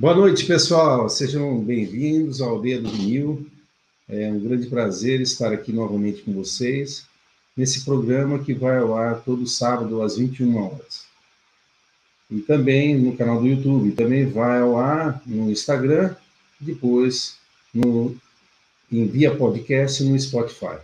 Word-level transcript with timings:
Boa 0.00 0.14
noite, 0.14 0.46
pessoal. 0.46 1.10
Sejam 1.10 1.60
bem-vindos 1.60 2.40
ao 2.40 2.52
Aldeia 2.52 2.80
do 2.80 2.88
Vinil. 2.88 3.46
É 4.08 4.32
um 4.32 4.40
grande 4.40 4.66
prazer 4.66 5.20
estar 5.20 5.52
aqui 5.52 5.74
novamente 5.74 6.22
com 6.22 6.32
vocês 6.32 7.04
nesse 7.54 7.84
programa 7.84 8.38
que 8.38 8.54
vai 8.54 8.78
ao 8.78 8.96
ar 8.96 9.20
todo 9.20 9.46
sábado 9.46 10.00
às 10.00 10.16
21 10.16 10.56
horas. 10.56 11.04
E 12.30 12.40
também 12.40 12.98
no 12.98 13.14
canal 13.14 13.42
do 13.42 13.46
YouTube, 13.46 13.92
também 13.92 14.24
vai 14.24 14.60
ao 14.60 14.78
ar 14.78 15.20
no 15.26 15.50
Instagram, 15.50 16.16
depois 16.58 17.36
no 17.74 18.16
em 18.90 19.06
via 19.06 19.36
podcast 19.36 20.02
no 20.02 20.18
Spotify. 20.18 20.78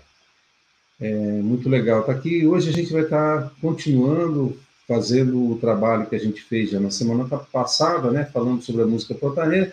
É 1.01 1.41
muito 1.41 1.70
legal 1.70 2.01
estar 2.01 2.12
aqui. 2.12 2.46
Hoje 2.46 2.69
a 2.69 2.73
gente 2.73 2.92
vai 2.92 3.05
estar 3.05 3.51
continuando 3.62 4.60
fazendo 4.86 5.52
o 5.52 5.58
trabalho 5.58 6.06
que 6.06 6.14
a 6.14 6.20
gente 6.20 6.42
fez 6.42 6.70
já 6.70 6.80
na 6.80 6.90
semana 6.90 7.24
passada, 7.24 8.10
né, 8.10 8.24
falando 8.32 8.62
sobre 8.62 8.82
a 8.82 8.86
música 8.86 9.14
pantaneira, 9.14 9.72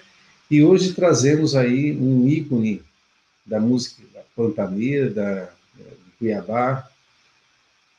e 0.49 0.63
hoje 0.63 0.94
trazemos 0.94 1.55
aí 1.55 1.95
um 1.95 2.27
ícone 2.27 2.81
da 3.45 3.59
música 3.59 4.03
pantaneira, 4.36 5.09
da, 5.09 5.49
de 5.76 6.12
Cuiabá, 6.17 6.88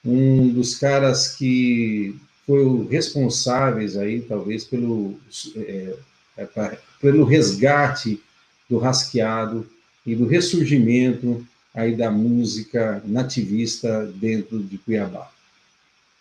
um 0.04 0.48
dos 0.48 0.76
caras 0.76 1.28
que 1.36 2.14
foi 2.46 2.62
o 2.62 2.86
responsáveis 2.86 3.96
aí, 3.96 4.20
talvez, 4.20 4.64
pelo, 4.64 5.18
é, 5.56 5.96
é, 6.36 6.78
pelo 7.00 7.24
resgate 7.24 8.20
do 8.68 8.78
rasqueado 8.78 9.66
e 10.04 10.14
do 10.14 10.26
ressurgimento 10.26 11.46
aí 11.74 11.96
da 11.96 12.10
música 12.10 13.02
nativista 13.04 14.04
dentro 14.16 14.62
de 14.62 14.78
Cuiabá. 14.78 15.33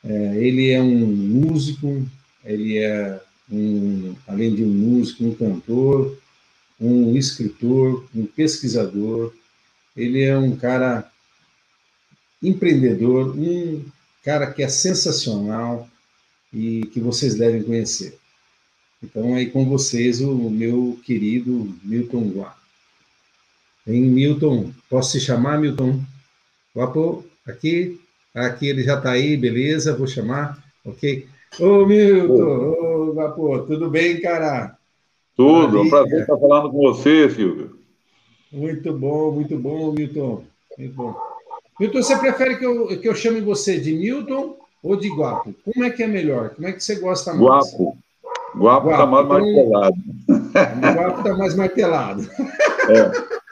É, 0.04 0.38
ele 0.38 0.72
é 0.72 0.82
um 0.82 1.06
músico, 1.08 2.06
ele 2.44 2.78
é, 2.78 3.22
um, 3.52 4.16
além 4.28 4.54
de 4.54 4.64
um 4.64 4.70
músico, 4.70 5.24
um 5.24 5.36
cantor, 5.36 6.18
um 6.80 7.16
escritor, 7.16 8.06
um 8.14 8.26
pesquisador, 8.26 9.34
ele 9.96 10.22
é 10.22 10.38
um 10.38 10.56
cara 10.56 11.10
empreendedor, 12.42 13.38
um 13.38 13.86
cara 14.24 14.52
que 14.52 14.62
é 14.62 14.68
sensacional 14.68 15.88
e 16.54 16.86
que 16.88 17.00
vocês 17.00 17.36
devem 17.36 17.64
conhecer. 17.64 18.18
Então, 19.02 19.36
aí 19.36 19.50
com 19.50 19.66
vocês, 19.66 20.22
o 20.22 20.50
meu 20.50 21.00
querido 21.06 21.78
Milton 21.84 22.30
Guá. 22.30 22.58
Em 23.86 24.02
Milton, 24.02 24.72
posso 24.90 25.12
se 25.12 25.20
chamar, 25.20 25.60
Milton? 25.60 26.02
Guapo, 26.76 27.26
aqui, 27.46 28.00
aqui 28.34 28.68
ele 28.68 28.84
já 28.84 28.98
está 28.98 29.12
aí, 29.12 29.38
beleza, 29.38 29.96
vou 29.96 30.08
chamar, 30.08 30.58
ok? 30.86 31.28
Ô, 31.60 31.86
Milton, 31.86 32.76
ô, 32.80 33.14
Guapo, 33.14 33.60
tudo 33.60 33.90
bem, 33.90 34.20
cara? 34.20 34.76
Tudo, 35.36 35.78
é 35.78 35.82
um 35.82 35.90
prazer 35.90 36.22
estar 36.22 36.38
falando 36.38 36.72
com 36.72 36.78
você, 36.80 37.30
Silvio. 37.30 37.78
Muito 38.52 38.94
bom, 38.94 39.32
muito 39.32 39.58
bom, 39.58 39.92
Milton, 39.92 40.44
muito 40.78 40.94
bom. 40.94 41.16
Milton, 41.80 42.02
você 42.02 42.18
prefere 42.18 42.58
que 42.58 42.66
eu, 42.66 43.00
que 43.00 43.08
eu 43.08 43.16
chame 43.16 43.42
você 43.42 43.80
de 43.80 43.94
Milton 43.94 44.58
ou 44.82 44.96
de 44.96 45.10
Guapo? 45.10 45.54
Como 45.64 45.84
é 45.84 45.90
que 45.90 46.04
é 46.04 46.08
melhor? 46.08 46.50
Como 46.52 46.68
é 46.68 46.72
que 46.72 46.84
você 46.84 46.96
gosta 46.96 47.34
mais? 47.34 47.44
Guapo. 47.44 47.98
Guapo 48.56 48.92
está 48.92 49.06
mais 49.06 49.26
então, 49.26 49.40
martelado. 49.40 49.96
O 50.30 50.94
Guapo 50.94 51.18
está 51.20 51.38
mais 51.38 51.56
martelado. 51.56 52.30
É. 52.90 53.34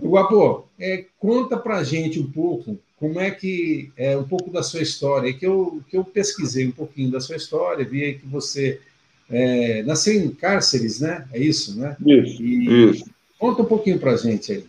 Guapo, 0.00 0.66
é, 0.78 1.04
conta 1.18 1.56
pra 1.56 1.82
gente 1.84 2.18
um 2.18 2.30
pouco 2.30 2.78
como 2.98 3.20
é 3.20 3.30
que 3.30 3.90
é 3.96 4.16
um 4.16 4.24
pouco 4.24 4.50
da 4.50 4.62
sua 4.62 4.80
história, 4.80 5.32
que 5.32 5.46
eu, 5.46 5.82
que 5.90 5.96
eu 5.96 6.04
pesquisei 6.04 6.66
um 6.66 6.72
pouquinho 6.72 7.10
da 7.10 7.20
sua 7.20 7.36
história, 7.36 7.84
vi 7.84 8.14
que 8.14 8.26
você 8.26 8.80
é, 9.30 9.82
nasceu 9.82 10.14
em 10.14 10.30
cárceres, 10.30 11.00
né? 11.00 11.26
É 11.32 11.38
isso, 11.38 11.78
né? 11.78 11.96
Isso, 12.04 12.42
e, 12.42 12.90
isso. 12.90 13.04
Conta 13.38 13.62
um 13.62 13.66
pouquinho 13.66 13.98
pra 13.98 14.16
gente 14.16 14.52
aí. 14.52 14.64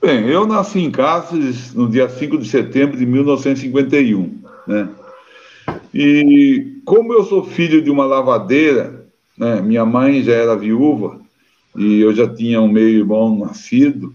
Bem, 0.00 0.26
eu 0.28 0.46
nasci 0.46 0.80
em 0.80 0.90
Cáceres 0.90 1.72
no 1.72 1.88
dia 1.88 2.08
5 2.08 2.36
de 2.36 2.48
setembro 2.48 2.98
de 2.98 3.06
1951, 3.06 4.40
né? 4.66 4.88
E 5.94 6.80
como 6.84 7.12
eu 7.12 7.24
sou 7.24 7.44
filho 7.44 7.80
de 7.80 7.88
uma 7.88 8.04
lavadeira, 8.04 9.01
né? 9.36 9.60
Minha 9.60 9.84
mãe 9.84 10.22
já 10.22 10.32
era 10.32 10.56
viúva 10.56 11.20
e 11.76 12.00
eu 12.00 12.12
já 12.14 12.28
tinha 12.32 12.60
um 12.60 12.68
meio 12.68 13.00
irmão 13.00 13.38
nascido. 13.38 14.14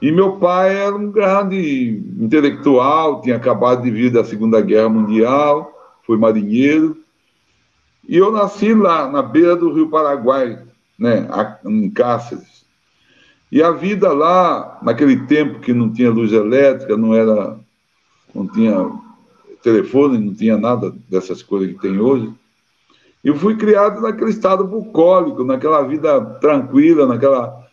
E 0.00 0.12
meu 0.12 0.36
pai 0.36 0.76
era 0.76 0.94
um 0.94 1.10
grande 1.10 2.02
intelectual, 2.20 3.20
tinha 3.20 3.36
acabado 3.36 3.82
de 3.82 3.90
vir 3.90 4.10
da 4.10 4.24
Segunda 4.24 4.60
Guerra 4.60 4.88
Mundial, 4.88 5.72
foi 6.06 6.16
marinheiro. 6.16 6.96
E 8.08 8.16
eu 8.16 8.30
nasci 8.30 8.72
lá, 8.72 9.10
na 9.10 9.22
beira 9.22 9.56
do 9.56 9.72
Rio 9.72 9.90
Paraguai, 9.90 10.58
né, 10.98 11.28
em 11.66 11.90
Cáceres. 11.90 12.64
E 13.50 13.62
a 13.62 13.70
vida 13.70 14.12
lá, 14.12 14.78
naquele 14.82 15.26
tempo 15.26 15.60
que 15.60 15.72
não 15.72 15.92
tinha 15.92 16.10
luz 16.10 16.32
elétrica, 16.32 16.96
não 16.96 17.14
era, 17.14 17.58
não 18.34 18.46
tinha 18.46 18.90
telefone, 19.62 20.18
não 20.18 20.34
tinha 20.34 20.56
nada 20.56 20.94
dessas 21.08 21.42
coisas 21.42 21.74
que 21.74 21.80
tem 21.80 21.98
hoje. 21.98 22.32
Eu 23.22 23.34
fui 23.36 23.56
criado 23.56 24.00
naquele 24.00 24.30
estado 24.30 24.64
bucólico, 24.64 25.44
naquela 25.44 25.82
vida 25.82 26.20
tranquila, 26.40 27.06
naquela 27.06 27.66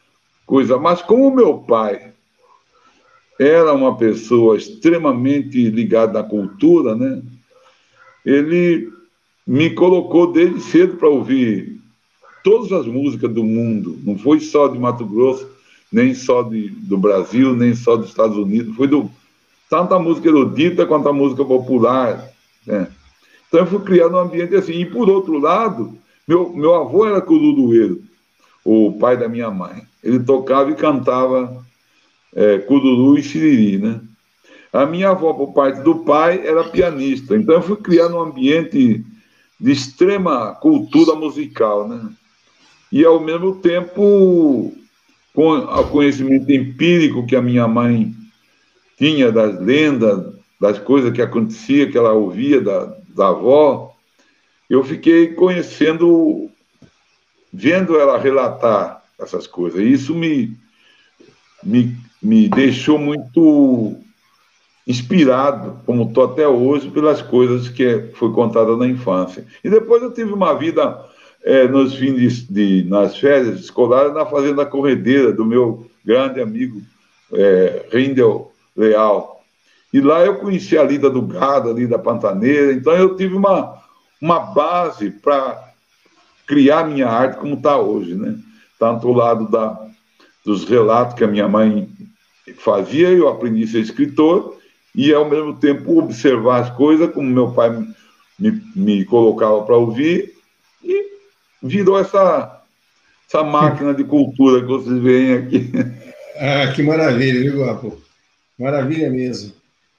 coisa. 0.45 0.77
Mas 0.77 1.01
como 1.01 1.35
meu 1.35 1.59
pai 1.59 2.13
era 3.39 3.73
uma 3.73 3.97
pessoa 3.97 4.57
extremamente 4.57 5.69
ligada 5.69 6.19
à 6.19 6.23
cultura, 6.23 6.95
né? 6.95 7.21
Ele 8.25 8.91
me 9.45 9.69
colocou 9.69 10.31
desde 10.31 10.61
cedo 10.61 10.97
para 10.97 11.09
ouvir 11.09 11.79
todas 12.43 12.71
as 12.71 12.87
músicas 12.87 13.31
do 13.31 13.43
mundo. 13.43 13.99
Não 14.03 14.17
foi 14.17 14.39
só 14.39 14.67
de 14.67 14.79
Mato 14.79 15.05
Grosso, 15.05 15.47
nem 15.91 16.13
só 16.13 16.41
de, 16.43 16.69
do 16.69 16.97
Brasil, 16.97 17.55
nem 17.55 17.75
só 17.75 17.95
dos 17.95 18.09
Estados 18.09 18.37
Unidos. 18.37 18.75
Foi 18.75 18.87
do 18.87 19.09
tanto 19.69 19.93
a 19.93 19.99
música 19.99 20.27
erudita 20.27 20.85
quanto 20.85 21.09
a 21.09 21.13
música 21.13 21.43
popular, 21.43 22.29
né? 22.65 22.87
Então 23.55 23.63
eu 23.63 23.71
fui 23.71 23.79
criado 23.85 24.11
num 24.11 24.19
ambiente 24.19 24.53
assim. 24.53 24.73
E 24.73 24.85
por 24.85 25.09
outro 25.09 25.39
lado, 25.39 25.97
meu, 26.27 26.51
meu 26.53 26.75
avô 26.75 27.05
era 27.05 27.21
cururueiro, 27.21 28.03
o 28.65 28.97
pai 28.99 29.15
da 29.15 29.29
minha 29.29 29.49
mãe. 29.49 29.83
Ele 30.03 30.19
tocava 30.19 30.71
e 30.71 30.75
cantava 30.75 31.65
é, 32.35 32.57
cururu 32.57 33.17
e 33.17 33.23
siriri, 33.23 33.77
né? 33.77 34.01
A 34.73 34.85
minha 34.85 35.11
avó, 35.11 35.31
por 35.31 35.53
parte 35.53 35.81
do 35.83 35.99
pai, 35.99 36.45
era 36.45 36.65
pianista. 36.65 37.37
Então 37.37 37.55
eu 37.55 37.61
fui 37.61 37.77
criado 37.77 38.11
num 38.11 38.23
ambiente 38.23 39.05
de 39.57 39.71
extrema 39.71 40.53
cultura 40.55 41.15
musical, 41.15 41.87
né? 41.87 42.09
E 42.91 43.05
ao 43.05 43.21
mesmo 43.21 43.55
tempo, 43.55 44.73
com 45.33 45.49
o 45.53 45.87
conhecimento 45.87 46.51
empírico 46.51 47.25
que 47.25 47.37
a 47.37 47.41
minha 47.41 47.69
mãe 47.69 48.13
tinha 48.97 49.31
das 49.31 49.57
lendas, 49.61 50.25
das 50.59 50.77
coisas 50.77 51.13
que 51.13 51.21
acontecia, 51.21 51.89
que 51.89 51.97
ela 51.97 52.11
ouvia 52.11 52.59
da, 52.59 52.93
da 53.15 53.29
avó, 53.29 53.95
eu 54.69 54.83
fiquei 54.83 55.29
conhecendo, 55.33 56.49
vendo 57.51 57.97
ela 57.97 58.19
relatar 58.19 59.03
essas 59.19 59.47
coisas. 59.47 59.79
E 59.79 59.91
isso 59.91 60.13
me, 60.13 60.55
me, 61.63 61.95
me 62.21 62.49
deixou 62.49 62.99
muito 62.99 63.95
inspirado, 64.85 65.79
como 65.85 66.03
estou 66.03 66.25
até 66.25 66.47
hoje, 66.47 66.91
pelas 66.91 67.21
coisas 67.21 67.69
que 67.69 68.11
foi 68.15 68.31
contada 68.33 68.75
na 68.75 68.87
infância. 68.87 69.45
E 69.63 69.69
depois 69.69 70.03
eu 70.03 70.11
tive 70.11 70.31
uma 70.31 70.53
vida 70.53 71.03
é, 71.43 71.67
nos 71.67 71.95
fins 71.95 72.47
de, 72.47 72.81
de, 72.81 72.89
nas 72.89 73.17
férias 73.17 73.59
escolares 73.59 74.13
na 74.13 74.25
fazenda 74.25 74.65
corredeira 74.65 75.31
do 75.31 75.45
meu 75.45 75.89
grande 76.03 76.41
amigo 76.41 76.81
é, 77.33 77.85
Rindel 77.91 78.51
Leal. 78.75 79.34
E 79.95 80.01
lá 80.01 80.25
eu 80.25 80.35
conheci 80.35 80.77
a 80.77 80.83
lida 80.83 81.09
do 81.09 81.21
gado, 81.21 81.69
a 81.69 81.73
lida 81.73 81.97
pantaneira, 81.97 82.73
então 82.73 82.91
eu 82.91 83.15
tive 83.15 83.33
uma, 83.33 83.81
uma 84.21 84.41
base 84.41 85.09
para 85.09 85.71
criar 86.45 86.85
minha 86.85 87.07
arte 87.07 87.39
como 87.39 87.53
está 87.53 87.77
hoje, 87.77 88.13
né? 88.13 88.37
Tanto 88.77 89.07
o 89.07 89.13
lado 89.13 89.49
da, 89.49 89.87
dos 90.43 90.65
relatos 90.65 91.15
que 91.15 91.23
a 91.23 91.27
minha 91.29 91.47
mãe 91.47 91.87
fazia, 92.57 93.07
eu 93.07 93.29
aprendi 93.29 93.63
a 93.63 93.67
ser 93.67 93.79
escritor, 93.79 94.57
e 94.93 95.13
ao 95.13 95.29
mesmo 95.29 95.55
tempo 95.55 95.97
observar 95.97 96.63
as 96.63 96.69
coisas 96.71 97.09
como 97.13 97.29
meu 97.29 97.53
pai 97.53 97.69
me, 98.37 98.61
me 98.75 99.05
colocava 99.05 99.63
para 99.63 99.77
ouvir, 99.77 100.33
e 100.83 101.05
virou 101.63 101.97
essa, 101.97 102.61
essa 103.29 103.45
máquina 103.45 103.93
de 103.93 104.03
cultura 104.03 104.59
que 104.59 104.67
vocês 104.67 105.01
veem 105.01 105.33
aqui. 105.35 105.71
Ah, 106.37 106.69
que 106.75 106.83
maravilha, 106.83 107.49
viu, 107.49 107.59
Guapo? 107.59 107.97
Maravilha 108.59 109.09
mesmo. 109.09 109.53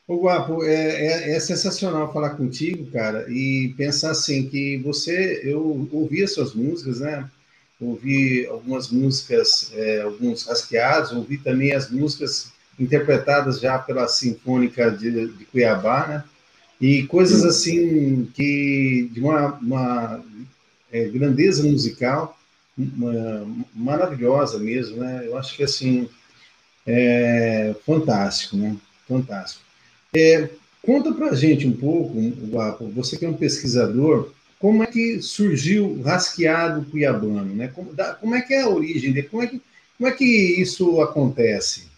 Ô, 0.09 0.19
Guapo, 0.19 0.63
é, 0.63 0.73
é, 0.73 1.37
é, 1.37 1.41
sensacional 1.41 2.13
falar 2.13 2.31
contigo, 2.31 2.89
cara, 2.93 3.27
e 3.29 3.75
pensar 3.77 4.13
assim 4.13 4.49
que 4.49 4.77
você, 4.79 5.41
eu 5.43 5.89
ouvi 5.91 6.23
as 6.23 6.33
suas 6.33 6.55
músicas, 6.55 7.01
né? 7.01 7.29
Ouvi 7.81 8.47
algumas 8.47 8.89
músicas, 8.89 9.73
é, 9.75 10.03
alguns 10.03 10.47
rasqueados, 10.47 11.11
ouvi 11.11 11.39
também 11.39 11.73
as 11.73 11.91
músicas 11.91 12.53
interpretadas 12.79 13.59
já 13.61 13.79
pela 13.79 14.07
Sinfônica 14.07 14.93
de, 14.93 15.27
de 15.29 15.45
Cuiabá, 15.47 16.07
né? 16.07 16.25
E 16.81 17.03
coisas 17.09 17.45
assim 17.45 18.31
que 18.33 19.11
de 19.13 19.21
uma, 19.21 19.55
uma 19.55 20.25
é, 20.93 21.09
grandeza 21.09 21.65
musical 21.65 22.39
uma, 22.79 23.47
maravilhosa 23.75 24.59
mesmo, 24.59 24.99
né? 24.99 25.27
Eu 25.27 25.37
acho 25.37 25.57
que 25.57 25.65
assim 25.65 26.09
é 26.87 27.75
fantástico, 27.85 28.57
né? 28.57 28.77
Fantástico. 29.09 29.66
É, 30.15 30.49
conta 30.83 31.13
para 31.13 31.35
gente 31.35 31.67
um 31.67 31.73
pouco, 31.73 32.15
você 32.95 33.17
que 33.17 33.25
é 33.25 33.29
um 33.29 33.35
pesquisador, 33.35 34.31
como 34.59 34.83
é 34.83 34.87
que 34.87 35.21
surgiu 35.21 35.87
o 35.87 36.03
rasqueado 36.03 36.85
cuiabano, 36.91 37.55
né? 37.55 37.69
Como, 37.69 37.93
da, 37.93 38.15
como 38.15 38.35
é 38.35 38.41
que 38.41 38.55
é 38.55 38.63
a 38.63 38.69
origem 38.69 39.13
dele? 39.13 39.29
Como 39.29 39.43
é 39.43 39.47
que, 39.47 39.61
como 39.99 40.09
é 40.09 40.13
que 40.13 40.25
isso 40.25 41.01
acontece? 41.01 41.89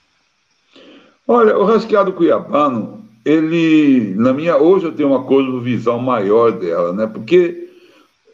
Olha, 1.26 1.56
o 1.56 1.64
rasqueado 1.64 2.12
cuiabano, 2.12 3.04
ele, 3.24 4.14
na 4.14 4.32
minha, 4.32 4.56
hoje 4.56 4.86
eu 4.86 4.92
tenho 4.92 5.10
uma 5.10 5.62
visão 5.62 5.98
maior 5.98 6.52
dela, 6.52 6.92
né? 6.92 7.06
Porque 7.06 7.68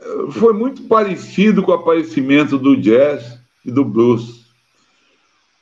eh, 0.00 0.30
foi 0.32 0.52
muito 0.52 0.82
parecido 0.84 1.62
com 1.62 1.72
o 1.72 1.74
aparecimento 1.74 2.56
do 2.56 2.76
jazz 2.76 3.38
e 3.64 3.70
do 3.70 3.84
blues. 3.84 4.44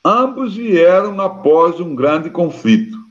Ambos 0.05 0.57
vieram 0.57 1.21
após 1.21 1.81
um 1.81 1.95
grande 1.95 2.29
conflito. 2.29 3.02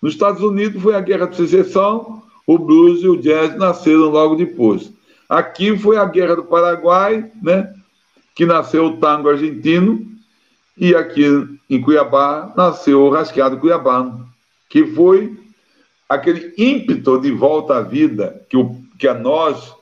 Nos 0.00 0.14
Estados 0.14 0.42
Unidos 0.42 0.82
foi 0.82 0.94
a 0.94 1.00
Guerra 1.00 1.26
de 1.26 1.36
Secessão, 1.36 2.22
o 2.46 2.58
blues 2.58 3.02
e 3.02 3.08
o 3.08 3.16
jazz 3.16 3.56
nasceram 3.56 4.08
logo 4.08 4.34
depois. 4.34 4.92
Aqui 5.28 5.76
foi 5.76 5.96
a 5.96 6.04
Guerra 6.04 6.36
do 6.36 6.44
Paraguai, 6.44 7.30
né? 7.42 7.72
Que 8.34 8.46
nasceu 8.46 8.86
o 8.86 8.96
tango 8.96 9.28
argentino 9.28 10.10
e 10.76 10.94
aqui 10.94 11.24
em 11.68 11.80
Cuiabá 11.80 12.52
nasceu 12.56 13.02
o 13.02 13.10
rasqueado 13.10 13.58
cuiabano, 13.58 14.26
que 14.68 14.86
foi 14.86 15.38
aquele 16.08 16.54
ímpeto 16.56 17.20
de 17.20 17.30
volta 17.30 17.76
à 17.76 17.82
vida 17.82 18.44
que, 18.48 18.56
o, 18.56 18.82
que 18.98 19.06
a 19.06 19.14
nós, 19.14 19.72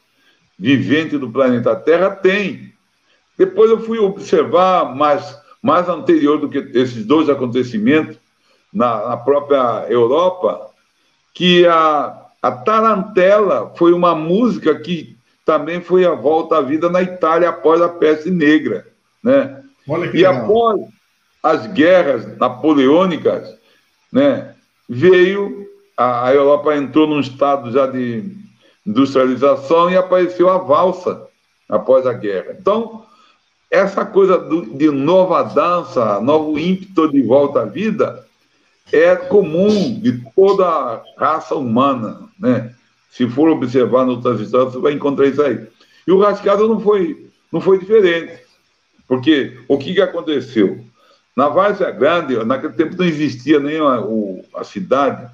vivente 0.59 1.17
do 1.17 1.31
planeta 1.31 1.77
Terra, 1.77 2.11
tem. 2.11 2.73
Depois 3.39 3.71
eu 3.71 3.81
fui 3.81 3.99
observar, 3.99 4.95
mais, 4.97 5.39
mais 5.63 5.89
anterior 5.89 6.39
do 6.39 6.49
que 6.49 6.59
esses 6.75 7.07
dois 7.07 7.31
acontecimentos, 7.31 8.19
na, 8.73 9.09
na 9.09 9.17
própria 9.17 9.87
Europa, 9.89 10.71
que 11.35 11.67
a, 11.67 12.27
a 12.43 12.53
Tarantela 12.53 13.73
foi 13.77 13.93
uma 13.93 14.15
música 14.15 14.75
que 14.79 15.17
também 15.45 15.81
foi 15.81 16.05
a 16.05 16.13
volta 16.13 16.59
à 16.59 16.61
vida 16.61 16.91
na 16.91 17.03
Itália 17.03 17.49
após 17.49 17.81
a 17.81 17.89
peste 17.89 18.31
negra, 18.31 18.87
né? 19.23 19.63
e 19.87 19.97
legal. 19.97 20.35
após 20.35 20.81
as 21.43 21.67
guerras 21.69 22.37
napoleônicas, 22.37 23.57
né, 24.13 24.55
veio 24.89 25.67
a, 25.97 26.29
a 26.29 26.35
Europa 26.35 26.77
entrou 26.77 27.07
num 27.07 27.21
estado 27.21 27.73
já 27.73 27.87
de 27.87 28.25
industrialização 28.87 29.91
e 29.91 29.97
apareceu 29.97 30.49
a 30.49 30.59
valsa 30.59 31.27
após 31.69 32.07
a 32.07 32.13
guerra. 32.13 32.57
Então, 32.59 33.05
essa 33.71 34.05
coisa 34.05 34.39
do, 34.39 34.65
de 34.77 34.91
nova 34.91 35.43
dança, 35.43 36.21
novo 36.21 36.59
ímpeto 36.59 37.11
de 37.11 37.21
volta 37.23 37.63
à 37.63 37.65
vida, 37.65 38.25
é 38.93 39.15
comum 39.17 39.99
de 40.01 40.23
toda 40.35 40.67
a 40.67 41.03
raça 41.17 41.55
humana, 41.55 42.29
né? 42.39 42.75
Se 43.11 43.29
for 43.29 43.49
observar 43.49 44.05
no 44.05 44.19
histórias, 44.19 44.73
você 44.73 44.79
vai 44.79 44.93
encontrar 44.93 45.27
isso 45.27 45.43
aí. 45.43 45.67
E 46.07 46.13
o 46.13 46.21
rascado 46.21 46.69
não 46.69 46.81
foi, 46.81 47.29
não 47.53 47.61
foi 47.61 47.79
diferente. 47.79 48.39
Porque 49.07 49.59
o 49.67 49.79
que, 49.79 49.95
que 49.95 50.01
aconteceu? 50.01 50.85
Na 51.35 51.49
Várzea 51.49 51.91
Grande, 51.91 52.37
naquele 52.45 52.75
tempo 52.75 52.97
não 52.97 53.05
existia 53.05 53.59
nem 53.59 53.79
a, 53.79 54.01
o, 54.01 54.45
a 54.55 54.65
cidade, 54.65 55.31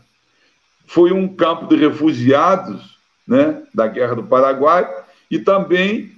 foi 0.87 1.13
um 1.13 1.27
campo 1.27 1.67
de 1.67 1.77
refugiados 1.77 2.99
né, 3.27 3.63
da 3.75 3.87
Guerra 3.87 4.15
do 4.15 4.23
Paraguai 4.23 4.89
e 5.31 5.39
também 5.39 6.13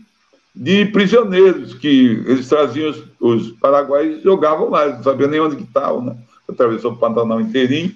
de 0.54 0.86
prisioneiros, 0.86 1.74
que 1.74 2.22
eles 2.26 2.48
traziam 2.48 2.90
os, 2.90 3.04
os 3.20 3.52
paraguaios 3.58 4.18
e 4.18 4.22
jogavam 4.22 4.70
lá, 4.70 4.86
não 4.86 5.02
sabiam 5.02 5.30
nem 5.30 5.40
onde 5.40 5.56
que 5.56 5.62
estavam, 5.62 6.02
né? 6.02 6.16
Atravessou 6.48 6.92
o 6.92 6.96
Pantanal 6.96 7.40
inteirinho. 7.40 7.94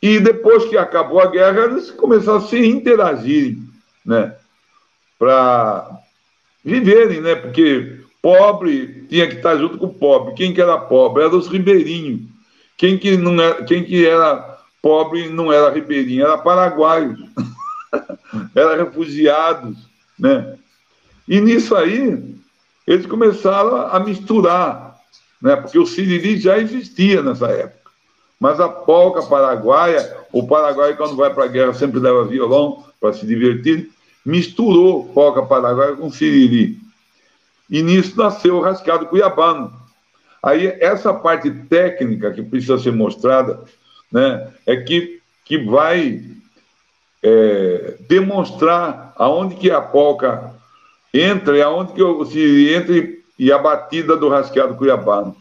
E 0.00 0.20
depois 0.20 0.64
que 0.66 0.76
acabou 0.76 1.20
a 1.20 1.26
guerra, 1.26 1.64
eles 1.64 1.90
começaram 1.90 2.38
a 2.38 2.42
se 2.42 2.58
interagirem, 2.64 3.62
né? 4.04 4.34
Para 5.18 5.98
viverem, 6.64 7.20
né? 7.20 7.34
Porque 7.34 8.00
pobre 8.22 9.06
tinha 9.08 9.26
que 9.26 9.36
estar 9.36 9.56
junto 9.56 9.78
com 9.78 9.86
o 9.86 9.94
pobre. 9.94 10.34
Quem 10.34 10.54
que 10.54 10.60
era 10.60 10.78
pobre? 10.78 11.24
Era 11.24 11.34
os 11.34 11.48
ribeirinhos. 11.48 12.22
Quem 12.76 12.96
que, 12.96 13.16
não 13.16 13.40
era, 13.40 13.64
quem 13.64 13.84
que 13.84 14.06
era 14.06 14.58
pobre 14.80 15.28
não 15.28 15.52
era 15.52 15.70
ribeirinho, 15.70 16.24
era 16.24 16.38
paraguaio. 16.38 17.16
era 18.54 18.76
refugiados, 18.76 19.76
né? 20.18 20.56
E 21.26 21.40
nisso 21.40 21.74
aí, 21.74 22.36
eles 22.86 23.04
começaram 23.04 23.88
a 23.88 23.98
misturar, 24.00 24.87
né? 25.40 25.56
Porque 25.56 25.78
o 25.78 25.86
siriri 25.86 26.38
já 26.38 26.58
existia 26.58 27.22
nessa 27.22 27.48
época. 27.48 27.90
Mas 28.38 28.60
a 28.60 28.68
polca 28.68 29.22
paraguaia, 29.22 30.16
o 30.32 30.46
Paraguai, 30.46 30.96
quando 30.96 31.16
vai 31.16 31.32
para 31.32 31.44
a 31.44 31.48
guerra, 31.48 31.74
sempre 31.74 31.98
leva 31.98 32.24
violão 32.24 32.84
para 33.00 33.12
se 33.12 33.26
divertir, 33.26 33.90
misturou 34.24 35.06
polca 35.06 35.42
paraguaia 35.42 35.96
com 35.96 36.10
siriri. 36.10 36.78
E 37.68 37.82
nisso 37.82 38.16
nasceu 38.16 38.56
o 38.56 38.60
rascado 38.60 39.06
cuiabano. 39.06 39.72
Aí, 40.42 40.66
essa 40.80 41.12
parte 41.12 41.50
técnica 41.50 42.30
que 42.30 42.42
precisa 42.42 42.78
ser 42.78 42.92
mostrada, 42.92 43.60
né, 44.10 44.52
é 44.64 44.76
que, 44.76 45.20
que 45.44 45.58
vai 45.58 46.22
é, 47.22 47.96
demonstrar 48.08 49.12
aonde 49.16 49.56
que 49.56 49.70
a 49.70 49.80
polca 49.80 50.54
entra 51.12 51.56
e 51.56 51.62
aonde 51.62 51.92
que 51.92 52.02
o 52.02 52.24
siriri 52.24 52.74
entra 52.74 52.96
e 52.96 53.17
a 53.52 53.58
batida 53.58 54.16
do 54.16 54.28
rascado 54.28 54.74
cuiabano. 54.74 55.36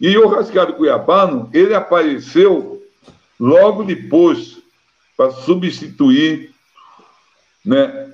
E 0.00 0.16
o 0.18 0.28
rascado 0.28 0.74
cuiabano, 0.74 1.48
ele 1.52 1.74
apareceu 1.74 2.82
logo 3.38 3.84
depois 3.84 4.58
para 5.16 5.30
substituir, 5.30 6.52
né? 7.64 8.12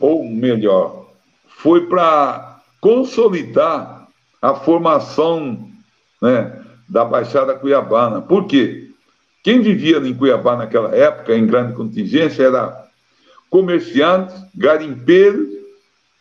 ou 0.00 0.24
melhor, 0.24 1.06
foi 1.46 1.86
para 1.86 2.60
consolidar 2.80 4.08
a 4.40 4.54
formação 4.54 5.70
né, 6.20 6.60
da 6.88 7.04
Baixada 7.04 7.54
Cuiabana. 7.54 8.20
Por 8.20 8.46
quê? 8.46 8.90
Quem 9.44 9.60
vivia 9.60 9.98
em 9.98 10.14
Cuiabá 10.14 10.56
naquela 10.56 10.94
época, 10.94 11.36
em 11.36 11.46
grande 11.46 11.74
contingência, 11.74 12.42
era 12.44 12.84
comerciantes, 13.48 14.34
garimpeiros 14.54 15.48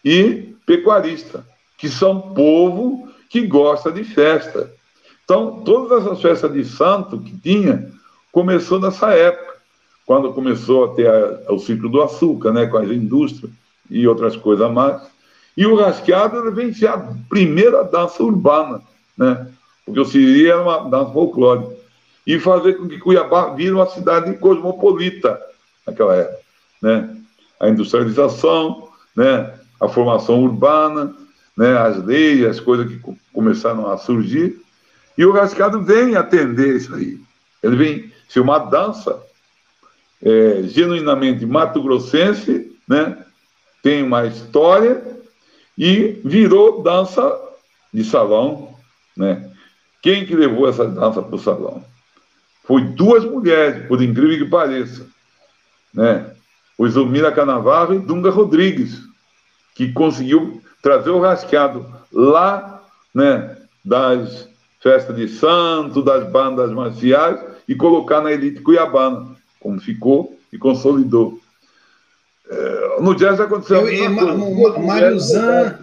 e 0.06 0.54
pecuaristas, 0.66 1.42
que 1.82 1.90
são 1.90 2.22
povo 2.22 3.10
que 3.28 3.42
gosta 3.48 3.92
de 3.92 4.04
festa. 4.04 4.72
Então, 5.24 5.64
todas 5.66 6.06
essas 6.06 6.22
festas 6.22 6.54
de 6.54 6.64
santo 6.64 7.18
que 7.18 7.36
tinha, 7.36 7.92
começou 8.32 8.80
nessa 8.80 9.10
época, 9.16 9.56
quando 10.06 10.32
começou 10.32 10.86
a 10.86 10.94
ter 10.94 11.08
a, 11.08 11.52
o 11.52 11.58
ciclo 11.58 11.90
do 11.90 12.04
açúcar, 12.04 12.54
né, 12.54 12.68
com 12.68 12.78
as 12.78 12.88
indústrias 12.88 13.52
e 13.90 14.08
outras 14.08 14.36
coisas 14.36 14.72
mais. 14.72 15.02
E 15.58 15.66
o 15.66 15.76
rasqueado 15.76 16.52
vem 16.52 16.72
ser 16.72 16.88
a 16.88 17.04
primeira 17.28 17.84
dança 17.84 18.22
urbana, 18.22 18.80
né, 19.18 19.48
porque 19.84 20.00
o 20.00 20.06
Siri 20.06 20.48
era 20.52 20.62
uma 20.62 20.88
dança 20.88 21.12
folclórica. 21.12 21.72
E 22.28 22.40
fazer 22.40 22.74
com 22.74 22.88
que 22.88 23.00
Cuiabá 23.00 23.56
vire 23.56 23.72
uma 23.72 23.88
cidade 23.88 24.32
cosmopolita 24.38 25.42
naquela 25.88 26.16
época. 26.16 26.38
Né? 26.80 27.18
A 27.60 27.70
industrialização, 27.70 28.88
né? 29.16 29.52
a 29.80 29.88
formação 29.88 30.44
urbana, 30.44 31.16
né, 31.62 31.78
as 31.78 32.04
leis, 32.04 32.44
as 32.44 32.60
coisas 32.60 32.88
que 32.88 33.00
começaram 33.32 33.88
a 33.88 33.96
surgir. 33.96 34.60
E 35.16 35.24
o 35.24 35.32
rascado 35.32 35.84
vem 35.84 36.16
atender 36.16 36.76
isso 36.76 36.96
aí. 36.96 37.20
Ele 37.62 37.76
vem 37.76 38.12
ser 38.28 38.40
uma 38.40 38.58
dança 38.58 39.22
é, 40.24 40.64
genuinamente 40.64 41.46
mato-grossense, 41.46 42.76
né, 42.88 43.16
tem 43.84 44.02
uma 44.02 44.26
história 44.26 45.04
e 45.78 46.20
virou 46.26 46.82
dança 46.82 47.40
de 47.94 48.04
salão. 48.04 48.74
Né? 49.16 49.48
Quem 50.02 50.26
que 50.26 50.36
levou 50.36 50.68
essa 50.68 50.88
dança 50.88 51.22
para 51.22 51.36
o 51.36 51.40
salão? 51.40 51.86
Foi 52.64 52.82
duas 52.82 53.24
mulheres, 53.24 53.86
por 53.86 54.02
incrível 54.02 54.46
que 54.46 54.50
pareça. 54.52 55.06
Né? 55.94 56.26
O 56.76 56.90
Zulmira 56.90 57.32
Canavarro 57.32 57.94
e 57.94 58.00
Dunga 58.00 58.32
Rodrigues, 58.32 59.00
que 59.76 59.92
conseguiu 59.92 60.60
trazer 60.82 61.10
o 61.10 61.20
rasqueado 61.20 61.86
lá, 62.12 62.84
né, 63.14 63.58
das 63.84 64.48
festas 64.82 65.16
de 65.16 65.28
santo, 65.28 66.02
das 66.02 66.30
bandas 66.30 66.72
marciais 66.72 67.40
e 67.68 67.76
colocar 67.76 68.22
na 68.22 68.32
elite 68.32 68.62
cuiabana, 68.62 69.36
como 69.60 69.80
ficou 69.80 70.38
e 70.52 70.58
consolidou. 70.58 71.40
É, 72.50 72.98
no 73.00 73.16
jazz 73.16 73.40
aconteceu 73.40 73.88
Eu, 73.88 74.10
ma, 74.10 74.80
Mário 74.80 75.20
Zan... 75.20 75.80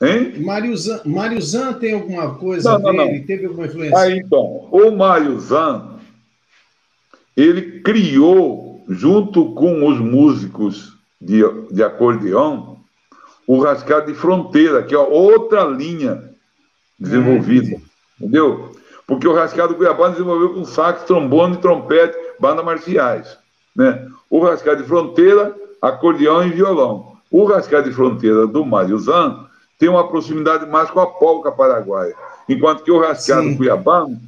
Hein? 0.00 0.42
Mário 0.42 0.76
Zan, 0.76 1.00
Mário 1.04 1.40
Zan 1.40 1.74
tem 1.74 1.94
alguma 1.94 2.34
coisa 2.34 2.72
não, 2.72 2.82
ver? 2.82 2.92
Não, 2.92 3.04
Ele 3.04 3.20
teve 3.20 3.46
alguma 3.46 3.66
influência? 3.66 3.98
Ah, 3.98 4.10
então, 4.10 4.68
o 4.72 4.90
Mário 4.90 5.38
Zan, 5.38 5.92
ele 7.36 7.80
criou 7.82 8.84
junto 8.88 9.54
com 9.54 9.86
os 9.86 9.98
músicos 10.00 10.92
de, 11.20 11.42
de 11.70 11.84
acordeão, 11.84 12.71
o 13.46 13.60
rascado 13.60 14.06
de 14.06 14.14
fronteira, 14.14 14.82
que 14.82 14.94
é 14.94 14.98
outra 14.98 15.64
linha 15.64 16.30
desenvolvida, 16.98 17.80
entendeu? 18.20 18.76
Porque 19.06 19.26
o 19.26 19.34
rascado 19.34 19.74
Cuiabá 19.74 20.08
desenvolveu 20.08 20.54
com 20.54 20.64
sax, 20.64 21.02
trombone, 21.04 21.56
trompete, 21.56 22.16
bandas 22.38 22.64
marciais, 22.64 23.36
né? 23.74 24.08
O 24.30 24.40
rascado 24.40 24.82
de 24.82 24.88
fronteira, 24.88 25.54
acordeão 25.80 26.46
e 26.46 26.50
violão. 26.50 27.16
O 27.30 27.44
rascado 27.44 27.88
de 27.88 27.94
fronteira 27.94 28.46
do 28.46 28.64
Mário 28.64 28.98
Zan 28.98 29.46
tem 29.78 29.88
uma 29.88 30.08
proximidade 30.08 30.66
mais 30.66 30.90
com 30.90 31.00
a 31.00 31.06
polca 31.06 31.50
paraguaia, 31.50 32.14
enquanto 32.48 32.84
que 32.84 32.90
o 32.90 33.00
rascado 33.00 33.48
Sim. 33.48 33.56
cuiabano 33.56 34.20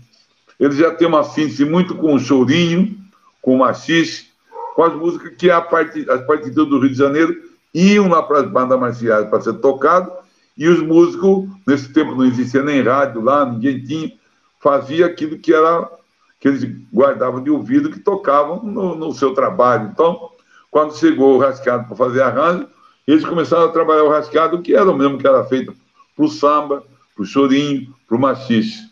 ele 0.58 0.74
já 0.74 0.90
tem 0.90 1.06
uma 1.06 1.24
síntese 1.24 1.64
muito 1.64 1.94
com 1.96 2.14
o 2.14 2.18
chorinho, 2.18 2.96
com 3.42 3.54
o 3.54 3.58
machixe, 3.58 4.26
com 4.74 4.82
as 4.82 4.94
músicas 4.94 5.34
que 5.36 5.50
a 5.50 5.60
part... 5.60 6.08
as 6.08 6.26
partituras 6.26 6.68
do 6.68 6.78
Rio 6.78 6.90
de 6.90 6.96
Janeiro 6.96 7.36
iam 7.74 8.08
lá 8.08 8.22
para 8.22 8.40
as 8.40 8.50
bandas 8.50 8.78
marciais 8.78 9.28
para 9.28 9.40
ser 9.40 9.54
tocado, 9.54 10.12
e 10.56 10.68
os 10.68 10.80
músicos, 10.80 11.48
nesse 11.66 11.92
tempo 11.92 12.14
não 12.14 12.24
existia 12.24 12.62
nem 12.62 12.80
rádio 12.80 13.20
lá, 13.20 13.44
ninguém 13.44 13.82
tinha, 13.82 14.12
fazia 14.60 15.06
aquilo 15.06 15.38
que 15.38 15.52
era 15.52 15.90
que 16.38 16.48
eles 16.48 16.64
guardavam 16.92 17.42
de 17.42 17.50
ouvido, 17.50 17.90
que 17.90 17.98
tocavam 17.98 18.62
no, 18.62 18.94
no 18.94 19.12
seu 19.14 19.32
trabalho. 19.32 19.88
Então, 19.90 20.28
quando 20.70 20.94
chegou 20.94 21.34
o 21.34 21.38
rascado 21.38 21.86
para 21.86 21.96
fazer 21.96 22.20
arranjo, 22.20 22.68
eles 23.06 23.24
começaram 23.24 23.64
a 23.64 23.72
trabalhar 23.72 24.04
o 24.04 24.10
rascado, 24.10 24.60
que 24.60 24.74
era 24.74 24.90
o 24.90 24.96
mesmo 24.96 25.16
que 25.16 25.26
era 25.26 25.42
feito 25.44 25.74
para 26.14 26.24
o 26.24 26.28
samba, 26.28 26.84
para 27.14 27.22
o 27.22 27.26
chorinho, 27.26 27.94
para 28.06 28.16
o 28.16 28.20
machixe. 28.20 28.90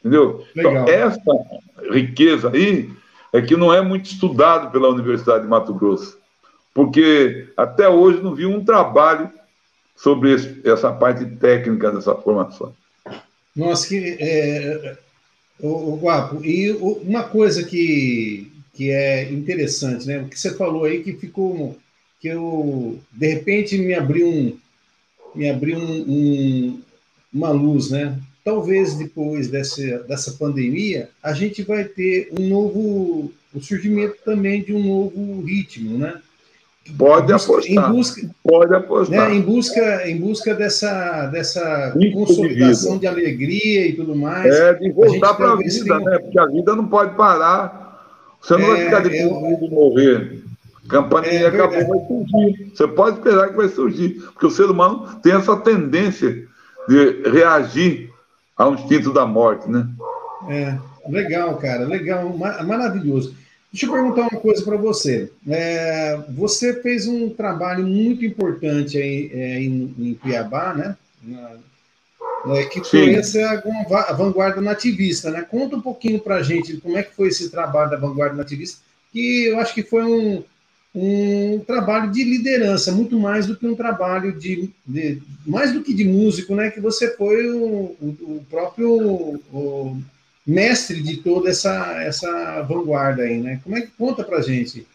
Entendeu? 0.00 0.42
Então, 0.56 0.70
Legal. 0.70 0.84
Então, 0.84 0.94
essa 0.94 1.92
riqueza 1.92 2.50
aí 2.50 2.90
é 3.30 3.42
que 3.42 3.56
não 3.56 3.72
é 3.72 3.82
muito 3.82 4.06
estudado 4.06 4.70
pela 4.70 4.88
Universidade 4.88 5.42
de 5.42 5.48
Mato 5.50 5.74
Grosso, 5.74 6.16
porque 6.76 7.48
até 7.56 7.88
hoje 7.88 8.22
não 8.22 8.34
vi 8.34 8.44
um 8.44 8.62
trabalho 8.62 9.30
sobre 9.96 10.34
esse, 10.34 10.60
essa 10.62 10.92
parte 10.92 11.24
técnica 11.24 11.90
dessa 11.90 12.14
formação. 12.14 12.74
Nossa, 13.56 13.88
que 13.88 14.18
é, 14.20 14.98
o, 15.58 15.94
o 15.94 15.96
Guapo, 15.96 16.44
e 16.44 16.70
uma 16.72 17.22
coisa 17.22 17.64
que, 17.64 18.52
que 18.74 18.90
é 18.90 19.32
interessante, 19.32 20.06
né? 20.06 20.18
O 20.18 20.28
que 20.28 20.38
você 20.38 20.54
falou 20.54 20.84
aí 20.84 21.02
que 21.02 21.14
ficou 21.14 21.78
que 22.20 22.28
eu 22.28 23.00
de 23.10 23.26
repente 23.26 23.78
me 23.78 23.94
abriu 23.94 24.28
um 24.28 24.58
me 25.34 25.48
abriu 25.48 25.78
um, 25.78 26.04
um, 26.06 26.82
uma 27.32 27.50
luz, 27.52 27.90
né? 27.90 28.18
talvez 28.44 28.94
depois 28.94 29.48
dessa, 29.48 29.98
dessa 30.04 30.32
pandemia, 30.32 31.10
a 31.20 31.32
gente 31.32 31.62
vai 31.62 31.84
ter 31.84 32.28
um 32.38 32.46
novo, 32.46 33.32
o 33.52 33.60
surgimento 33.60 34.18
também 34.24 34.62
de 34.62 34.72
um 34.72 34.84
novo 34.86 35.42
ritmo, 35.42 35.98
né? 35.98 36.22
Pode 36.96 37.32
apostar. 37.32 37.90
Em 37.90 37.94
busca, 37.94 38.30
pode 38.42 38.74
apostar. 38.74 39.28
Né, 39.28 39.36
em 39.36 39.40
busca, 39.40 40.08
em 40.08 40.18
busca 40.18 40.54
dessa, 40.54 41.26
dessa 41.26 41.92
consolidação 42.12 42.94
de, 42.94 43.00
de, 43.00 43.06
alegria 43.06 43.88
e 43.88 43.92
tudo 43.94 44.14
mais. 44.14 44.54
É, 44.54 44.74
de 44.74 44.90
voltar 44.92 45.34
para 45.34 45.52
a 45.52 45.56
vida, 45.56 45.98
né? 46.00 46.18
Porque 46.18 46.38
a 46.38 46.46
vida 46.46 46.76
não 46.76 46.86
pode 46.86 47.14
parar. 47.14 48.38
Você 48.40 48.54
não 48.54 48.64
é, 48.64 48.66
vai 48.66 48.84
ficar 48.84 49.00
deprimido 49.00 49.64
é, 49.64 49.70
morrer. 49.70 50.42
A 50.84 50.88
campanha 50.88 51.26
é, 51.26 51.46
acabou, 51.46 51.88
vai 51.88 52.06
surgir. 52.06 52.72
Você 52.74 52.88
pode 52.88 53.18
esperar 53.18 53.48
que 53.48 53.56
vai 53.56 53.68
surgir. 53.68 54.10
Porque 54.32 54.46
o 54.46 54.50
ser 54.50 54.70
humano 54.70 55.18
tem 55.22 55.32
essa 55.32 55.56
tendência 55.56 56.46
de 56.88 57.30
reagir 57.30 58.10
ao 58.56 58.74
instinto 58.74 59.12
da 59.12 59.26
morte, 59.26 59.68
né? 59.68 59.86
É, 60.48 60.78
legal, 61.08 61.56
cara, 61.56 61.84
legal, 61.84 62.36
maravilhoso. 62.36 63.34
Deixa 63.76 63.84
eu 63.84 63.92
perguntar 63.92 64.22
uma 64.22 64.40
coisa 64.40 64.64
para 64.64 64.78
você. 64.78 65.30
É, 65.46 66.18
você 66.30 66.80
fez 66.80 67.06
um 67.06 67.28
trabalho 67.28 67.86
muito 67.86 68.24
importante 68.24 68.96
aí, 68.96 69.30
é, 69.34 69.60
em, 69.60 69.94
em 69.98 70.14
Cuiabá, 70.14 70.72
né? 70.72 70.96
Na, 71.22 71.58
que 72.70 72.82
foi 72.82 73.12
essa 73.16 73.38
a 74.08 74.12
vanguarda 74.14 74.62
nativista, 74.62 75.30
né? 75.30 75.42
Conta 75.42 75.76
um 75.76 75.82
pouquinho 75.82 76.18
para 76.18 76.36
a 76.36 76.42
gente 76.42 76.78
como 76.78 76.96
é 76.96 77.02
que 77.02 77.14
foi 77.14 77.28
esse 77.28 77.50
trabalho 77.50 77.90
da 77.90 77.98
vanguarda 77.98 78.34
nativista, 78.34 78.80
que 79.12 79.48
eu 79.48 79.60
acho 79.60 79.74
que 79.74 79.82
foi 79.82 80.04
um, 80.04 80.42
um 80.94 81.58
trabalho 81.66 82.10
de 82.10 82.24
liderança, 82.24 82.92
muito 82.92 83.20
mais 83.20 83.46
do 83.46 83.56
que 83.56 83.66
um 83.66 83.76
trabalho 83.76 84.32
de, 84.32 84.70
de 84.86 85.20
mais 85.46 85.74
do 85.74 85.82
que 85.82 85.92
de 85.92 86.04
músico, 86.06 86.54
né? 86.54 86.70
Que 86.70 86.80
você 86.80 87.14
foi 87.14 87.50
o, 87.50 87.94
o, 88.00 88.06
o 88.22 88.46
próprio 88.48 88.90
o 89.52 90.00
mestre 90.46 91.02
de 91.02 91.16
toda 91.16 91.50
essa, 91.50 91.74
essa 92.02 92.62
vanguarda 92.62 93.22
aí, 93.22 93.40
né? 93.40 93.58
Como 93.64 93.76
é 93.76 93.80
que 93.80 93.90
conta 93.98 94.22
para 94.22 94.42
gente? 94.42 94.86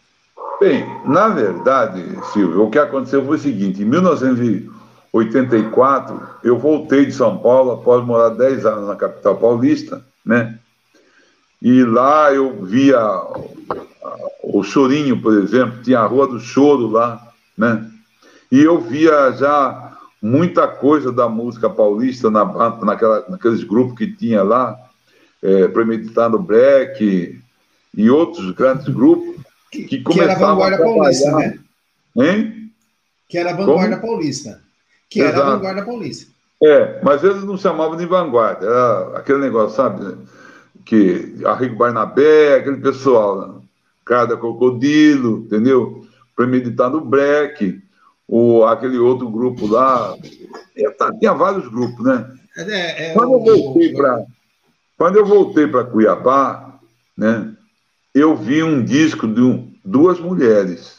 Bem, 0.58 0.86
na 1.04 1.28
verdade, 1.28 2.02
Silvio, 2.32 2.64
o 2.64 2.70
que 2.70 2.78
aconteceu 2.78 3.22
foi 3.24 3.36
o 3.36 3.40
seguinte: 3.40 3.82
em 3.82 3.84
1984 3.84 6.22
eu 6.42 6.58
voltei 6.58 7.04
de 7.04 7.12
São 7.12 7.36
Paulo 7.38 7.72
após 7.72 8.02
morar 8.04 8.30
10 8.30 8.64
anos 8.64 8.88
na 8.88 8.96
capital 8.96 9.36
paulista, 9.36 10.02
né? 10.24 10.58
E 11.60 11.84
lá 11.84 12.32
eu 12.32 12.64
via 12.64 12.98
o 14.42 14.62
Chorinho, 14.62 15.20
por 15.20 15.34
exemplo, 15.34 15.82
tinha 15.82 15.98
a 16.00 16.06
Rua 16.06 16.26
do 16.26 16.40
Choro 16.40 16.88
lá, 16.88 17.28
né? 17.56 17.88
E 18.50 18.60
eu 18.60 18.80
via 18.80 19.32
já 19.32 19.98
muita 20.20 20.66
coisa 20.68 21.12
da 21.12 21.28
música 21.28 21.68
paulista 21.68 22.30
na, 22.30 22.44
naquela, 22.84 23.24
naqueles 23.28 23.64
grupos 23.64 23.96
que 23.96 24.06
tinha 24.06 24.42
lá, 24.42 24.78
é, 25.42 25.68
Premeditando 25.68 26.38
Black 26.38 27.42
e 27.94 28.10
outros 28.10 28.52
grandes 28.52 28.88
grupos 28.88 29.42
que, 29.70 29.84
que 29.84 30.02
começavam 30.02 30.26
que 30.26 30.30
era 30.30 30.32
a 30.34 30.48
vanguarda 30.48 30.76
a 30.76 30.80
paulista, 30.80 31.36
né? 31.36 31.58
Hein? 32.16 32.70
Que 33.28 33.38
era 33.38 33.50
a 33.50 33.54
vanguarda 33.54 33.96
Como? 33.96 34.12
paulista. 34.12 34.62
Que 35.08 35.20
Exato. 35.20 35.36
era 35.36 35.46
a 35.46 35.54
vanguarda 35.56 35.84
paulista. 35.84 36.32
É, 36.62 37.00
mas 37.02 37.24
eles 37.24 37.42
não 37.42 37.58
chamavam 37.58 37.96
de 37.96 38.06
vanguarda, 38.06 38.66
era 38.66 39.18
aquele 39.18 39.38
negócio, 39.38 39.76
sabe? 39.76 40.16
Que 40.84 41.34
Arrigo 41.44 41.76
Barnabé, 41.76 42.56
aquele 42.56 42.76
pessoal, 42.76 43.36
né? 43.36 43.54
Cada 44.04 44.36
Crocodilo, 44.36 45.38
entendeu? 45.46 46.06
Premeditado 46.36 47.00
Black, 47.00 47.82
o, 48.28 48.64
aquele 48.64 48.98
outro 48.98 49.28
grupo 49.28 49.66
lá. 49.66 50.14
Tinha 51.18 51.32
vários 51.32 51.68
grupos, 51.68 52.04
né? 52.04 52.32
É, 52.56 53.10
é, 53.10 53.14
quando, 53.14 53.32
eu 53.32 53.40
voltei 53.40 53.92
pra, 53.92 54.24
quando 55.02 55.16
eu 55.16 55.26
voltei 55.26 55.66
para 55.66 55.82
Cuiabá, 55.82 56.78
né, 57.18 57.52
eu 58.14 58.36
vi 58.36 58.62
um 58.62 58.84
disco 58.84 59.26
de 59.26 59.40
um, 59.40 59.74
duas 59.84 60.20
mulheres. 60.20 60.96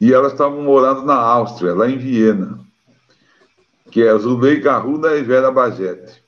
E 0.00 0.12
elas 0.12 0.30
estavam 0.30 0.62
morando 0.62 1.02
na 1.02 1.16
Áustria, 1.16 1.74
lá 1.74 1.90
em 1.90 1.98
Viena, 1.98 2.60
que 3.90 4.04
é 4.04 4.08
a 4.08 4.16
Zuleika 4.18 4.74
Arruda 4.74 5.18
e 5.18 5.22
Vera 5.24 5.50
Bagete. 5.50 6.22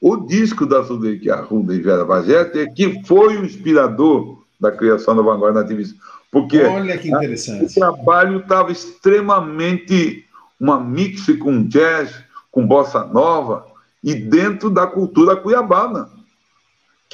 O 0.00 0.16
disco 0.16 0.64
da 0.64 0.80
Zuleika 0.80 1.34
Arruda 1.34 1.74
e 1.74 1.82
Vera 1.82 2.06
Bagete 2.06 2.58
é 2.58 2.66
que 2.68 3.04
foi 3.04 3.36
o 3.36 3.44
inspirador 3.44 4.42
da 4.58 4.72
criação 4.72 5.14
da 5.14 5.20
vanguarda 5.20 5.60
nativista. 5.60 5.94
Porque 6.30 6.62
Olha 6.62 6.96
que 6.96 7.10
interessante. 7.10 7.66
o 7.66 7.74
trabalho 7.74 8.38
estava 8.38 8.72
extremamente 8.72 10.24
uma 10.58 10.80
mix 10.80 11.26
com 11.38 11.68
jazz, 11.68 12.24
com 12.50 12.66
bossa 12.66 13.04
nova 13.04 13.66
e 14.02 14.14
dentro 14.14 14.70
da 14.70 14.86
cultura 14.86 15.36
cuiabana. 15.36 16.13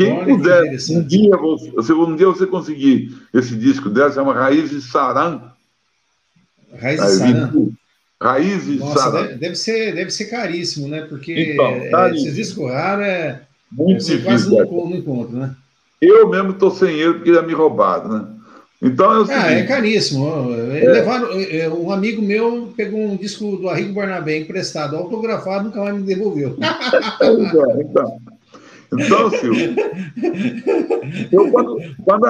Quem 0.01 0.13
Olha 0.13 0.35
puder, 0.35 0.79
que 0.79 0.97
um 0.97 1.03
dia, 1.03 1.37
você, 1.37 1.93
um 1.93 2.17
dia 2.17 2.27
você 2.27 2.47
conseguir 2.47 3.15
esse 3.35 3.55
disco 3.55 3.91
dela, 3.91 4.11
chama 4.11 4.33
Raízes 4.33 4.85
Saran. 4.85 5.43
Raízes 6.75 7.19
Saran. 7.19 7.69
Raízes 8.19 8.79
Nossa, 8.79 8.99
Saran. 8.99 9.23
Deve, 9.27 9.35
deve, 9.37 9.55
ser, 9.57 9.95
deve 9.95 10.11
ser 10.11 10.25
caríssimo, 10.25 10.89
né? 10.89 11.03
Porque 11.03 11.53
então, 11.53 11.67
é, 11.67 12.15
esses 12.15 12.35
discos 12.35 12.71
raros 12.71 13.05
é, 13.05 13.43
Muito 13.71 13.97
é, 13.97 14.17
difícil, 14.17 14.25
quase 14.25 14.51
não, 14.51 14.89
não 14.89 14.97
encontro, 14.97 15.37
né? 15.37 15.55
Eu 16.01 16.31
mesmo 16.31 16.53
estou 16.53 16.71
sem 16.71 16.99
ele 16.99 17.13
porque 17.13 17.29
ele 17.29 17.39
é 17.39 17.43
me 17.43 17.53
roubado, 17.53 18.09
né? 18.09 18.27
Então 18.81 19.13
é 19.13 19.19
o 19.19 19.27
seguinte, 19.27 19.45
Ah, 19.45 19.53
é 19.53 19.63
caríssimo. 19.65 20.55
É. 20.73 20.93
Levaram, 20.93 21.29
é, 21.31 21.69
um 21.69 21.93
amigo 21.93 22.23
meu 22.23 22.73
pegou 22.75 23.01
um 23.01 23.17
disco 23.17 23.59
do 23.59 23.69
Arrigo 23.69 23.93
Barnabé 23.93 24.39
emprestado, 24.39 24.97
autografado, 24.97 25.65
nunca 25.65 25.85
mais 25.85 25.95
me 25.95 26.05
devolveu. 26.05 26.57
então, 27.21 27.83
então, 27.83 28.19
então 28.93 29.31
Silvio, 29.31 29.75
eu 31.31 31.51
quando, 31.51 31.77
quando 32.05 32.27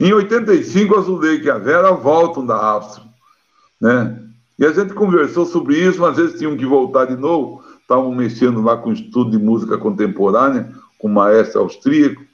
em 0.00 0.12
85 0.12 0.94
eu 0.94 1.40
que 1.40 1.50
a 1.50 1.58
Vera 1.58 1.92
voltam 1.92 2.44
da 2.44 2.56
Áustria, 2.56 3.06
né? 3.80 4.20
E 4.58 4.64
a 4.64 4.72
gente 4.72 4.94
conversou 4.94 5.44
sobre 5.46 5.76
isso, 5.76 6.00
mas 6.00 6.16
eles 6.16 6.38
tinham 6.38 6.56
que 6.56 6.64
voltar 6.64 7.06
de 7.06 7.16
novo, 7.16 7.62
estavam 7.80 8.14
mexendo 8.14 8.62
lá 8.62 8.76
com 8.76 8.92
estudo 8.92 9.32
de 9.32 9.38
música 9.38 9.76
contemporânea, 9.76 10.70
com 10.98 11.08
o 11.08 11.12
maestro 11.12 11.60
austríaco, 11.60 12.24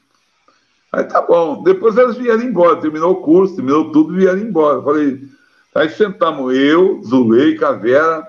Aí 0.93 1.05
tá 1.05 1.23
bom. 1.23 1.63
Depois 1.63 1.97
elas 1.97 2.17
vieram 2.17 2.43
embora, 2.43 2.81
terminou 2.81 3.13
o 3.13 3.23
curso, 3.23 3.57
terminou 3.57 3.93
tudo, 3.93 4.15
vieram 4.15 4.41
embora. 4.41 4.83
Falei, 4.83 5.23
aí 5.75 5.89
sentamos 5.91 6.55
eu, 6.55 7.01
Zulei, 7.05 7.57
Cavera 7.57 8.27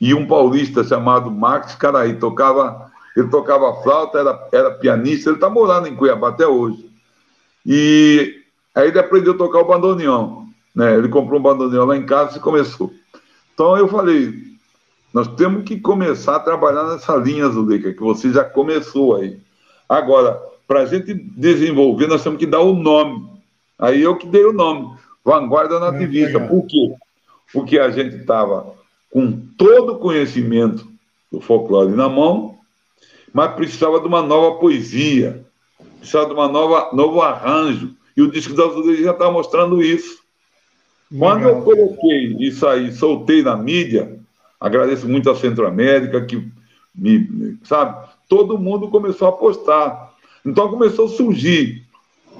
e 0.00 0.12
um 0.12 0.26
paulista 0.26 0.84
chamado 0.84 1.30
Max 1.30 1.74
Caraí. 1.74 2.16
Tocava, 2.16 2.91
ele 3.16 3.28
tocava 3.28 3.82
flauta, 3.82 4.18
era, 4.18 4.48
era 4.52 4.70
pianista, 4.70 5.30
ele 5.30 5.36
está 5.36 5.50
morando 5.50 5.88
em 5.88 5.96
Cuiabá 5.96 6.30
até 6.30 6.46
hoje. 6.46 6.90
E 7.64 8.42
Aí 8.74 8.88
ele 8.88 8.98
aprendeu 8.98 9.34
a 9.34 9.36
tocar 9.36 9.60
o 9.60 9.66
bandoneão. 9.66 10.46
Né? 10.74 10.96
Ele 10.96 11.08
comprou 11.08 11.38
um 11.38 11.42
bandoneão 11.42 11.84
lá 11.84 11.96
em 11.96 12.06
casa 12.06 12.38
e 12.38 12.40
começou. 12.40 12.92
Então 13.52 13.76
eu 13.76 13.86
falei, 13.86 14.34
nós 15.12 15.28
temos 15.28 15.64
que 15.64 15.78
começar 15.78 16.36
a 16.36 16.40
trabalhar 16.40 16.84
nessa 16.84 17.14
linha, 17.16 17.48
Zuleika, 17.48 17.92
que 17.92 18.00
você 18.00 18.32
já 18.32 18.44
começou 18.44 19.16
aí. 19.16 19.38
Agora, 19.88 20.40
para 20.66 20.80
a 20.80 20.86
gente 20.86 21.12
desenvolver, 21.12 22.06
nós 22.06 22.22
temos 22.22 22.38
que 22.38 22.46
dar 22.46 22.60
o 22.60 22.74
nome. 22.74 23.30
Aí 23.78 24.00
eu 24.00 24.16
que 24.16 24.26
dei 24.26 24.44
o 24.44 24.52
nome, 24.52 24.96
Vanguarda 25.24 25.78
Nativista. 25.78 26.38
É, 26.38 26.46
Por 26.46 26.66
quê? 26.66 26.94
Porque 27.52 27.78
a 27.78 27.90
gente 27.90 28.16
estava 28.16 28.74
com 29.10 29.38
todo 29.58 29.94
o 29.94 29.98
conhecimento 29.98 30.88
do 31.30 31.40
folclore 31.40 31.94
na 31.94 32.08
mão, 32.08 32.51
mas 33.32 33.54
precisava 33.54 34.00
de 34.00 34.06
uma 34.06 34.22
nova 34.22 34.58
poesia, 34.58 35.44
precisava 35.98 36.26
de 36.26 36.32
uma 36.34 36.48
nova 36.48 36.90
novo 36.92 37.20
arranjo. 37.20 37.94
E 38.16 38.20
o 38.20 38.30
disco 38.30 38.54
da 38.54 38.64
Azulejo 38.64 39.02
já 39.02 39.12
está 39.12 39.30
mostrando 39.30 39.82
isso. 39.82 40.20
Quando 41.18 41.48
eu 41.48 41.62
coloquei 41.62 42.36
isso 42.40 42.66
aí, 42.66 42.92
soltei 42.92 43.42
na 43.42 43.56
mídia, 43.56 44.18
agradeço 44.60 45.08
muito 45.08 45.30
a 45.30 45.36
Centro-América, 45.36 46.24
que 46.24 46.46
me, 46.94 47.58
sabe, 47.64 48.08
todo 48.28 48.58
mundo 48.58 48.88
começou 48.88 49.28
a 49.28 49.30
apostar. 49.30 50.12
Então 50.44 50.68
começou 50.68 51.06
a 51.06 51.10
surgir 51.10 51.86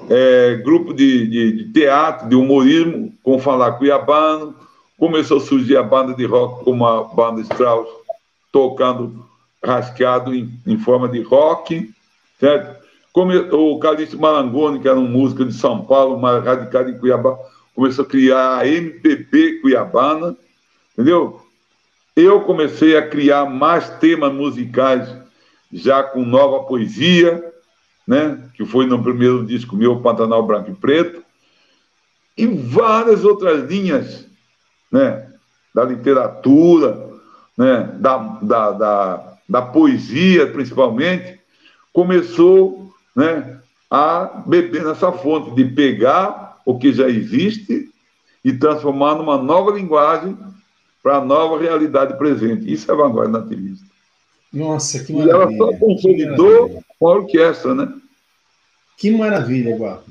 é, 0.09 0.55
grupo 0.63 0.93
de, 0.93 1.27
de, 1.27 1.51
de, 1.51 1.73
teatro, 1.73 2.27
de 2.27 2.35
humorismo, 2.35 3.13
com 3.23 3.39
Falar 3.39 3.73
Cuiabano, 3.73 4.55
começou 4.97 5.37
a 5.37 5.41
surgir 5.41 5.77
a 5.77 5.83
banda 5.83 6.13
de 6.13 6.25
rock 6.25 6.63
como 6.63 6.85
a 6.85 7.03
banda 7.03 7.41
Strauss, 7.41 7.87
tocando 8.51 9.25
rasqueado 9.63 10.33
em, 10.33 10.59
em 10.65 10.77
forma 10.77 11.07
de 11.07 11.21
rock, 11.21 11.93
certo? 12.39 12.83
Como 13.11 13.31
o 13.31 13.79
Calixto 13.79 14.19
Malangoni, 14.19 14.79
que 14.79 14.87
era 14.87 14.99
um 14.99 15.07
músico 15.07 15.45
de 15.45 15.53
São 15.53 15.85
Paulo, 15.85 16.19
mas 16.19 16.43
radicado 16.43 16.89
em 16.89 16.97
Cuiabá, 16.97 17.37
começou 17.75 18.05
a 18.05 18.07
criar 18.07 18.57
a 18.57 18.67
MPB 18.67 19.61
Cuiabana, 19.61 20.35
entendeu? 20.93 21.41
Eu 22.15 22.41
comecei 22.41 22.97
a 22.97 23.07
criar 23.07 23.45
mais 23.45 23.89
temas 23.99 24.33
musicais 24.33 25.15
já 25.71 26.03
com 26.03 26.23
nova 26.23 26.63
poesia, 26.65 27.51
né? 28.07 28.49
que 28.53 28.63
foi 28.65 28.85
no 28.85 29.01
primeiro 29.01 29.45
disco 29.45 29.75
meu, 29.75 30.01
Pantanal 30.01 30.45
Branco 30.45 30.69
e 30.69 30.75
Preto, 30.75 31.23
e 32.37 32.45
várias 32.45 33.25
outras 33.25 33.63
linhas 33.69 34.27
né? 34.91 35.31
da 35.73 35.83
literatura, 35.83 37.09
né? 37.57 37.95
da, 37.99 38.17
da, 38.17 38.71
da, 38.71 39.32
da 39.53 39.61
poesia, 39.61 40.47
principalmente, 40.47 41.39
começou 41.93 42.91
né? 43.15 43.59
a 43.87 44.41
beber 44.47 44.83
nessa 44.83 45.11
fonte 45.11 45.53
de 45.53 45.63
pegar 45.63 46.57
o 46.65 46.79
que 46.79 46.91
já 46.91 47.07
existe 47.07 47.87
e 48.43 48.51
transformar 48.51 49.13
numa 49.13 49.37
nova 49.37 49.69
linguagem 49.69 50.35
para 51.03 51.17
a 51.17 51.23
nova 51.23 51.61
realidade 51.61 52.17
presente. 52.17 52.73
Isso 52.73 52.91
é 52.91 52.95
vanguarda 52.95 53.39
nativista. 53.39 53.85
Nossa, 54.51 55.03
que 55.03 55.13
maravilha. 55.13 55.51
E 55.51 55.55
ela 55.55 55.57
só 55.71 55.77
consolidou 55.77 56.83
com 56.97 57.07
a 57.07 57.13
orquestra, 57.13 57.75
né? 57.75 57.93
Que 58.97 59.11
maravilha, 59.11 59.77
Guapo. 59.77 60.09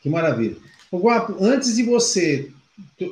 Que 0.00 0.08
maravilha. 0.08 0.56
O 0.90 1.00
Guapo, 1.00 1.36
antes 1.38 1.76
de 1.76 1.82
você 1.82 2.50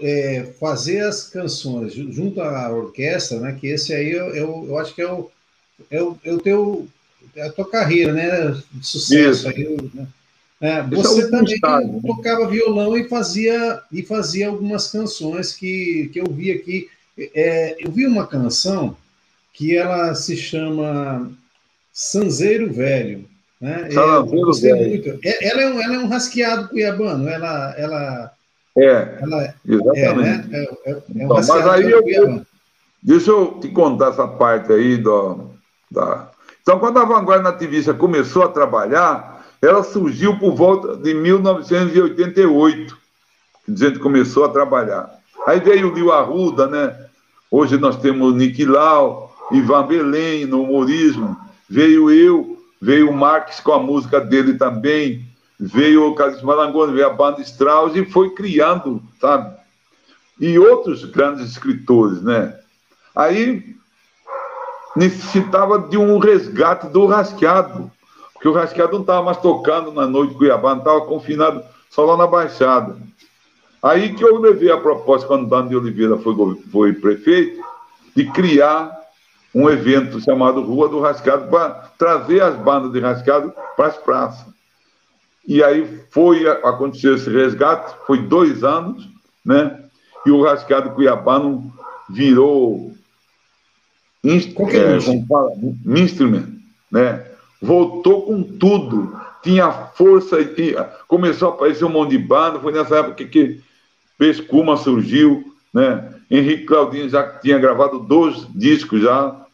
é, 0.00 0.50
fazer 0.58 1.00
as 1.00 1.24
canções 1.24 1.92
junto 1.92 2.40
à 2.40 2.70
orquestra, 2.70 3.38
né? 3.38 3.54
Que 3.60 3.66
esse 3.66 3.92
aí 3.92 4.12
eu, 4.12 4.34
eu, 4.34 4.64
eu 4.66 4.78
acho 4.78 4.94
que 4.94 5.02
é 5.02 5.12
o, 5.12 5.30
é 5.90 6.02
o, 6.02 6.18
é 6.24 6.32
o 6.32 6.38
teu 6.38 6.88
é 7.36 7.46
a 7.46 7.52
tua 7.52 7.68
carreira, 7.68 8.12
né? 8.12 8.56
De 8.72 8.86
sucesso. 8.86 9.48
Aí, 9.48 9.76
né? 9.94 10.06
É, 10.60 10.82
você 10.82 11.22
é 11.22 11.30
também 11.30 11.58
né? 11.62 12.00
tocava 12.04 12.48
violão 12.48 12.96
e 12.96 13.08
fazia 13.08 13.80
e 13.92 14.02
fazia 14.02 14.48
algumas 14.48 14.90
canções 14.90 15.52
que, 15.52 16.10
que 16.12 16.20
eu 16.20 16.26
vi 16.26 16.50
aqui. 16.50 16.88
É, 17.34 17.76
eu 17.78 17.90
vi 17.92 18.06
uma 18.06 18.26
canção 18.26 18.96
que 19.52 19.76
ela 19.76 20.14
se 20.14 20.36
chama 20.36 21.30
Sanzeiro 21.92 22.72
Velho. 22.72 23.24
Né? 23.60 23.88
Sanzeiro 23.90 24.52
Velho. 24.52 24.88
Muito. 24.88 25.20
É, 25.24 25.48
ela, 25.48 25.62
é 25.62 25.72
um, 25.72 25.80
ela 25.80 25.94
é 25.94 25.98
um 25.98 26.08
rasqueado 26.08 26.68
cuiabano. 26.68 27.28
Ela, 27.28 27.74
ela, 27.78 28.32
é, 28.76 29.18
ela, 29.20 29.54
exatamente. 29.64 30.00
É, 30.00 30.14
né? 30.14 30.48
é, 30.52 30.58
é, 30.58 30.90
é 30.90 30.94
um 30.94 31.02
então, 31.14 31.28
mas 31.28 31.50
aí 31.50 31.90
eu, 31.90 32.44
deixa 33.00 33.30
eu 33.30 33.60
te 33.60 33.68
contar 33.68 34.10
essa 34.10 34.26
parte 34.26 34.72
aí 34.72 34.96
do, 34.96 35.50
da. 35.90 36.30
Então, 36.62 36.78
quando 36.78 36.98
a 36.98 37.04
vanguarda 37.04 37.50
nativista 37.50 37.94
começou 37.94 38.42
a 38.42 38.48
trabalhar, 38.48 39.46
ela 39.60 39.82
surgiu 39.82 40.38
por 40.38 40.54
volta 40.54 40.96
de 40.96 41.14
1988, 41.14 42.96
que 43.64 43.72
a 43.72 43.76
gente 43.88 43.98
começou 43.98 44.44
a 44.44 44.50
trabalhar. 44.50 45.10
Aí 45.46 45.60
veio 45.60 45.90
o 45.90 45.94
Lio 45.94 46.12
Arruda, 46.12 46.66
né? 46.66 46.96
Hoje 47.50 47.78
nós 47.78 47.96
temos 47.96 48.34
Nick 48.34 48.64
Lau, 48.64 49.34
Ivan 49.50 49.86
Belém 49.86 50.44
no 50.44 50.62
humorismo, 50.62 51.36
veio 51.68 52.10
eu, 52.10 52.58
veio 52.80 53.10
o 53.10 53.16
Marx 53.16 53.60
com 53.60 53.72
a 53.72 53.78
música 53.78 54.20
dele 54.20 54.54
também, 54.54 55.26
veio 55.58 56.06
o 56.06 56.14
Carlos 56.14 56.42
Malangoni, 56.42 56.92
veio 56.92 57.06
a 57.06 57.12
banda 57.14 57.40
Strauss 57.40 57.96
e 57.96 58.04
foi 58.04 58.34
criando, 58.34 59.02
sabe? 59.20 59.56
E 60.38 60.58
outros 60.58 61.04
grandes 61.06 61.50
escritores, 61.50 62.22
né? 62.22 62.54
Aí 63.16 63.77
necessitava 64.98 65.78
de 65.78 65.96
um 65.96 66.18
resgate 66.18 66.88
do 66.88 67.06
rasqueado, 67.06 67.88
porque 68.34 68.48
o 68.48 68.52
rasqueado 68.52 68.94
não 68.94 69.02
estava 69.02 69.22
mais 69.22 69.36
tocando 69.36 69.92
na 69.92 70.06
noite 70.06 70.32
de 70.32 70.38
Cuiabá, 70.38 70.72
não 70.72 70.78
estava 70.78 71.00
confinado 71.02 71.62
só 71.88 72.04
lá 72.04 72.16
na 72.16 72.26
Baixada. 72.26 72.96
Aí 73.80 74.12
que 74.12 74.24
eu 74.24 74.40
levei 74.40 74.72
a 74.72 74.76
proposta, 74.76 75.28
quando 75.28 75.48
Dano 75.48 75.68
de 75.68 75.76
Oliveira 75.76 76.16
foi, 76.18 76.34
foi 76.72 76.92
prefeito, 76.92 77.62
de 78.14 78.24
criar 78.32 78.92
um 79.54 79.70
evento 79.70 80.20
chamado 80.20 80.62
Rua 80.62 80.88
do 80.88 81.00
Rascado 81.00 81.48
para 81.48 81.70
trazer 81.96 82.42
as 82.42 82.56
bandas 82.56 82.92
de 82.92 82.98
rascado 82.98 83.52
para 83.76 83.86
as 83.86 83.96
praças. 83.96 84.46
E 85.46 85.62
aí 85.62 86.02
foi 86.10 86.46
aconteceu 86.48 87.14
esse 87.14 87.30
resgate, 87.30 87.94
foi 88.04 88.18
dois 88.18 88.64
anos, 88.64 89.08
né? 89.44 89.84
E 90.26 90.30
o 90.30 90.42
rascado 90.42 90.90
cuiabano 90.90 91.72
virou 92.10 92.92
inst 94.24 94.50
é, 94.50 94.98
como 95.04 95.26
fala, 95.26 95.52
instrument, 95.86 96.46
né? 96.90 97.24
Voltou 97.60 98.22
com 98.22 98.42
tudo, 98.42 99.16
tinha 99.42 99.70
força, 99.70 100.44
tinha, 100.44 100.84
começou 101.06 101.48
a 101.48 101.54
aparecer 101.54 101.84
um 101.84 101.90
monte 101.90 102.10
de 102.10 102.18
banda, 102.18 102.60
foi 102.60 102.72
nessa 102.72 102.96
época 102.96 103.24
que 103.24 103.60
Pescuma 104.16 104.76
surgiu, 104.76 105.44
né? 105.72 106.12
Henrique 106.30 106.64
Claudinho 106.64 107.08
já 107.08 107.26
tinha 107.38 107.58
gravado 107.58 108.00
dois 108.00 108.46
discos 108.54 109.00
já, 109.00 109.46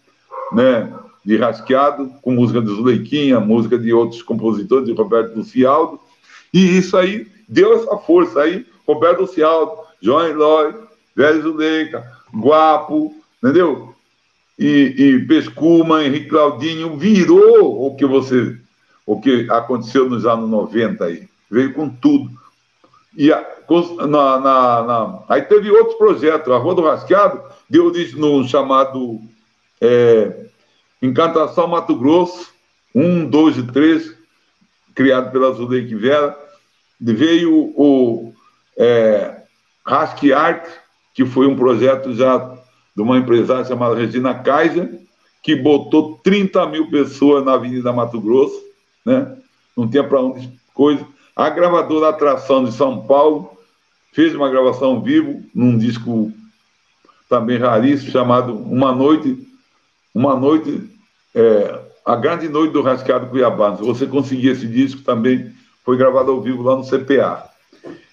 né? 0.53 0.93
De 1.25 1.37
rasqueado, 1.37 2.11
com 2.23 2.33
música 2.33 2.61
do 2.61 2.75
Zuleiquinha, 2.75 3.41
música 3.41 3.79
de 3.79 3.93
outros 3.93 4.23
compositores, 4.23 4.87
de 4.87 4.93
Roberto 4.93 5.37
Lucialdo, 5.37 6.01
e 6.53 6.77
isso 6.77 6.97
aí 6.97 7.27
deu 7.49 7.75
essa 7.75 7.97
força 7.99 8.41
aí, 8.43 8.67
Roberto 8.87 9.21
Lucialdo, 9.21 9.73
João 10.01 10.27
Eloy, 10.27 10.75
Velho 11.15 11.43
Zuleica, 11.43 12.05
Guapo, 12.35 13.15
entendeu? 13.43 13.94
E, 14.59 14.95
e 14.97 15.27
Pescuma, 15.27 16.05
Henrique 16.05 16.29
Claudinho, 16.29 16.97
virou 16.97 17.87
o 17.87 17.97
que 17.97 18.07
você, 18.07 18.57
o 19.05 19.21
que 19.21 19.49
aconteceu 19.51 20.09
nos 20.09 20.25
anos 20.25 20.49
90 20.49 21.05
aí, 21.05 21.29
veio 21.51 21.73
com 21.73 21.89
tudo. 21.89 22.31
E 23.17 23.33
a, 23.33 23.45
na, 24.09 24.41
na, 24.41 24.83
na, 24.83 25.19
aí 25.29 25.43
teve 25.43 25.71
outros 25.71 25.97
projetos. 25.97 26.53
A 26.53 26.59
Rua 26.59 26.75
do 26.75 26.83
Rasqueado 26.83 27.43
deu 27.69 27.87
origem 27.87 28.19
no 28.19 28.47
chamado 28.47 29.21
é, 29.81 30.47
Encantação 31.01 31.67
Mato 31.67 31.95
Grosso, 31.97 32.53
1, 32.95 33.27
2 33.27 33.59
e 33.59 33.63
3, 33.65 34.15
criado 34.95 35.33
pela 35.33 35.53
Zuleike 35.53 35.95
Vera. 35.95 36.37
Veio 37.01 37.73
o 37.77 38.33
é, 38.77 39.43
Rasquearte, 39.85 40.71
que 41.13 41.25
foi 41.25 41.47
um 41.47 41.57
projeto 41.57 42.15
já 42.15 42.54
de 42.95 43.03
uma 43.03 43.19
empresária 43.19 43.65
chamada 43.65 43.95
Regina 43.95 44.35
Kaiser, 44.35 45.01
que 45.43 45.55
botou 45.55 46.19
30 46.23 46.67
mil 46.67 46.91
pessoas 46.91 47.45
na 47.45 47.55
Avenida 47.55 47.93
Mato 47.93 48.21
Grosso, 48.21 48.61
né? 49.05 49.37
não 49.77 49.89
tinha 49.89 50.05
para 50.05 50.21
onde 50.21 50.51
coisa. 50.73 51.05
A 51.37 51.51
gravadora 51.51 52.09
Atração 52.09 52.65
de 52.65 52.73
São 52.73 53.03
Paulo 53.07 53.51
fez 54.13 54.35
uma 54.35 54.49
gravação 54.49 55.03
vivo 55.03 55.43
num 55.55 55.77
disco 55.77 56.33
também 57.29 57.59
raríssimo 57.59 58.13
chamado 58.13 58.57
Uma 58.57 58.95
Noite, 58.95 59.37
uma 60.15 60.37
noite, 60.37 60.89
é, 61.35 61.81
a 62.07 62.15
grande 62.15 62.49
noite 62.49 62.73
do 62.73 62.83
Rascado 62.83 63.27
Cuiabá. 63.27 63.77
Se 63.77 63.83
você 63.83 64.07
conseguir 64.07 64.51
esse 64.51 64.67
disco 64.67 65.03
também 65.03 65.53
foi 65.85 65.97
gravado 65.97 66.31
ao 66.31 66.41
vivo 66.41 66.63
lá 66.63 66.77
no 66.77 66.85
CPA. 66.85 67.51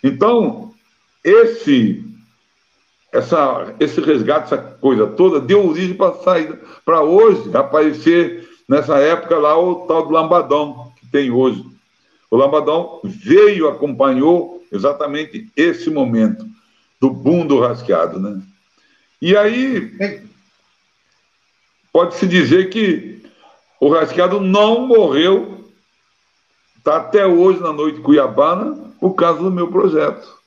Então 0.03 0.73
esse 1.23 2.03
essa, 3.11 3.75
esse 3.79 3.99
resgate, 3.99 4.45
essa 4.45 4.57
coisa 4.57 5.05
toda, 5.07 5.39
deu 5.39 5.67
origem 5.67 5.93
para 5.93 6.13
sair 6.15 6.57
para 6.85 7.01
hoje 7.01 7.55
aparecer 7.55 8.49
nessa 8.67 8.97
época 8.99 9.37
lá 9.37 9.59
o 9.59 9.85
tal 9.87 10.07
do 10.07 10.13
lambadão 10.13 10.93
que 10.97 11.05
tem 11.07 11.29
hoje. 11.29 11.63
O 12.31 12.37
Lambadão 12.37 13.01
veio, 13.03 13.67
acompanhou 13.67 14.63
exatamente 14.71 15.51
esse 15.53 15.89
momento 15.89 16.45
do 16.99 17.09
boom 17.09 17.45
do 17.45 17.59
rasqueado, 17.59 18.21
né? 18.21 18.41
E 19.21 19.35
aí 19.35 20.23
pode-se 21.91 22.25
dizer 22.25 22.69
que 22.69 23.21
o 23.81 23.89
rasqueado 23.89 24.39
não 24.39 24.87
morreu, 24.87 25.69
está 26.77 26.97
até 26.97 27.25
hoje 27.25 27.59
na 27.59 27.73
noite 27.73 27.99
cuiabana, 27.99 28.93
por 28.99 29.13
causa 29.13 29.41
do 29.41 29.51
meu 29.51 29.67
projeto. 29.67 30.40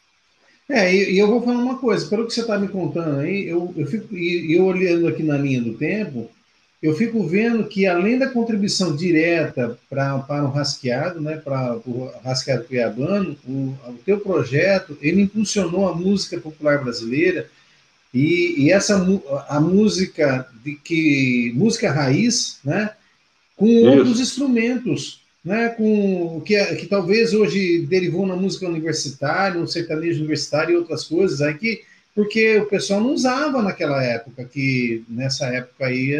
É, 0.69 0.95
e, 0.95 1.19
eu 1.19 1.29
vou 1.29 1.43
falar 1.43 1.59
uma 1.59 1.79
coisa, 1.79 2.09
pelo 2.09 2.27
que 2.27 2.33
você 2.33 2.41
está 2.41 2.59
me 2.59 2.69
contando 2.69 3.21
aí, 3.21 3.47
eu, 3.47 3.73
eu 3.77 3.87
fico, 3.87 4.15
e 4.17 4.55
eu 4.55 4.65
olhando 4.65 5.07
aqui 5.07 5.23
na 5.23 5.37
linha 5.37 5.61
do 5.61 5.75
tempo, 5.75 6.31
eu 6.83 6.95
fico 6.95 7.27
vendo 7.27 7.65
que 7.65 7.87
além 7.87 8.19
da 8.19 8.29
contribuição 8.29 8.95
direta 8.95 9.79
pra, 9.89 10.19
para 10.19 10.45
o 10.45 10.51
rasqueado, 10.51 11.21
né, 11.21 11.37
para 11.37 11.77
o 11.87 12.11
rasqueado 12.23 12.65
cuiabano, 12.65 13.37
o, 13.47 13.75
o 13.87 13.99
teu 14.05 14.21
projeto, 14.21 14.97
ele 15.01 15.23
impulsionou 15.23 15.89
a 15.89 15.95
música 15.95 16.39
popular 16.39 16.83
brasileira 16.83 17.49
e, 18.13 18.65
e 18.65 18.71
essa 18.71 19.03
a 19.49 19.61
música 19.61 20.47
de 20.63 20.77
que 20.77 21.53
música 21.55 21.91
raiz, 21.91 22.59
né, 22.63 22.91
com 23.57 23.67
Isso. 23.67 23.87
outros 23.87 24.21
instrumentos, 24.21 25.24
né, 25.45 25.69
com 25.71 26.41
que, 26.41 26.57
que 26.77 26.87
talvez 26.87 27.35
hoje 27.35 27.81
derivou 27.87 28.27
na 28.27 28.35
música 28.35 28.67
universitária, 28.67 29.61
no 29.61 29.69
sertanejo 29.69 30.21
universitário 30.21 30.73
e 30.73 30.77
outras 30.77 31.05
coisas 31.05 31.43
aí 31.43 31.55
que 31.55 31.83
porque 32.15 32.59
o 32.59 32.67
pessoal 32.67 33.01
não 33.01 33.13
usava 33.13 33.61
naquela 33.61 34.03
época, 34.03 34.45
que 34.45 35.05
nessa 35.09 35.47
época 35.47 35.87
aí. 35.87 36.15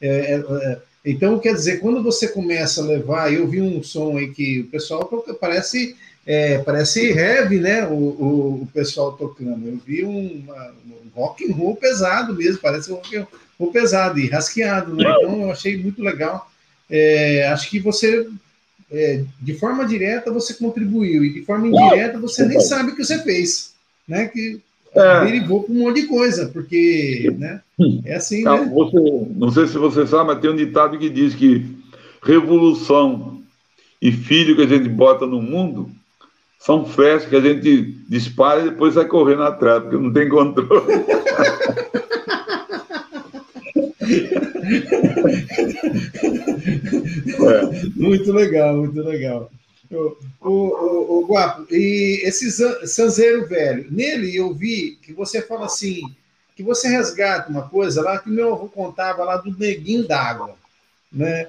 É, 0.00 0.08
é, 0.08 0.34
é, 0.36 0.78
então, 1.04 1.38
quer 1.38 1.54
dizer, 1.54 1.80
quando 1.80 2.02
você 2.02 2.28
começa 2.28 2.80
a 2.80 2.86
levar, 2.86 3.32
eu 3.32 3.48
vi 3.48 3.60
um 3.60 3.82
som 3.82 4.16
aí 4.16 4.30
que 4.30 4.60
o 4.60 4.66
pessoal 4.66 5.04
toca, 5.06 5.34
parece, 5.34 5.96
é, 6.24 6.58
parece 6.58 7.10
heavy, 7.10 7.58
né? 7.58 7.86
O, 7.86 7.94
o, 7.94 8.62
o, 8.62 8.68
pessoal 8.72 9.12
tocando. 9.12 9.66
Eu 9.66 9.80
vi 9.84 10.04
um, 10.04 10.44
uma, 10.44 10.72
um 10.86 11.10
rock 11.14 11.50
and 11.50 11.54
roll 11.54 11.74
pesado 11.74 12.34
mesmo, 12.34 12.60
parece 12.60 12.92
um 12.92 12.96
rock 12.96 13.16
and 13.16 13.26
roll 13.58 13.72
pesado 13.72 14.20
e 14.20 14.28
rasqueado, 14.28 14.94
né? 14.94 15.04
Então, 15.18 15.42
eu 15.42 15.50
achei 15.50 15.76
muito 15.76 16.00
legal. 16.02 16.48
É, 16.88 17.48
acho 17.48 17.68
que 17.70 17.80
você 17.80 18.28
é, 18.90 19.24
de 19.40 19.54
forma 19.54 19.84
direta 19.84 20.32
você 20.32 20.54
contribuiu 20.54 21.24
e 21.24 21.32
de 21.32 21.42
forma 21.42 21.68
indireta 21.68 22.18
você 22.18 22.44
nem 22.44 22.60
sabe 22.60 22.90
o 22.90 22.96
que 22.96 23.04
você 23.04 23.22
fez, 23.22 23.72
né? 24.06 24.26
Que 24.26 24.60
é. 24.94 25.24
derivou 25.24 25.62
para 25.62 25.72
um 25.72 25.78
monte 25.78 26.02
de 26.02 26.06
coisa, 26.08 26.48
porque 26.52 27.32
né, 27.38 27.60
é 28.04 28.16
assim, 28.16 28.42
não, 28.42 28.64
né? 28.64 28.70
Você, 28.74 29.26
não 29.36 29.50
sei 29.50 29.66
se 29.68 29.78
você 29.78 30.06
sabe, 30.06 30.26
mas 30.26 30.40
tem 30.40 30.50
um 30.50 30.56
ditado 30.56 30.98
que 30.98 31.08
diz 31.08 31.34
que 31.34 31.64
revolução 32.22 33.40
e 34.02 34.10
filho 34.10 34.56
que 34.56 34.62
a 34.62 34.66
gente 34.66 34.88
bota 34.88 35.26
no 35.26 35.40
mundo 35.40 35.90
são 36.58 36.84
flechas 36.84 37.28
que 37.28 37.36
a 37.36 37.40
gente 37.40 37.82
dispara 38.08 38.60
e 38.60 38.70
depois 38.70 38.94
sai 38.94 39.06
correndo 39.06 39.42
atrás, 39.44 39.82
porque 39.82 39.96
não 39.96 40.12
tem 40.12 40.28
controle. 40.28 40.92
é. 47.48 47.88
Muito 47.96 48.32
legal, 48.32 48.76
muito 48.76 49.00
legal. 49.02 49.50
O, 49.90 50.16
o, 50.40 51.18
o, 51.18 51.26
Guapo, 51.26 51.66
e 51.70 52.20
esse 52.22 52.50
Sanzeiro 52.86 53.48
Velho, 53.48 53.86
nele 53.90 54.36
eu 54.36 54.54
vi 54.54 54.96
que 55.02 55.12
você 55.12 55.42
fala 55.42 55.66
assim, 55.66 56.02
que 56.54 56.62
você 56.62 56.88
resgata 56.88 57.50
uma 57.50 57.68
coisa 57.68 58.00
lá 58.00 58.18
que 58.18 58.30
meu 58.30 58.52
avô 58.52 58.68
contava 58.68 59.24
lá 59.24 59.36
do 59.38 59.56
neguinho 59.58 60.06
d'água. 60.06 60.54
Né? 61.12 61.48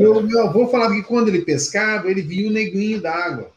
Meu, 0.00 0.22
meu 0.22 0.42
avô 0.48 0.68
falava 0.68 0.94
que 0.94 1.02
quando 1.02 1.28
ele 1.28 1.42
pescava, 1.42 2.10
ele 2.10 2.22
via 2.22 2.48
o 2.48 2.52
neguinho 2.52 2.98
d'água. 3.00 3.50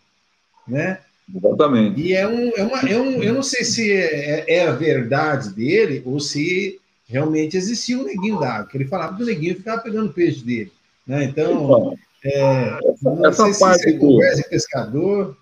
Né? 0.68 1.00
Exatamente. 1.34 2.02
E 2.02 2.14
é 2.14 2.28
um, 2.28 2.52
é 2.56 2.64
uma, 2.64 2.80
é 2.82 3.00
um, 3.00 3.24
eu 3.24 3.34
não 3.34 3.44
sei 3.44 3.64
se 3.64 3.92
é, 3.92 4.44
é, 4.48 4.56
é 4.58 4.68
a 4.68 4.72
verdade 4.72 5.50
dele 5.50 6.02
ou 6.06 6.20
se 6.20 6.80
realmente 7.08 7.56
existia 7.56 7.98
um 7.98 8.04
neguinho 8.04 8.40
d'água, 8.40 8.68
que 8.68 8.78
ele 8.78 8.88
falava 8.88 9.16
que 9.16 9.24
o 9.24 9.26
neguinho 9.26 9.56
ficava 9.56 9.82
pegando 9.82 10.14
peixe 10.14 10.44
dele. 10.44 10.72
Né? 11.06 11.26
Então, 11.26 11.96
é, 12.24 12.80
essa, 13.24 13.44
essa 13.48 13.60
parte 13.60 13.84
se 13.84 13.94
do... 13.94 14.18
pescador. 14.50 15.38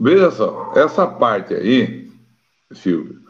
Veja 0.00 0.30
só, 0.30 0.72
essa 0.76 1.06
parte 1.06 1.54
aí, 1.54 2.10
Silvio, 2.72 3.20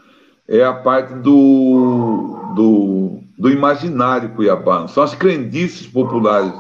é 0.47 0.63
a 0.63 0.75
parte 0.75 1.15
do, 1.15 2.53
do, 2.55 3.21
do 3.39 3.51
imaginário 3.51 4.35
cuiabano. 4.35 4.89
São 4.89 5.03
as 5.03 5.15
crendices 5.15 5.87
populares 5.87 6.53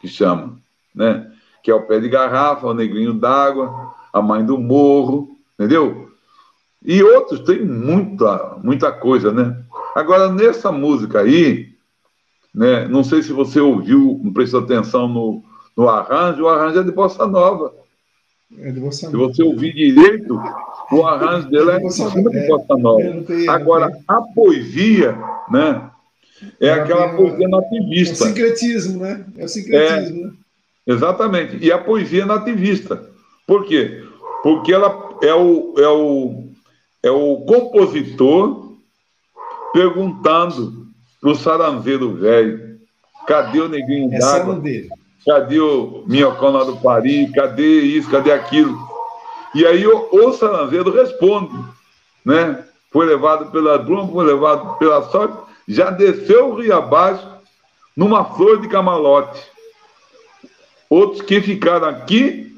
que 0.00 0.06
chamam, 0.06 0.58
né? 0.94 1.30
Que 1.62 1.70
é 1.70 1.74
o 1.74 1.82
pé 1.82 1.98
de 1.98 2.08
garrafa, 2.08 2.66
o 2.66 2.74
negrinho 2.74 3.14
d'água, 3.14 3.92
a 4.12 4.22
mãe 4.22 4.44
do 4.44 4.58
morro, 4.58 5.36
entendeu? 5.58 6.07
E 6.84 7.02
outros, 7.02 7.40
tem 7.40 7.64
muita, 7.64 8.56
muita 8.62 8.92
coisa, 8.92 9.32
né? 9.32 9.56
Agora, 9.94 10.32
nessa 10.32 10.70
música 10.70 11.20
aí, 11.20 11.70
né, 12.54 12.86
não 12.88 13.02
sei 13.02 13.22
se 13.22 13.32
você 13.32 13.60
ouviu, 13.60 14.20
não 14.22 14.32
prestou 14.32 14.60
atenção 14.60 15.08
no, 15.08 15.42
no 15.76 15.88
arranjo, 15.88 16.44
o 16.44 16.48
arranjo 16.48 16.80
é 16.80 16.84
de 16.84 16.92
bossa 16.92 17.26
nova. 17.26 17.74
É 18.58 18.70
de 18.70 18.80
bossa 18.80 19.10
nova. 19.10 19.32
Se 19.32 19.40
você 19.40 19.42
ouvir 19.42 19.74
direito, 19.74 20.40
o 20.92 21.06
arranjo 21.06 21.50
dele 21.50 21.70
é, 21.70 21.74
é 21.74 21.76
de 21.78 21.82
bossa, 21.82 22.10
de 22.10 22.46
bossa 22.46 22.76
nova. 22.76 23.02
É, 23.02 23.48
Agora, 23.48 23.92
a 24.06 24.22
poesia, 24.22 25.18
né, 25.50 25.90
é 26.60 26.70
aquela 26.70 27.14
poesia 27.14 27.48
nativista. 27.48 28.24
É 28.24 28.26
o 28.26 28.28
sincretismo, 28.28 29.00
né? 29.00 29.26
É 29.36 29.44
o 29.44 29.48
sincretismo, 29.48 30.26
né? 30.26 30.32
Exatamente. 30.86 31.58
E 31.60 31.70
a 31.70 31.78
poesia 31.78 32.24
nativista. 32.24 33.04
Por 33.46 33.66
quê? 33.66 34.02
Porque 34.42 34.72
ela 34.72 35.16
é 35.22 35.34
o, 35.34 35.74
é 35.76 35.88
o, 35.88 36.47
é 37.02 37.10
o 37.10 37.36
compositor 37.46 38.72
perguntando 39.72 40.86
pro 41.20 41.34
saranveiro 41.34 42.14
velho, 42.14 42.78
cadê 43.26 43.60
o 43.60 43.68
neguinho 43.68 44.12
é 44.12 44.18
d'água? 44.18 44.62
Cadê 45.26 45.60
o 45.60 46.04
minhocão 46.06 46.50
lá 46.50 46.64
do 46.64 46.76
Paris? 46.76 47.30
Cadê 47.32 47.80
isso? 47.80 48.10
Cadê 48.10 48.32
aquilo? 48.32 48.78
E 49.54 49.66
aí 49.66 49.86
o, 49.86 50.08
o 50.10 50.32
saranveiro 50.32 50.90
responde, 50.90 51.54
né? 52.24 52.64
Foi 52.90 53.04
levado 53.04 53.50
pela 53.50 53.78
bruma, 53.78 54.08
foi 54.08 54.24
levado 54.24 54.78
pela 54.78 55.02
sorte, 55.10 55.36
já 55.66 55.90
desceu 55.90 56.48
o 56.48 56.54
rio 56.54 56.74
abaixo 56.74 57.26
numa 57.96 58.24
flor 58.24 58.60
de 58.60 58.68
camalote. 58.68 59.42
Outros 60.88 61.20
que 61.20 61.40
ficaram 61.40 61.88
aqui, 61.88 62.56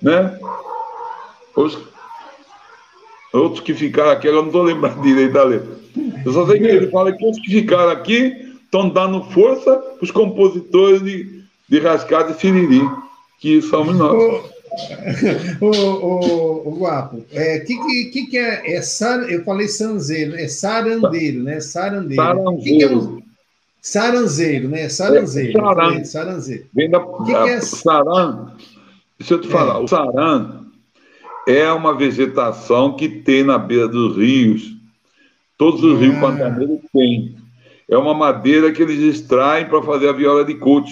né? 0.00 0.38
Os, 1.56 1.76
outros 3.36 3.60
que 3.60 3.74
ficaram 3.74 4.10
aqui, 4.10 4.26
eu 4.26 4.34
não 4.34 4.46
estou 4.46 4.62
lembrando 4.62 5.00
direito 5.02 5.32
da 5.32 5.44
letra. 5.44 5.76
Eu 6.24 6.32
só 6.32 6.46
sei 6.46 6.58
que 6.58 6.66
ele 6.66 6.88
fala 6.88 7.12
que 7.12 7.24
os 7.26 7.38
que 7.38 7.50
ficaram 7.50 7.90
aqui 7.90 8.54
estão 8.64 8.88
dando 8.88 9.22
força 9.30 9.76
para 9.76 10.04
os 10.04 10.10
compositores 10.10 11.02
de, 11.02 11.42
de 11.68 11.78
Rascada 11.78 12.32
e 12.32 12.34
Siriri, 12.34 12.82
que 13.40 13.62
somos 13.62 13.96
nós. 13.96 14.12
O, 15.60 15.66
o, 15.66 16.68
o, 16.68 16.78
Guapo, 16.78 17.24
é, 17.32 17.60
que, 17.60 17.76
que, 18.10 18.26
que 18.26 18.36
é, 18.36 18.76
é 18.76 18.82
sar, 18.82 19.30
eu 19.30 19.42
falei 19.42 19.68
sanzeiro, 19.68 20.34
é 20.34 20.48
sarandeiro, 20.48 21.42
né? 21.42 21.60
Sarandeiro. 21.60 22.22
Saranzeiro. 22.22 22.62
Que 22.62 22.76
que 22.76 22.84
é 22.84 22.94
um, 22.94 23.22
saranzeiro, 23.80 24.68
né? 24.68 24.88
Saranzeiro. 24.88 25.58
É, 25.58 25.62
saran. 25.62 26.04
Saranzeiro. 26.04 26.66
Vem 26.74 26.90
da, 26.90 27.00
que 27.00 27.24
que 27.24 27.32
é? 27.32 27.60
saran. 27.60 28.52
Deixa 29.18 29.34
eu 29.34 29.40
te 29.40 29.48
falar, 29.48 29.80
o 29.80 29.88
saran 29.88 30.65
é 31.46 31.70
uma 31.72 31.94
vegetação 31.94 32.96
que 32.96 33.08
tem 33.08 33.44
na 33.44 33.58
beira 33.58 33.88
dos 33.88 34.16
rios, 34.16 34.76
Todos 35.58 35.82
os 35.82 35.98
rios 35.98 36.16
ah. 36.16 36.20
pantaneiros 36.20 36.80
têm. 36.92 37.36
É 37.88 37.96
uma 37.96 38.14
madeira 38.14 38.72
que 38.72 38.82
eles 38.82 39.00
extraem 39.16 39.66
para 39.66 39.82
fazer 39.82 40.08
a 40.08 40.12
viola 40.12 40.44
de 40.44 40.54
couto. 40.54 40.90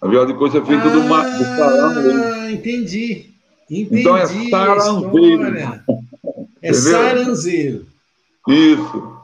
A 0.00 0.06
viola 0.06 0.26
de 0.26 0.34
couto 0.34 0.56
é 0.56 0.64
feita 0.64 0.84
ah, 0.84 0.88
do, 0.88 1.02
do 1.02 1.14
Ah, 1.14 2.50
entendi. 2.50 3.34
entendi. 3.68 4.00
Então 4.00 4.16
é 4.16 4.26
saranzeiro. 4.26 5.56
É 6.62 6.72
saranzeiro. 6.72 7.86
Isso. 8.48 9.18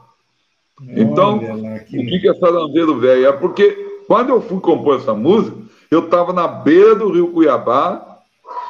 Então, 0.89 1.41
lá, 1.61 1.79
que... 1.79 1.97
o 1.97 2.05
que 2.05 2.27
é 2.27 2.33
saranzeiro 2.33 2.99
velho? 2.99 3.27
É 3.27 3.31
porque 3.31 4.03
quando 4.07 4.29
eu 4.29 4.41
fui 4.41 4.59
compor 4.59 4.99
essa 4.99 5.13
música, 5.13 5.57
eu 5.89 6.05
estava 6.05 6.33
na 6.33 6.47
beira 6.47 6.95
do 6.95 7.09
rio 7.09 7.29
Cuiabá, 7.29 8.14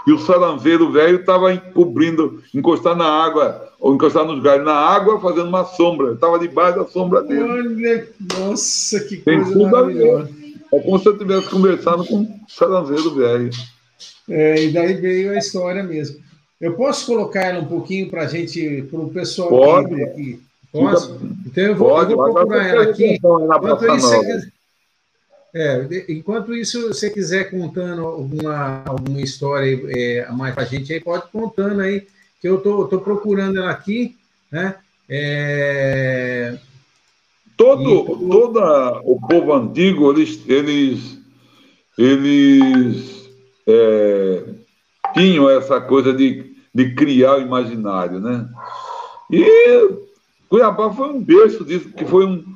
e 0.06 0.12
o 0.12 0.20
saranveiro 0.20 0.92
velho 0.92 1.20
estava 1.20 1.54
encobrindo, 1.54 2.44
encostar 2.54 2.96
na 2.96 3.08
água, 3.08 3.70
ou 3.80 3.94
encostar 3.94 4.26
nos 4.26 4.42
galhos 4.42 4.66
na 4.66 4.76
água, 4.76 5.20
fazendo 5.20 5.48
uma 5.48 5.66
sombra. 5.66 6.14
Estava 6.14 6.40
debaixo 6.40 6.80
da 6.80 6.86
sombra 6.86 7.24
dele. 7.24 7.42
Olha, 7.42 8.08
nossa, 8.40 9.00
que 9.00 9.18
Tem 9.18 9.44
coisa 9.44 9.70
maravilhosa. 9.70 10.30
É 10.74 10.80
como 10.80 11.00
se 11.00 11.08
eu 11.08 11.14
estivesse 11.14 11.50
conversando 11.50 12.06
com 12.06 12.22
o 12.22 12.28
saranveiro 12.48 13.16
velho. 13.16 13.50
É, 14.30 14.64
e 14.64 14.72
daí 14.72 14.94
veio 14.96 15.32
a 15.32 15.38
história 15.38 15.84
mesmo. 15.84 16.18
Eu 16.60 16.74
posso 16.74 17.06
colocar 17.06 17.42
ela 17.42 17.60
um 17.60 17.66
pouquinho 17.66 18.10
para 18.10 18.24
a 18.24 18.28
gente, 18.28 18.84
para 18.90 19.00
o 19.00 19.10
pessoal 19.10 19.50
Pode. 19.50 20.04
aqui? 20.04 20.40
Posso? 20.72 21.20
Então 21.46 21.64
eu 21.64 21.76
vou, 21.76 21.90
Pode, 21.90 22.12
eu 22.12 22.18
vou 22.18 22.34
procurar 22.34 22.68
ela 22.68 22.84
aqui. 22.84 23.16
Enquanto 23.16 23.96
isso, 23.96 24.52
é, 25.58 26.06
enquanto 26.10 26.54
isso, 26.54 26.82
se 26.82 26.88
você 26.90 27.10
quiser 27.10 27.50
contando 27.50 28.06
alguma, 28.06 28.84
alguma 28.86 29.22
história 29.22 29.82
é, 29.88 30.30
mais 30.34 30.54
para 30.54 30.64
a 30.64 30.66
gente, 30.66 30.92
aí 30.92 31.00
pode 31.00 31.32
contando 31.32 31.80
aí. 31.80 32.06
que 32.42 32.50
eu 32.50 32.58
tô, 32.58 32.86
tô 32.88 33.00
procurando 33.00 33.58
ela 33.60 33.72
aqui, 33.72 34.18
né? 34.52 34.76
É... 35.08 36.58
Todo, 37.56 37.82
e... 37.90 38.30
Toda 38.30 39.00
o 39.06 39.18
povo 39.18 39.54
antigo, 39.54 40.12
eles, 40.12 40.44
eles, 40.46 41.18
eles 41.98 43.30
é, 43.66 44.44
tinham 45.14 45.50
essa 45.50 45.80
coisa 45.80 46.12
de, 46.12 46.54
de 46.74 46.94
criar 46.96 47.38
o 47.38 47.42
imaginário, 47.42 48.20
né? 48.20 48.46
E 49.32 49.90
Cuiabá 50.50 50.92
foi 50.92 51.12
um 51.12 51.24
berço 51.24 51.64
disso, 51.64 51.94
que 51.94 52.04
foi 52.04 52.26
um, 52.26 52.55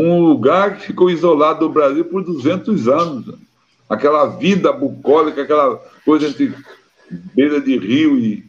um 0.00 0.20
lugar 0.20 0.76
que 0.76 0.86
ficou 0.86 1.10
isolado 1.10 1.60
do 1.60 1.72
Brasil 1.72 2.04
por 2.04 2.22
200 2.22 2.86
anos. 2.86 3.34
Aquela 3.88 4.26
vida 4.26 4.72
bucólica, 4.72 5.42
aquela 5.42 5.76
coisa 6.04 6.28
entre 6.28 6.54
beira 7.34 7.60
de 7.60 7.76
rio 7.78 8.16
e. 8.16 8.48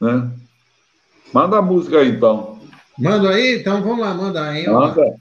Né? 0.00 0.30
Manda 1.32 1.58
a 1.58 1.62
música 1.62 1.98
aí, 1.98 2.08
então. 2.08 2.58
Manda 2.98 3.30
aí? 3.30 3.60
Então 3.60 3.80
vamos 3.82 4.00
lá, 4.00 4.14
manda 4.14 4.42
aí. 4.42 4.66
Manda. 4.66 5.20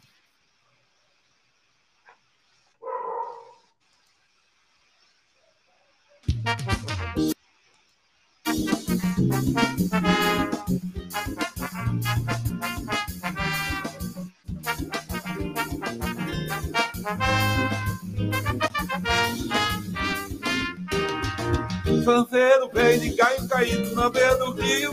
Sanceiro 22.04 22.70
veio 22.74 23.00
de 23.00 23.12
caio 23.16 23.48
caído 23.48 23.96
na 23.96 24.10
beira 24.10 24.36
do 24.38 24.52
rio. 24.54 24.92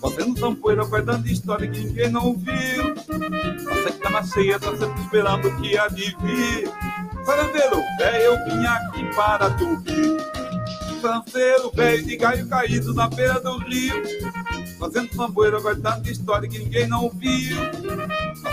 Você 0.00 0.24
no 0.24 0.34
tampoeiro 0.34 0.86
guardando 0.88 1.26
história 1.26 1.68
que 1.68 1.80
ninguém 1.80 2.10
não 2.10 2.36
viu. 2.36 2.94
Você 2.94 3.92
que 3.92 3.98
tá 3.98 4.10
na 4.10 4.22
ceia, 4.22 4.58
tá 4.58 4.70
sempre 4.76 5.00
esperando 5.02 5.56
que 5.60 5.76
há 5.76 5.88
de 5.88 6.16
vir. 6.20 6.70
Velho, 7.98 8.24
eu 8.24 8.44
vim 8.46 8.66
aqui 8.66 9.14
para 9.14 9.50
te 9.50 9.64
ouvir. 9.64 10.16
Sanceiro 11.02 11.70
veio 11.74 12.04
de 12.04 12.16
caio 12.16 12.48
caído 12.48 12.94
na 12.94 13.08
beira 13.08 13.40
do 13.40 13.58
rio. 13.58 13.94
Fazendo 14.78 15.08
tamboeiro, 15.14 15.60
guardando 15.60 16.08
história 16.08 16.48
que 16.48 16.58
ninguém 16.58 16.88
não 16.88 17.10
viu. 17.10 17.58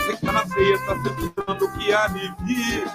Você 0.08 0.16
que 0.16 0.26
tá 0.26 0.32
na 0.32 0.48
ceia, 0.48 0.78
tá 0.86 0.96
o 1.66 1.78
que 1.78 1.92
vir. 2.46 2.86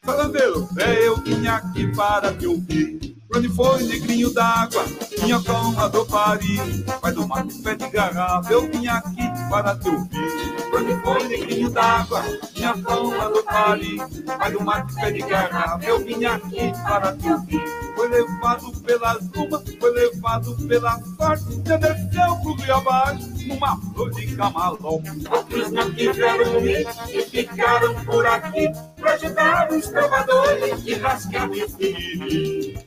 Falandeiro, 0.00 0.68
é 0.78 1.08
eu 1.08 1.16
vim 1.16 1.44
aqui 1.48 1.92
para 1.92 2.32
te 2.32 2.46
ouvir. 2.46 3.15
Onde 3.34 3.48
foi, 3.48 3.82
negrinho 3.82 4.32
d'água, 4.32 4.84
minha 5.20 5.42
cama 5.42 5.88
do 5.88 6.06
Paris. 6.06 6.84
Vai 7.02 7.12
tomar 7.12 7.44
um 7.44 7.62
pé 7.62 7.74
de 7.74 7.88
garrafa, 7.90 8.52
eu 8.52 8.70
vim 8.70 8.86
aqui 8.86 9.22
para 9.50 9.76
te 9.76 9.88
ouvir. 9.88 10.56
Onde 10.74 11.02
foi, 11.02 11.28
negrinho 11.28 11.70
d'água, 11.70 12.22
minha 12.54 12.72
cama 12.74 13.28
do 13.30 13.42
Paris. 13.42 14.24
Vai 14.24 14.52
tomar 14.52 14.84
um 14.84 14.94
pé 14.94 15.10
de 15.10 15.18
garrafa, 15.20 15.84
eu 15.84 16.04
vim 16.04 16.24
aqui 16.24 16.72
para 16.86 17.16
te 17.16 17.30
ouvir. 17.30 17.64
Foi 17.96 18.08
levado 18.08 18.72
pelas 18.82 19.28
lumas, 19.34 19.62
foi 19.80 19.90
levado 19.90 20.56
pela 20.68 21.00
sorte, 21.16 21.62
já 21.66 21.76
desceu 21.78 22.36
pro 22.42 22.54
rio 22.54 22.74
abaixo, 22.76 23.26
numa 23.48 23.76
flor 23.76 24.10
de 24.12 24.36
camalão. 24.36 25.02
Outros 25.30 25.70
não 25.72 25.92
tiveram 25.92 26.60
ir 26.60 26.86
e 27.08 27.22
ficaram 27.22 27.94
por 28.04 28.26
aqui, 28.26 28.68
pra 28.96 29.14
ajudar 29.14 29.72
os 29.72 29.88
trovadores 29.88 30.86
e 30.86 30.94
rasgar 30.94 31.48
meu 31.48 31.68
filho. 31.70 32.86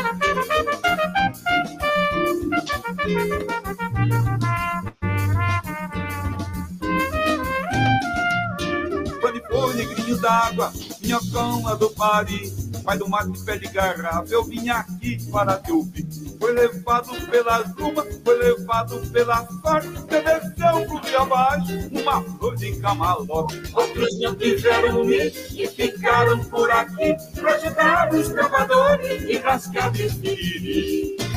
foi 9.50 9.74
negrinho 9.74 10.16
d'água, 10.18 10.72
minha 11.00 11.18
cama 11.32 11.74
do 11.76 11.90
Paris, 11.90 12.70
pai 12.84 12.96
do 12.96 13.08
mato 13.08 13.32
de 13.32 13.40
pé 13.44 13.58
de 13.58 13.66
garrafa, 13.68 14.32
eu 14.32 14.44
vim 14.44 14.68
aqui 14.68 15.18
para 15.30 15.58
te 15.58 15.72
ouvir. 15.72 16.06
Foi 16.38 16.52
levado 16.52 17.10
pelas 17.30 17.74
lumas, 17.76 18.20
foi 18.24 18.38
levado 18.38 19.10
pela 19.10 19.46
sorte, 19.46 19.88
desceu 20.08 20.86
pro 20.86 20.98
rio 20.98 21.22
abaixo, 21.22 21.72
uma 21.90 22.22
flor 22.22 22.56
de 22.56 22.76
camalote. 22.80 23.62
Outros 23.74 24.20
não 24.20 24.34
quiseram 24.34 25.10
ir 25.10 25.32
e 25.52 25.66
ficaram 25.68 26.38
por 26.44 26.70
aqui, 26.70 27.16
pra 27.34 27.54
ajudar 27.54 28.14
os 28.14 28.28
trovadores 28.28 29.22
e 29.22 29.38
rasgar 29.38 29.90
destino. 29.90 31.31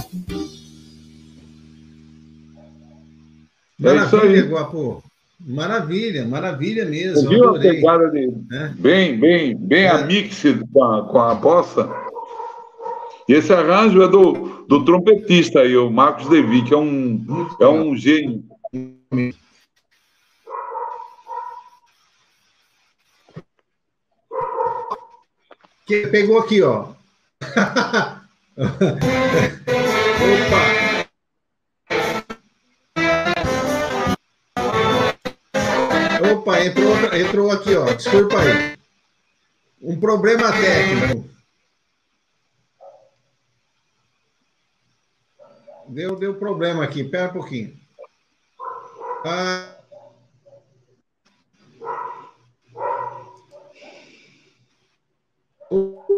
Maravilha, 3.94 4.46
Guapo. 4.46 5.04
Maravilha, 5.40 6.26
maravilha 6.26 6.86
mesmo. 6.86 7.30
Viu 7.30 7.50
a 7.50 7.60
pegada 7.60 8.10
de 8.10 8.30
é. 8.52 8.70
bem, 8.76 9.20
bem, 9.20 9.56
bem 9.56 9.84
é. 9.84 9.90
a 9.90 10.06
mix 10.06 10.44
com 10.74 10.84
a, 10.84 11.08
com 11.08 11.20
a 11.20 11.36
bossa? 11.36 11.90
E 13.28 13.34
esse 13.34 13.54
arranjo 13.54 14.02
é 14.02 14.08
do, 14.08 14.66
do 14.68 14.86
trompetista 14.86 15.60
aí, 15.60 15.76
o 15.76 15.90
Marcos 15.90 16.30
Devi, 16.30 16.64
que 16.64 16.74
é 16.74 16.78
um, 16.78 17.48
é 17.60 17.68
um 17.68 17.96
gênio. 17.96 18.44
Que 25.86 26.08
pegou 26.08 26.40
aqui, 26.40 26.62
ó. 26.62 26.88
Opa! 28.58 30.75
Entrou, 36.66 36.96
entrou 37.14 37.52
aqui, 37.52 37.76
ó. 37.76 37.86
Desculpa 37.94 38.40
aí. 38.40 38.78
Um 39.82 40.00
problema 40.00 40.52
técnico. 40.52 41.30
Deu, 45.88 46.16
deu 46.16 46.34
problema 46.36 46.84
aqui. 46.84 47.04
Pera 47.04 47.30
um 47.30 47.34
pouquinho. 47.34 47.78
Ah. 49.26 49.72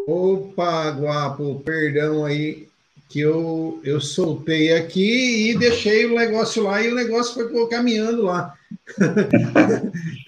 Opa, 0.08 0.92
guapo, 0.92 1.62
perdão 1.66 2.24
aí 2.24 2.70
que 3.10 3.20
eu, 3.22 3.80
eu 3.84 4.02
soltei 4.02 4.74
aqui 4.74 5.50
e 5.50 5.58
deixei 5.58 6.06
o 6.06 6.16
negócio 6.16 6.64
lá 6.64 6.82
e 6.82 6.92
o 6.92 6.96
negócio 6.96 7.50
foi 7.50 7.68
caminhando 7.68 8.24
lá. 8.24 8.54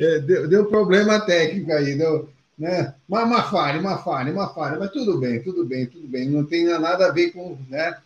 É, 0.01 0.19
deu, 0.19 0.47
deu, 0.47 0.65
problema 0.65 1.19
técnico 1.19 1.73
aí, 1.73 1.93
deu, 1.97 2.29
né? 2.57 2.93
Uma, 3.07 3.25
uma 3.25 3.43
falha, 3.43 3.77
uma 3.81 3.97
falha, 3.97 4.31
uma 4.31 4.47
falha, 4.47 4.79
mas 4.79 4.91
tudo 4.91 5.17
bem, 5.17 5.41
tudo 5.41 5.65
bem, 5.65 5.85
tudo 5.85 6.07
bem. 6.07 6.29
Não 6.29 6.45
tem 6.45 6.63
nada 6.65 7.07
a 7.07 7.11
ver 7.11 7.31
com. 7.31 7.57
Né? 7.69 7.97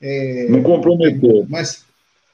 É, 0.00 0.48
não 0.48 0.60
comprometeu. 0.60 1.46
Mas 1.48 1.84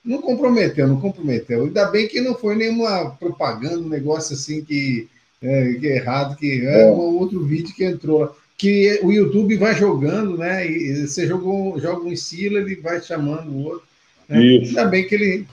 não 0.03 0.23
comprometeu, 0.23 0.89
não 0.89 0.99
comprometeu. 0.99 1.65
Ainda 1.65 1.85
bem 1.91 2.09
que 2.09 2.23
não 2.23 2.35
foi 2.35 2.55
nenhuma 2.55 3.11
propaganda, 3.11 3.79
um 3.79 3.89
negócio 3.89 4.35
assim 4.35 4.65
que, 4.65 5.09
é, 5.43 5.75
que 5.75 5.89
é 5.89 5.97
errado, 5.97 6.37
que 6.37 6.67
é, 6.67 6.85
é 6.85 6.91
um 6.91 7.19
outro 7.19 7.45
vídeo 7.45 7.75
que 7.75 7.85
entrou 7.85 8.35
que 8.57 9.01
o 9.03 9.11
YouTube 9.11 9.57
vai 9.57 9.75
jogando, 9.75 10.39
né? 10.39 10.67
E 10.67 11.07
você 11.07 11.27
jogou, 11.27 11.81
joga 11.81 12.05
um 12.05 12.13
estilo, 12.13 12.59
ele 12.59 12.77
vai 12.77 13.01
chamando 13.01 13.51
o 13.51 13.65
outro. 13.65 13.83
Né? 14.29 14.39
Ainda 14.39 14.85
bem 14.87 15.07
que 15.07 15.15
ele, 15.15 15.47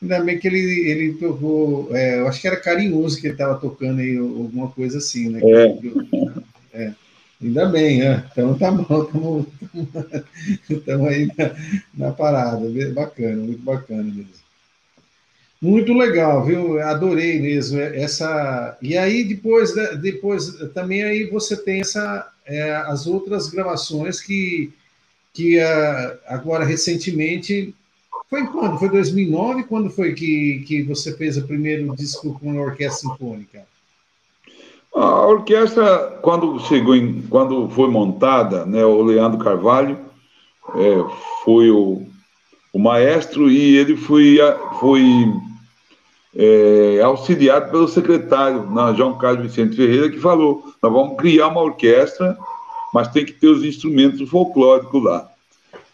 ainda 0.00 0.20
bem 0.20 0.38
que 0.38 0.46
ele, 0.46 0.88
ele 0.88 1.12
tocou, 1.14 1.88
é, 1.94 2.20
eu 2.20 2.28
acho 2.28 2.40
que 2.40 2.46
era 2.46 2.56
carinhoso 2.56 3.20
que 3.20 3.26
ele 3.26 3.34
estava 3.34 3.58
tocando 3.58 4.00
aí, 4.00 4.16
alguma 4.16 4.68
coisa 4.68 4.98
assim, 4.98 5.28
né? 5.28 5.40
É. 5.42 5.78
é. 6.84 6.92
Ainda 7.42 7.66
bem, 7.66 7.98
né? 7.98 8.24
Então 8.30 8.56
tá 8.56 8.70
bom, 8.70 9.44
estamos 10.70 11.08
aí 11.08 11.28
na, 11.36 12.06
na, 12.06 12.12
parada, 12.12 12.64
bacana, 12.94 13.42
muito 13.42 13.62
bacana 13.62 14.04
mesmo. 14.04 14.42
Muito 15.60 15.92
legal, 15.92 16.44
viu? 16.44 16.80
Adorei 16.80 17.40
mesmo 17.40 17.80
essa. 17.80 18.76
E 18.80 18.96
aí 18.96 19.24
depois, 19.24 19.74
né, 19.74 19.96
depois 19.96 20.54
também 20.72 21.02
aí 21.02 21.24
você 21.24 21.56
tem 21.56 21.80
essa 21.80 22.31
é, 22.46 22.74
as 22.86 23.06
outras 23.06 23.48
gravações 23.48 24.20
que, 24.20 24.72
que 25.32 25.58
uh, 25.58 26.18
agora 26.26 26.64
recentemente 26.64 27.74
Foi 28.28 28.46
quando? 28.46 28.78
Foi 28.78 28.88
2009? 28.88 29.64
Quando 29.64 29.90
foi 29.90 30.14
que, 30.14 30.64
que 30.66 30.82
você 30.82 31.16
fez 31.16 31.36
o 31.36 31.46
primeiro 31.46 31.94
disco 31.94 32.38
com 32.40 32.58
a 32.58 32.62
orquestra 32.62 33.10
sinfônica? 33.10 33.66
A 34.94 35.26
orquestra, 35.26 36.18
quando 36.22 36.58
chegou 36.60 36.94
em, 36.94 37.22
quando 37.22 37.68
foi 37.70 37.88
montada, 37.88 38.66
né, 38.66 38.84
o 38.84 39.02
Leandro 39.02 39.38
Carvalho 39.38 39.98
é, 40.74 41.04
foi 41.44 41.70
o, 41.70 42.06
o 42.72 42.78
maestro 42.78 43.50
e 43.50 43.76
ele 43.76 43.96
foi, 43.96 44.38
foi 44.78 45.02
é, 46.34 47.00
auxiliado 47.02 47.70
pelo 47.70 47.86
secretário, 47.88 48.66
João 48.96 49.18
Carlos 49.18 49.42
Vicente 49.42 49.76
Ferreira, 49.76 50.10
que 50.10 50.18
falou: 50.18 50.62
nós 50.82 50.92
vamos 50.92 51.16
criar 51.16 51.48
uma 51.48 51.62
orquestra, 51.62 52.36
mas 52.92 53.08
tem 53.08 53.24
que 53.24 53.32
ter 53.32 53.48
os 53.48 53.64
instrumentos 53.64 54.28
folclóricos 54.28 55.02
lá. 55.02 55.28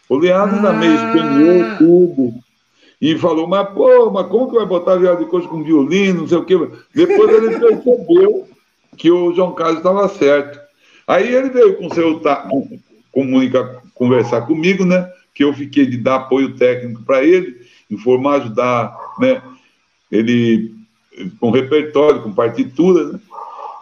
O 0.07 0.17
Leandro 0.17 0.57
ah. 0.59 0.61
também 0.61 0.93
espanhou 0.93 1.77
tudo 1.77 2.33
e 3.01 3.17
falou: 3.17 3.47
mas 3.47 3.69
pô, 3.69 4.09
mas 4.11 4.27
como 4.27 4.49
que 4.49 4.55
vai 4.55 4.65
botar 4.65 4.95
viola 4.95 5.17
de 5.17 5.25
coxa 5.25 5.47
com 5.47 5.63
violino, 5.63 6.21
não 6.21 6.27
sei 6.27 6.37
o 6.37 6.45
quê. 6.45 6.55
Depois 6.93 7.29
ele 7.33 7.59
percebeu 7.59 8.47
que 8.97 9.11
o 9.11 9.33
João 9.33 9.53
Carlos 9.53 9.77
estava 9.77 10.07
certo. 10.09 10.59
Aí 11.07 11.33
ele 11.33 11.49
veio 11.49 11.77
com 11.77 11.93
seu 11.93 12.21
comunicar, 13.11 13.81
conversar 13.93 14.41
comigo, 14.41 14.85
né? 14.85 15.09
Que 15.33 15.43
eu 15.43 15.53
fiquei 15.53 15.85
de 15.85 15.97
dar 15.97 16.15
apoio 16.15 16.55
técnico 16.55 17.03
para 17.03 17.23
ele, 17.23 17.55
informar, 17.89 18.35
ajudar, 18.35 18.95
né? 19.19 19.41
Ele 20.11 20.73
com 21.39 21.51
repertório, 21.51 22.21
com 22.21 22.31
partitura, 22.31 23.13
né? 23.13 23.19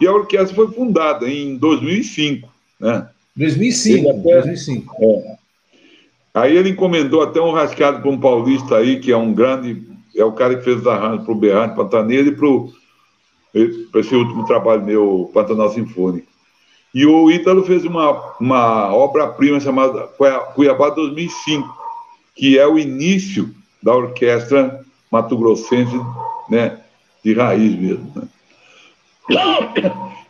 E 0.00 0.06
a 0.06 0.12
orquestra 0.12 0.54
foi 0.54 0.68
fundada 0.68 1.28
em 1.28 1.56
2005, 1.56 2.48
né? 2.80 3.08
2005, 3.36 4.10
até, 4.10 4.42
2005. 4.42 4.94
É. 5.00 5.36
Aí 6.34 6.56
ele 6.56 6.70
encomendou 6.70 7.22
até 7.22 7.40
um 7.40 7.52
rascado 7.52 8.00
para 8.00 8.10
um 8.10 8.18
paulista 8.18 8.76
aí, 8.76 9.00
que 9.00 9.10
é 9.10 9.16
um 9.16 9.32
grande, 9.32 9.82
é 10.16 10.24
o 10.24 10.32
cara 10.32 10.56
que 10.56 10.64
fez 10.64 10.80
os 10.80 10.86
arranjos 10.86 11.24
para 11.24 11.32
o 11.32 11.38
Berrante 11.38 11.76
Pantaneiro 11.76 12.28
e 13.54 13.86
para 13.90 14.00
esse 14.00 14.14
último 14.14 14.44
trabalho 14.46 14.84
meu, 14.84 15.30
Pantanal 15.32 15.72
Sinfônico. 15.72 16.26
E 16.94 17.04
o 17.06 17.30
Ítalo 17.30 17.64
fez 17.64 17.84
uma, 17.84 18.36
uma 18.40 18.94
obra-prima 18.94 19.60
chamada 19.60 20.08
Cuiabá 20.54 20.90
2005, 20.90 21.76
que 22.34 22.58
é 22.58 22.66
o 22.66 22.78
início 22.78 23.54
da 23.82 23.94
orquestra 23.94 24.84
mato-grossense, 25.10 25.98
né, 26.48 26.78
de 27.24 27.34
raiz 27.34 27.74
mesmo. 27.74 28.12
Né? 28.14 28.28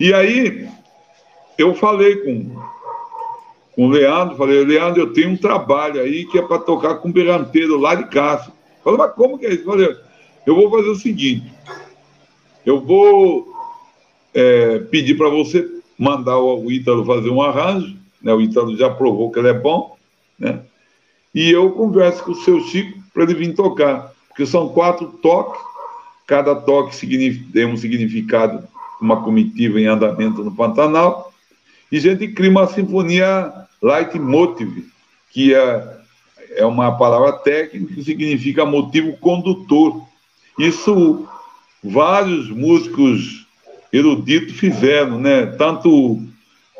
E 0.00 0.12
aí 0.12 0.68
eu 1.56 1.74
falei 1.74 2.16
com, 2.16 2.56
com 3.74 3.86
o 3.86 3.90
Leandro, 3.90 4.36
falei, 4.36 4.64
Leandro, 4.64 5.02
eu 5.02 5.12
tenho 5.12 5.30
um 5.30 5.36
trabalho 5.36 6.00
aí 6.00 6.24
que 6.24 6.38
é 6.38 6.42
para 6.42 6.58
tocar 6.58 6.96
com 6.96 7.08
o 7.08 7.12
berranteiro 7.12 7.78
lá 7.78 7.94
de 7.94 8.04
casa. 8.08 8.52
Falei, 8.82 8.98
mas 8.98 9.12
como 9.14 9.38
que 9.38 9.46
é 9.46 9.54
isso? 9.54 9.64
Falei, 9.64 9.96
eu 10.46 10.54
vou 10.54 10.70
fazer 10.70 10.88
o 10.88 10.96
seguinte, 10.96 11.52
eu 12.64 12.80
vou 12.80 13.52
é, 14.32 14.78
pedir 14.78 15.16
para 15.16 15.28
você 15.28 15.68
mandar 15.98 16.38
o 16.38 16.70
Ítalo 16.70 17.04
fazer 17.04 17.30
um 17.30 17.42
arranjo, 17.42 17.96
né? 18.22 18.32
o 18.32 18.40
Ítalo 18.40 18.76
já 18.76 18.88
provou 18.88 19.30
que 19.30 19.38
ele 19.38 19.48
é 19.48 19.52
bom, 19.52 19.96
né? 20.38 20.60
e 21.34 21.50
eu 21.50 21.72
converso 21.72 22.22
com 22.22 22.32
o 22.32 22.36
seu 22.36 22.60
Chico 22.60 22.98
para 23.12 23.24
ele 23.24 23.34
vir 23.34 23.54
tocar, 23.54 24.12
porque 24.38 24.46
são 24.46 24.68
quatro 24.68 25.08
toques, 25.20 25.60
cada 26.24 26.54
toque 26.54 26.94
tem 27.52 27.66
um 27.66 27.76
significado, 27.76 28.62
uma 29.00 29.20
comitiva 29.20 29.80
em 29.80 29.86
andamento 29.86 30.44
no 30.44 30.54
Pantanal, 30.54 31.32
e 31.90 31.96
a 31.96 32.00
gente 32.00 32.28
cria 32.28 32.48
uma 32.48 32.68
sinfonia 32.68 33.52
leitmotiv, 33.82 34.84
que 35.32 35.52
é, 35.52 35.98
é 36.54 36.64
uma 36.64 36.96
palavra 36.96 37.32
técnica 37.32 37.92
que 37.92 38.04
significa 38.04 38.64
motivo 38.64 39.16
condutor. 39.16 40.06
Isso 40.56 41.26
vários 41.82 42.48
músicos 42.48 43.44
eruditos 43.92 44.56
fizeram, 44.56 45.18
né? 45.18 45.46
Tanto 45.46 46.22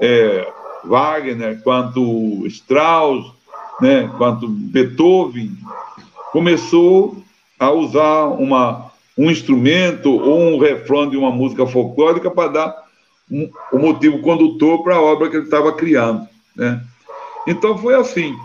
é, 0.01 0.49
Wagner 0.85 1.61
quanto 1.65 2.47
Strauss, 2.47 3.27
né? 3.81 4.09
Quanto 4.17 4.47
Beethoven 4.47 5.57
começou 6.31 7.25
a 7.59 7.71
usar 7.71 8.27
uma, 8.27 8.91
um 9.17 9.31
instrumento 9.31 10.11
ou 10.11 10.55
um 10.55 10.59
refrão 10.59 11.09
de 11.09 11.17
uma 11.17 11.31
música 11.31 11.67
folclórica 11.67 12.31
para 12.31 12.51
dar 12.51 12.89
um, 13.31 13.51
o 13.73 13.79
motivo 13.79 14.21
condutor 14.21 14.83
para 14.83 14.97
a 14.97 15.03
obra 15.03 15.29
que 15.29 15.37
ele 15.37 15.45
estava 15.45 15.73
criando, 15.73 16.27
né? 16.55 16.83
Então 17.47 17.77
foi 17.79 17.95
assim. 17.95 18.37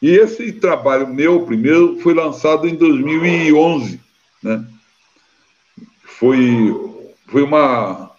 E 0.00 0.10
esse 0.10 0.52
trabalho 0.52 1.08
meu 1.08 1.44
primeiro 1.44 1.98
foi 2.00 2.14
lançado 2.14 2.68
em 2.68 2.74
2011, 2.74 4.00
né? 4.42 4.64
Foi 6.04 6.74
foi 7.28 7.42
uma, 7.42 8.10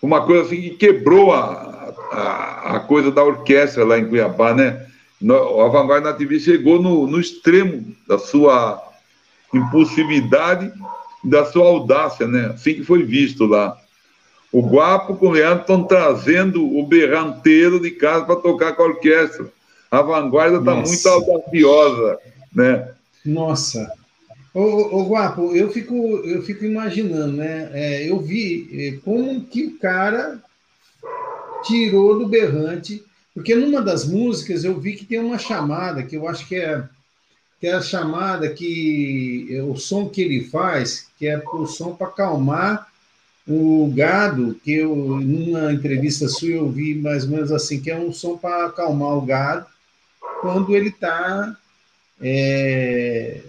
uma 0.00 0.24
coisa 0.24 0.42
assim 0.42 0.60
que 0.60 0.70
quebrou 0.70 1.32
a, 1.32 1.94
a, 2.12 2.76
a 2.76 2.80
coisa 2.80 3.10
da 3.10 3.22
orquestra 3.22 3.84
lá 3.84 3.98
em 3.98 4.08
Cuiabá, 4.08 4.54
né? 4.54 4.86
A 5.22 5.68
Vanguarda 5.68 6.10
Nativista 6.10 6.52
chegou 6.52 6.80
no, 6.80 7.06
no 7.06 7.18
extremo 7.20 7.94
da 8.06 8.18
sua 8.18 8.85
impulsividade 9.56 10.72
da 11.24 11.44
sua 11.44 11.66
audácia, 11.66 12.26
né? 12.26 12.46
Assim 12.54 12.74
que 12.74 12.84
foi 12.84 13.02
visto 13.02 13.46
lá. 13.46 13.76
O 14.52 14.62
Guapo 14.62 15.16
com 15.16 15.26
o 15.26 15.30
Leandro 15.32 15.60
estão 15.60 15.84
trazendo 15.84 16.64
o 16.64 16.86
berranteiro 16.86 17.80
de 17.80 17.90
casa 17.90 18.24
para 18.24 18.36
tocar 18.36 18.74
com 18.74 18.82
a 18.82 18.86
orquestra. 18.86 19.52
A 19.90 20.02
vanguarda 20.02 20.58
está 20.58 20.74
muito 20.74 21.08
audaciosa, 21.08 22.18
né? 22.54 22.88
Nossa. 23.24 23.92
Ô, 24.54 24.62
ô, 24.98 25.04
Guapo, 25.04 25.54
eu 25.54 25.70
fico, 25.70 25.94
eu 26.24 26.42
fico 26.42 26.64
imaginando, 26.64 27.36
né? 27.36 27.70
É, 27.72 28.08
eu 28.08 28.18
vi 28.18 28.68
é, 28.72 28.98
como 29.04 29.44
que 29.44 29.66
o 29.66 29.78
cara 29.78 30.40
tirou 31.64 32.18
do 32.18 32.26
berrante, 32.26 33.04
porque 33.34 33.54
numa 33.54 33.82
das 33.82 34.06
músicas 34.06 34.64
eu 34.64 34.80
vi 34.80 34.94
que 34.94 35.04
tem 35.04 35.18
uma 35.18 35.38
chamada, 35.38 36.02
que 36.02 36.16
eu 36.16 36.26
acho 36.26 36.48
que 36.48 36.56
é, 36.56 36.82
que 37.66 37.70
é 37.70 37.74
a 37.74 37.82
chamada 37.82 38.48
que 38.48 39.48
é 39.50 39.60
o 39.60 39.74
som 39.74 40.08
que 40.08 40.22
ele 40.22 40.44
faz, 40.44 41.08
que 41.18 41.26
é 41.26 41.42
o 41.52 41.66
som 41.66 41.96
para 41.96 42.06
acalmar 42.06 42.86
o 43.44 43.92
gado, 43.92 44.54
que 44.62 44.72
eu, 44.72 44.94
numa 44.94 45.72
entrevista 45.72 46.28
sua, 46.28 46.48
eu 46.48 46.70
vi 46.70 46.94
mais 46.94 47.24
ou 47.24 47.30
menos 47.30 47.50
assim, 47.50 47.80
que 47.80 47.90
é 47.90 47.98
um 47.98 48.12
som 48.12 48.38
para 48.38 48.66
acalmar 48.66 49.16
o 49.18 49.22
gado 49.22 49.66
quando 50.40 50.76
ele 50.76 50.90
está. 50.90 51.56
É, 52.20 53.40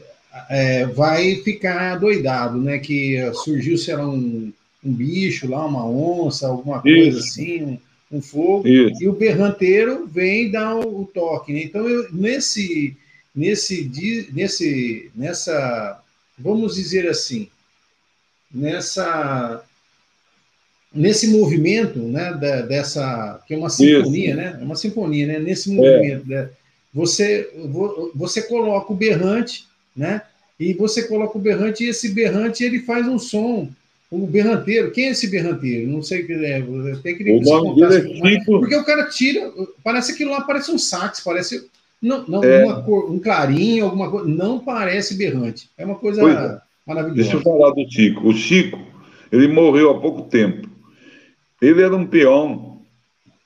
é, 0.50 0.86
vai 0.88 1.36
ficar 1.36 2.00
doidado, 2.00 2.58
né? 2.60 2.80
Que 2.80 3.20
surgiu, 3.36 3.78
será 3.78 4.08
um, 4.08 4.52
um 4.84 4.94
bicho 4.94 5.48
lá, 5.48 5.64
uma 5.64 5.88
onça, 5.88 6.48
alguma 6.48 6.82
coisa 6.82 7.20
Isso. 7.20 7.20
assim, 7.20 7.64
um, 7.64 8.18
um 8.18 8.22
fogo, 8.22 8.68
Isso. 8.68 9.04
e 9.04 9.08
o 9.08 9.14
berranteiro 9.14 10.08
vem 10.08 10.50
dar 10.50 10.76
o, 10.76 11.02
o 11.02 11.06
toque. 11.06 11.54
Né? 11.54 11.62
Então, 11.64 11.88
eu, 11.88 12.12
nesse, 12.12 12.98
nesse, 13.38 14.30
nesse, 14.34 15.12
nessa, 15.16 16.02
vamos 16.38 16.76
dizer 16.76 17.08
assim, 17.08 17.48
nessa 18.54 19.64
nesse 20.94 21.28
movimento, 21.28 22.00
né, 22.00 22.34
da, 22.34 22.62
dessa 22.62 23.40
que 23.46 23.54
é 23.54 23.58
uma 23.58 23.70
sinfonia, 23.70 24.30
Isso. 24.30 24.38
né, 24.38 24.58
é 24.60 24.64
uma 24.64 24.76
sinfonia, 24.76 25.28
né, 25.28 25.40
nesse 25.40 25.70
movimento, 25.70 26.26
é. 26.34 26.36
né, 26.36 26.50
você 26.94 27.50
você 28.16 28.42
coloca 28.42 28.92
o 28.92 28.96
berrante 28.96 29.68
né? 29.98 30.22
E 30.60 30.74
você 30.74 31.04
coloca 31.04 31.38
o 31.38 31.42
berrante 31.42 31.84
e 31.84 31.90
esse 31.90 32.10
berrante 32.10 32.64
ele 32.64 32.82
faz 32.82 33.08
um 33.08 33.18
som. 33.18 33.70
O 34.10 34.26
berranteiro, 34.26 34.92
quem 34.92 35.08
é 35.08 35.12
esse 35.12 35.28
berranteiro? 35.28 35.92
Não 35.92 36.02
sei 36.02 36.22
o 36.22 36.28
que 36.28 36.34
é. 36.34 36.58
Até 36.94 37.14
queria 37.14 37.38
que 37.38 37.44
você 37.44 37.62
contasse. 37.62 38.36
É 38.36 38.44
porque 38.46 38.76
o 38.76 38.86
cara 38.86 39.10
tira, 39.10 39.52
parece 39.84 40.14
aquilo 40.14 40.32
lá, 40.32 40.42
parece 40.42 40.72
um 40.72 40.78
sax, 40.78 41.20
parece 41.20 41.68
não, 42.02 42.26
não 42.28 42.44
é. 42.44 42.82
cor, 42.84 43.12
um 43.12 43.20
clarinho, 43.20 43.86
alguma 43.86 44.10
coisa. 44.10 44.28
Não 44.28 44.60
parece 44.60 45.16
berrante. 45.16 45.70
É 45.78 45.86
uma 45.86 45.96
coisa 45.96 46.22
é. 46.22 46.62
maravilhosa. 46.86 47.16
Deixa 47.16 47.38
eu 47.38 47.42
falar 47.42 47.72
do 47.72 47.92
Chico. 47.92 48.28
O 48.28 48.34
Chico, 48.34 48.80
ele 49.32 49.48
morreu 49.48 49.92
há 49.92 50.00
pouco 50.00 50.24
tempo. 50.24 50.70
Ele 51.62 51.82
era 51.82 51.96
um 51.96 52.06
peão 52.06 52.82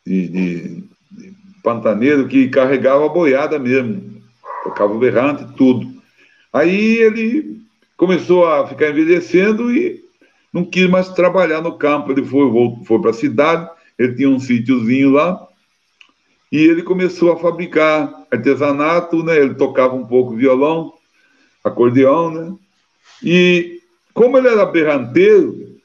de, 0.06 0.28
de, 0.28 0.84
de 1.12 1.34
pantaneiro 1.64 2.28
que 2.28 2.50
carregava 2.50 3.06
a 3.06 3.10
boiada 3.10 3.58
mesmo. 3.58 4.22
Tocava 4.64 4.94
o 4.94 5.00
berrante 5.00 5.44
e 5.44 5.56
tudo. 5.56 5.90
Aí 6.52 6.98
ele 6.98 7.62
começou 7.96 8.46
a 8.46 8.68
ficar 8.68 8.90
envelhecendo 8.90 9.72
e 9.72 10.04
não 10.52 10.66
quis 10.66 10.90
mais 10.90 11.10
trabalhar 11.10 11.62
no 11.62 11.78
campo. 11.78 12.12
Ele 12.12 12.26
foi, 12.26 12.52
foi 12.86 13.00
para 13.00 13.12
a 13.12 13.14
cidade, 13.14 13.70
ele 13.98 14.16
tinha 14.16 14.30
um 14.30 14.40
sítiozinho 14.40 15.12
lá, 15.12 15.48
e 16.52 16.58
ele 16.58 16.84
começou 16.84 17.32
a 17.32 17.38
fabricar 17.38 18.21
artesanato, 18.32 19.24
né? 19.24 19.38
Ele 19.38 19.56
tocava 19.56 19.94
um 19.94 20.06
pouco 20.06 20.36
violão, 20.36 20.94
acordeão, 21.64 22.32
né? 22.32 22.56
E 23.24 23.82
como 24.14 24.38
ele 24.38 24.48
era 24.48 24.66
berranteiro, 24.66 25.80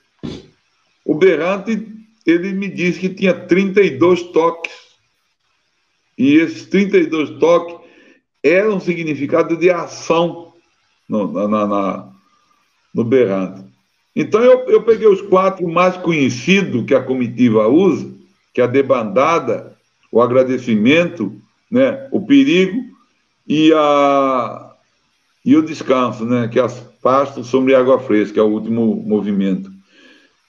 o 1.05 1.14
berrante, 1.14 1.86
ele 2.26 2.53
me 2.53 2.68
disse 2.68 3.01
que 3.01 3.09
tinha 3.09 3.34
32 3.34 4.22
toques. 4.24 4.72
E 6.18 6.36
esses 6.36 6.66
32 6.66 7.38
toques 7.38 7.76
eram 8.42 8.80
significado 8.80 9.57
de 9.57 9.70
ação 9.70 10.53
no, 11.09 11.49
na, 11.49 11.66
na, 11.66 12.12
no 12.94 13.05
berrante. 13.05 13.64
Então 14.14 14.42
eu, 14.42 14.61
eu 14.68 14.82
peguei 14.82 15.07
os 15.07 15.20
quatro 15.20 15.68
mais 15.68 15.97
conhecidos 15.99 16.86
que 16.86 16.94
a 16.94 17.03
comitiva 17.03 17.68
usa, 17.68 18.11
que 18.55 18.61
é 18.61 18.64
a 18.64 18.68
debandada, 18.68 19.76
o 20.11 20.22
agradecimento, 20.22 21.40
né, 21.71 22.09
o 22.11 22.25
perigo 22.25 22.83
e, 23.47 23.73
a, 23.73 24.73
e 25.45 25.57
o 25.57 25.62
descanso, 25.62 26.25
né, 26.25 26.49
que 26.49 26.59
as 26.59 26.79
pastos 27.03 27.47
sobre 27.47 27.75
água 27.75 27.99
fresca, 27.99 28.41
é 28.41 28.43
o 28.43 28.49
último 28.49 28.97
movimento. 28.97 29.71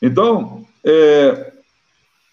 Então, 0.01 0.65
é, 0.84 1.53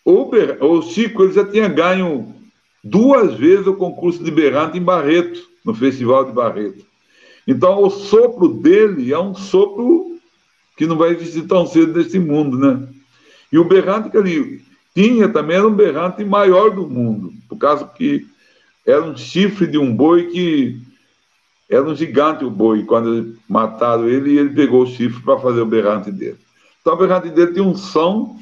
o, 0.05 0.31
o 0.61 0.83
Chico 0.83 1.23
ele 1.23 1.33
já 1.33 1.45
tinha 1.45 1.69
ganho 1.69 2.35
duas 2.83 3.35
vezes 3.35 3.67
o 3.67 3.75
concurso 3.75 4.23
de 4.23 4.31
berrante 4.31 4.79
em 4.79 4.83
Barreto, 4.83 5.41
no 5.65 5.75
Festival 5.75 6.25
de 6.25 6.33
Barreto. 6.33 6.85
Então, 7.47 7.83
o 7.83 7.91
sopro 7.91 8.49
dele 8.49 9.13
é 9.13 9.19
um 9.19 9.35
sopro 9.35 10.19
que 10.77 10.87
não 10.87 10.97
vai 10.97 11.11
existir 11.11 11.43
tão 11.43 11.67
cedo 11.67 11.99
nesse 11.99 12.19
mundo, 12.19 12.59
né? 12.59 12.87
E 13.53 13.59
o 13.59 13.65
berrante 13.65 14.11
que 14.11 14.17
ele 14.17 14.63
tinha 14.95 15.29
também 15.29 15.57
era 15.57 15.67
um 15.67 15.75
berrante 15.75 16.25
maior 16.25 16.71
do 16.71 16.89
mundo, 16.89 17.33
por 17.49 17.57
causa 17.57 17.87
que 17.87 18.27
era 18.87 19.03
um 19.03 19.17
chifre 19.17 19.67
de 19.67 19.79
um 19.79 19.95
boi 19.95 20.25
que 20.25 20.81
era 21.71 21.83
um 21.83 21.95
gigante 21.95 22.45
o 22.45 22.51
boi. 22.51 22.85
Quando 22.85 23.37
mataram 23.49 24.09
ele, 24.09 24.39
ele 24.39 24.51
pegou 24.51 24.83
o 24.83 24.87
chifre 24.87 25.23
para 25.23 25.39
fazer 25.39 25.61
o 25.61 25.67
berrante 25.67 26.11
dele. 26.11 26.39
Então, 26.81 26.95
o 26.95 26.99
berrante 26.99 27.31
dele 27.31 27.53
tinha 27.53 27.65
um 27.65 27.75
som 27.75 28.39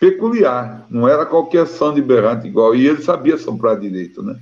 peculiar, 0.00 0.86
não 0.90 1.08
era 1.08 1.24
qualquer 1.24 1.66
som 1.66 1.94
de 1.94 2.02
berrante 2.02 2.46
igual, 2.46 2.74
e 2.74 2.86
ele 2.86 3.02
sabia 3.02 3.38
soprar 3.38 3.78
direito, 3.78 4.22
né? 4.22 4.38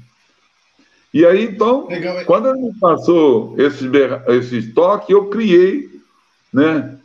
E 1.12 1.24
aí, 1.24 1.44
então, 1.44 1.86
Legal. 1.86 2.24
quando 2.24 2.48
ele 2.48 2.58
me 2.58 2.74
passou 2.80 3.54
esses, 3.56 3.88
esses 4.26 4.74
toques, 4.74 5.10
eu 5.10 5.26
criei, 5.26 5.88
né, 6.52 6.98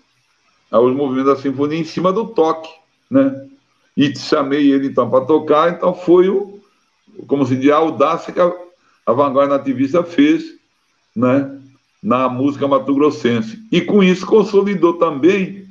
os 0.72 0.96
movimentos 0.96 1.36
da 1.36 1.40
sinfonia 1.40 1.78
em 1.78 1.84
cima 1.84 2.12
do 2.12 2.26
toque, 2.28 2.72
né? 3.10 3.48
E 3.96 4.16
chamei 4.16 4.72
ele, 4.72 4.88
então, 4.88 5.10
para 5.10 5.26
tocar, 5.26 5.72
então 5.72 5.94
foi 5.94 6.28
o, 6.28 6.59
como 7.28 7.46
se 7.46 7.56
diz, 7.56 7.72
a 7.72 7.78
audácia 7.78 8.34
que 8.34 8.40
a, 8.40 8.52
a 9.06 9.14
vanguarda 9.14 9.58
nativista 9.58 10.04
fez, 10.04 10.56
né, 11.16 11.60
na 12.02 12.30
música 12.30 12.68
mato-grossense. 12.68 13.60
E 13.72 13.82
com 13.82 14.02
isso 14.04 14.26
consolidou 14.26 14.94
também 14.94 15.68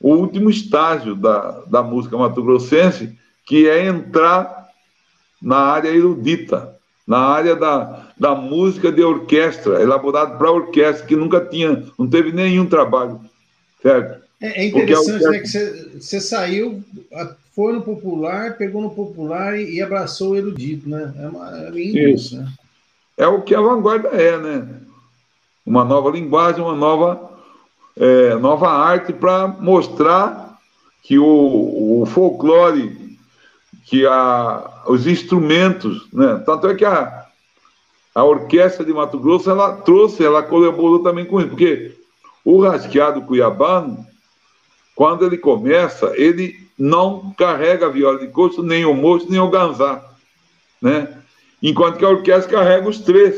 o 0.00 0.14
último 0.14 0.48
estágio 0.48 1.14
da, 1.14 1.62
da 1.66 1.82
música 1.82 2.16
mato-grossense, 2.16 3.16
que 3.44 3.68
é 3.68 3.86
entrar 3.86 4.68
na 5.40 5.56
área 5.56 5.88
erudita, 5.88 6.76
na 7.06 7.18
área 7.18 7.56
da, 7.56 8.08
da 8.18 8.34
música 8.34 8.92
de 8.92 9.02
orquestra, 9.02 9.82
elaborada 9.82 10.36
para 10.36 10.50
orquestra, 10.50 11.06
que 11.06 11.16
nunca 11.16 11.40
tinha, 11.40 11.84
não 11.98 12.06
teve 12.06 12.32
nenhum 12.32 12.66
trabalho, 12.66 13.20
certo? 13.82 14.29
É, 14.40 14.62
é 14.62 14.66
interessante, 14.66 15.24
orquestra... 15.24 15.30
né, 15.30 15.38
que 15.38 15.48
você, 15.48 15.90
você 16.00 16.20
saiu, 16.20 16.82
foi 17.54 17.72
no 17.72 17.82
popular, 17.82 18.56
pegou 18.56 18.80
no 18.80 18.90
popular 18.90 19.58
e, 19.58 19.76
e 19.76 19.82
abraçou 19.82 20.30
o 20.30 20.36
erudito, 20.36 20.88
né? 20.88 21.12
É, 21.18 21.28
uma, 21.28 21.66
é 21.66 21.70
lindo 21.70 21.98
isso, 21.98 22.36
né? 22.36 22.50
É 23.16 23.26
o 23.26 23.42
que 23.42 23.54
a 23.54 23.60
vanguarda 23.60 24.08
é, 24.08 24.38
né? 24.38 24.66
Uma 25.66 25.84
nova 25.84 26.10
linguagem, 26.10 26.62
uma 26.62 26.74
nova 26.74 27.30
é, 27.96 28.34
nova 28.36 28.68
arte 28.70 29.12
para 29.12 29.46
mostrar 29.46 30.58
que 31.02 31.18
o, 31.18 32.02
o, 32.02 32.06
folclore, 32.06 33.18
que 33.84 34.06
a, 34.06 34.82
os 34.86 35.06
instrumentos, 35.06 36.08
né? 36.12 36.42
tanto 36.46 36.66
é 36.68 36.74
que 36.74 36.84
a, 36.84 37.26
a 38.14 38.24
orquestra 38.24 38.84
de 38.84 38.92
Mato 38.92 39.18
Grosso 39.18 39.50
ela 39.50 39.76
trouxe, 39.76 40.24
ela 40.24 40.42
colaborou 40.42 41.00
também 41.00 41.24
com 41.24 41.40
isso, 41.40 41.50
porque 41.50 41.92
o 42.44 42.60
rasqueado 42.60 43.22
cuiabano, 43.22 44.06
quando 45.00 45.24
ele 45.24 45.38
começa, 45.38 46.12
ele 46.14 46.68
não 46.78 47.32
carrega 47.38 47.86
a 47.86 47.88
viola 47.88 48.18
de 48.18 48.26
coxo, 48.26 48.62
nem 48.62 48.84
o 48.84 48.92
moço, 48.92 49.30
nem 49.30 49.40
o 49.40 49.48
ganzá, 49.48 50.04
né? 50.78 51.22
Enquanto 51.62 51.96
que 51.96 52.04
a 52.04 52.10
orquestra 52.10 52.58
carrega 52.58 52.86
os 52.86 52.98
três, 52.98 53.34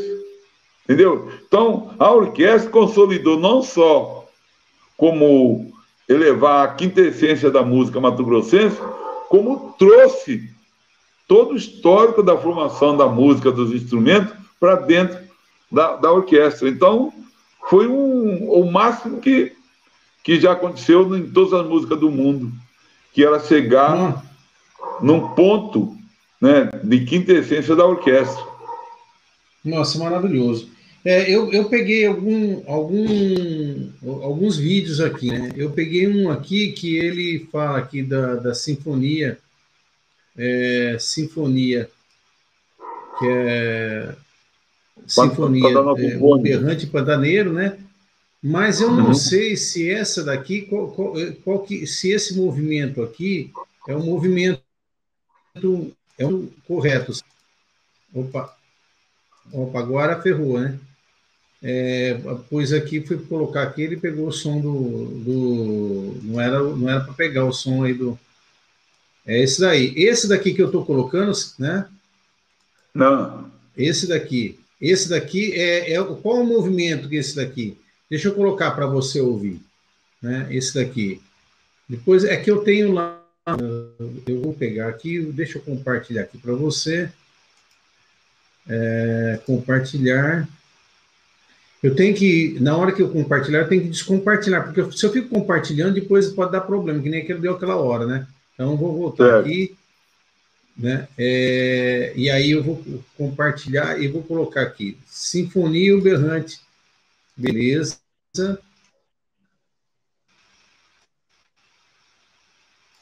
entendeu? 0.82 1.30
Então, 1.46 1.94
a 2.00 2.10
orquestra 2.10 2.68
consolidou 2.68 3.38
não 3.38 3.62
só 3.62 4.26
como 4.96 5.72
elevar 6.08 6.66
a 6.66 6.74
quintessência 6.74 7.48
da 7.48 7.62
música 7.62 8.00
mato-grossense, 8.00 8.78
como 9.28 9.72
trouxe 9.78 10.50
todo 11.28 11.52
o 11.52 11.56
histórico 11.56 12.24
da 12.24 12.36
formação 12.36 12.96
da 12.96 13.06
música, 13.06 13.52
dos 13.52 13.72
instrumentos, 13.72 14.34
para 14.58 14.74
dentro 14.74 15.16
da, 15.70 15.94
da 15.94 16.10
orquestra. 16.10 16.68
Então, 16.68 17.12
foi 17.70 17.86
um, 17.86 18.50
o 18.50 18.68
máximo 18.68 19.20
que, 19.20 19.52
que 20.22 20.40
já 20.40 20.52
aconteceu 20.52 21.16
em 21.16 21.30
todas 21.30 21.52
as 21.52 21.66
músicas 21.66 21.98
do 21.98 22.10
mundo, 22.10 22.52
que 23.12 23.24
era 23.24 23.40
chegar 23.40 23.96
hum. 23.98 24.22
num 25.00 25.28
ponto 25.34 25.96
né, 26.40 26.70
de 26.82 27.04
quintessência 27.04 27.74
da 27.74 27.84
orquestra. 27.84 28.44
Nossa, 29.64 29.98
maravilhoso. 29.98 30.70
É, 31.04 31.28
eu, 31.28 31.52
eu 31.52 31.68
peguei 31.68 32.06
algum, 32.06 32.62
algum, 32.66 33.90
alguns 34.22 34.56
vídeos 34.56 35.00
aqui, 35.00 35.26
né? 35.26 35.50
Eu 35.56 35.70
peguei 35.70 36.06
um 36.06 36.30
aqui 36.30 36.70
que 36.72 36.96
ele 36.96 37.48
fala 37.50 37.78
aqui 37.78 38.02
da, 38.02 38.36
da 38.36 38.54
sinfonia, 38.54 39.36
é, 40.36 40.96
sinfonia, 41.00 41.90
que 43.18 43.26
é 43.26 44.14
sinfonia 45.06 45.68
é, 45.68 46.18
o 46.20 46.38
berrante 46.38 46.86
pantaneiro, 46.86 47.52
né? 47.52 47.78
Mas 48.42 48.80
eu 48.80 48.90
não 48.90 49.08
uhum. 49.08 49.14
sei 49.14 49.56
se 49.56 49.88
essa 49.88 50.24
daqui, 50.24 50.62
qual, 50.62 50.88
qual, 50.88 51.14
qual, 51.44 51.60
que, 51.60 51.86
se 51.86 52.10
esse 52.10 52.34
movimento 52.36 53.02
aqui 53.02 53.52
é 53.86 53.94
um 53.94 54.04
movimento 54.04 54.60
é 56.18 56.26
um 56.26 56.48
correto. 56.66 57.12
Opa, 58.12 58.56
opa, 59.52 59.78
agora 59.78 60.20
ferrou, 60.20 60.58
né? 60.58 60.78
É, 61.62 62.18
pois 62.50 62.72
aqui 62.72 63.00
fui 63.00 63.18
colocar 63.18 63.62
aqui, 63.62 63.82
ele 63.82 63.96
pegou 63.96 64.26
o 64.26 64.32
som 64.32 64.60
do, 64.60 65.06
do 65.20 66.20
não 66.24 66.40
era 66.40 66.60
não 66.60 66.90
era 66.90 67.00
para 67.00 67.14
pegar 67.14 67.44
o 67.44 67.52
som 67.52 67.84
aí 67.84 67.94
do 67.94 68.18
é 69.24 69.40
esse 69.40 69.60
daí. 69.60 69.92
Esse 69.96 70.28
daqui 70.28 70.52
que 70.52 70.60
eu 70.60 70.66
estou 70.66 70.84
colocando, 70.84 71.32
né? 71.58 71.86
Não. 72.92 73.50
Esse 73.76 74.08
daqui. 74.08 74.58
Esse 74.80 75.08
daqui 75.08 75.52
é, 75.54 75.92
é 75.94 76.04
qual 76.04 76.40
o 76.40 76.46
movimento 76.46 77.08
que 77.08 77.16
é 77.16 77.20
esse 77.20 77.36
daqui? 77.36 77.78
Deixa 78.12 78.28
eu 78.28 78.34
colocar 78.34 78.72
para 78.72 78.84
você 78.84 79.22
ouvir, 79.22 79.58
né? 80.20 80.46
Esse 80.50 80.74
daqui. 80.74 81.18
Depois 81.88 82.24
é 82.24 82.36
que 82.36 82.50
eu 82.50 82.62
tenho 82.62 82.92
lá, 82.92 83.18
eu 84.26 84.42
vou 84.42 84.52
pegar 84.52 84.90
aqui, 84.90 85.18
deixa 85.32 85.56
eu 85.56 85.62
compartilhar 85.62 86.20
aqui 86.20 86.36
para 86.36 86.52
você. 86.52 87.10
É, 88.68 89.40
compartilhar. 89.46 90.46
Eu 91.82 91.96
tenho 91.96 92.14
que, 92.14 92.58
na 92.60 92.76
hora 92.76 92.92
que 92.92 93.00
eu 93.00 93.08
compartilhar, 93.08 93.60
eu 93.60 93.68
tenho 93.70 93.84
que 93.84 93.88
descompartilhar, 93.88 94.62
porque 94.62 94.94
se 94.94 95.06
eu 95.06 95.10
fico 95.10 95.30
compartilhando, 95.30 95.94
depois 95.94 96.28
pode 96.28 96.52
dar 96.52 96.60
problema, 96.60 97.02
que 97.02 97.08
nem 97.08 97.22
aquele 97.22 97.40
deu 97.40 97.54
aquela 97.54 97.76
hora, 97.76 98.06
né? 98.06 98.26
Então, 98.52 98.76
vou 98.76 98.94
voltar 98.94 99.38
é. 99.38 99.40
aqui, 99.40 99.74
né? 100.76 101.08
É, 101.16 102.12
e 102.14 102.28
aí 102.28 102.50
eu 102.50 102.62
vou 102.62 102.84
compartilhar 103.16 103.98
e 103.98 104.06
vou 104.06 104.22
colocar 104.22 104.60
aqui, 104.60 104.98
Sinfonia 105.06 105.98
Berrante, 105.98 106.60
beleza? 107.34 108.01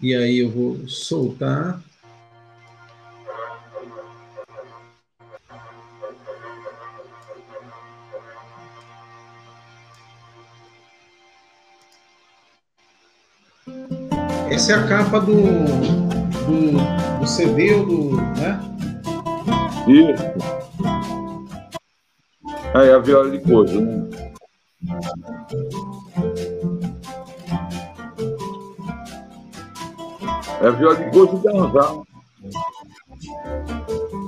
E 0.02 0.12
aí 0.12 0.38
eu 0.40 0.50
vou 0.50 0.88
soltar. 0.88 1.80
Essa 14.50 14.72
é 14.72 14.74
a 14.74 14.88
capa 14.88 15.20
do, 15.20 15.32
do, 15.32 17.20
do 17.20 17.26
CD, 17.28 17.76
do, 17.84 18.16
né? 18.16 18.60
Isso. 19.86 20.24
Aí 22.74 22.90
a 22.90 22.98
viola 22.98 23.30
de 23.30 23.38
coisa, 23.48 23.80
né? 23.80 24.29
É 30.62 30.70
viola 30.70 30.96
de 30.96 31.10
coisa 31.10 31.36
de 31.36 31.42
dançar. 31.42 32.02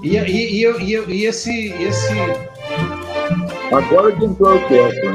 E, 0.02 0.16
e, 0.18 0.64
e, 0.64 0.66
e, 0.66 1.10
e 1.10 1.24
esse, 1.24 1.72
esse. 1.72 2.12
Agora 3.72 4.12
que 4.14 4.24
entrou 4.26 4.50
a 4.50 4.54
orquestra. 4.54 5.14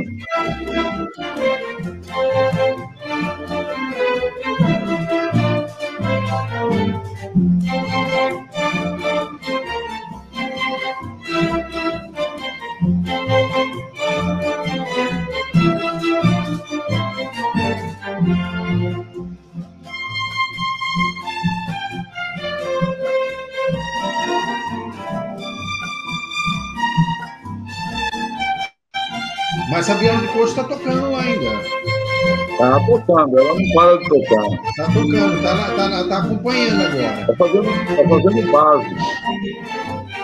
Tocando, 33.08 33.40
ela 33.40 33.54
não 33.54 33.74
para 33.74 33.98
de 33.98 34.10
tocar. 34.10 34.46
Tá 34.76 34.86
tocando, 34.94 35.42
tá, 35.42 35.56
tá, 35.76 36.04
tá 36.08 36.18
acompanhando 36.18 36.82
agora. 36.82 37.26
Tá 37.26 37.36
fazendo, 37.36 37.64
tá 37.64 38.04
fazendo 38.10 38.52
base. 38.52 38.96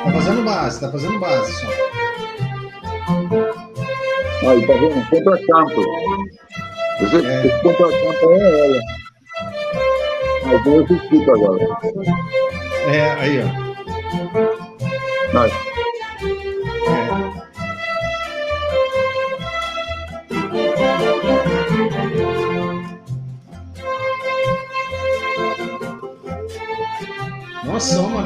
Tá 0.03 0.11
fazendo 0.11 0.43
base, 0.43 0.79
tá 0.81 0.91
fazendo 0.91 1.19
base 1.19 1.53
só. 1.53 1.67
Aí, 4.49 4.67
tá 4.67 4.73
vendo? 4.73 5.09
Contracanto. 5.09 5.81
Esse, 7.01 7.25
é. 7.25 7.47
esse 7.47 7.61
contracanto 7.61 8.31
é 8.31 8.65
ela. 8.65 8.81
Mas 10.45 10.65
eu 10.65 10.83
escuto 10.83 11.31
agora. 11.31 11.65
É, 12.87 13.11
aí, 13.13 13.41
ó. 13.41 13.45
Aí. 15.39 15.72
Nossa, 27.83 28.01
uma 28.01 28.23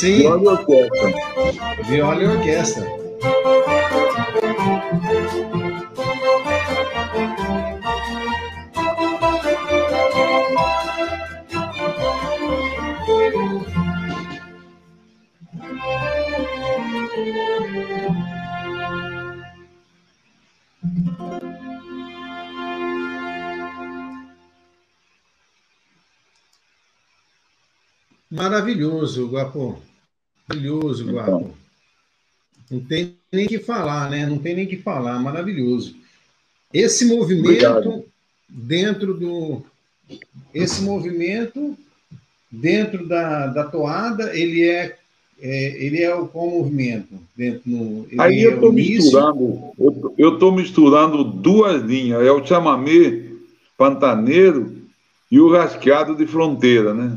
Sim. 0.00 0.16
Viola 0.16 0.42
e 0.42 0.48
orquestra. 0.48 1.12
Viola 1.86 2.22
e 2.22 2.26
orquestra. 2.26 3.00
Maravilhoso, 28.30 29.28
Guapo. 29.28 29.90
Maravilhoso, 30.50 31.04
então. 31.04 31.14
Guapo. 31.14 31.56
Não 32.70 32.79
tem 32.90 33.14
nem 33.32 33.46
que 33.46 33.60
falar, 33.60 34.10
né? 34.10 34.26
Não 34.26 34.36
tem 34.36 34.56
nem 34.56 34.66
que 34.66 34.76
falar. 34.76 35.16
Maravilhoso. 35.20 35.94
Esse 36.74 37.04
movimento 37.04 37.46
Obrigado. 37.46 38.04
dentro 38.48 39.14
do. 39.14 39.62
Esse 40.52 40.82
movimento 40.82 41.78
dentro 42.50 43.06
da, 43.06 43.46
da 43.46 43.62
toada, 43.62 44.36
ele 44.36 44.64
é, 44.64 44.96
é 45.40 45.84
ele 45.84 46.02
é 46.02 46.12
o 46.12 46.26
qual 46.26 46.50
movimento? 46.50 47.14
Dentro 47.36 47.62
no, 47.64 48.08
Aí 48.18 48.42
eu 48.42 48.54
estou 48.54 48.70
é 48.70 48.74
misturando, 48.74 49.72
eu 50.18 50.34
estou 50.34 50.52
misturando 50.52 51.22
duas 51.22 51.80
linhas, 51.84 52.26
é 52.26 52.32
o 52.32 52.44
chamamé 52.44 53.22
pantaneiro 53.78 54.76
e 55.30 55.38
o 55.38 55.48
rasqueado 55.48 56.16
de 56.16 56.26
fronteira, 56.26 56.92
né? 56.92 57.16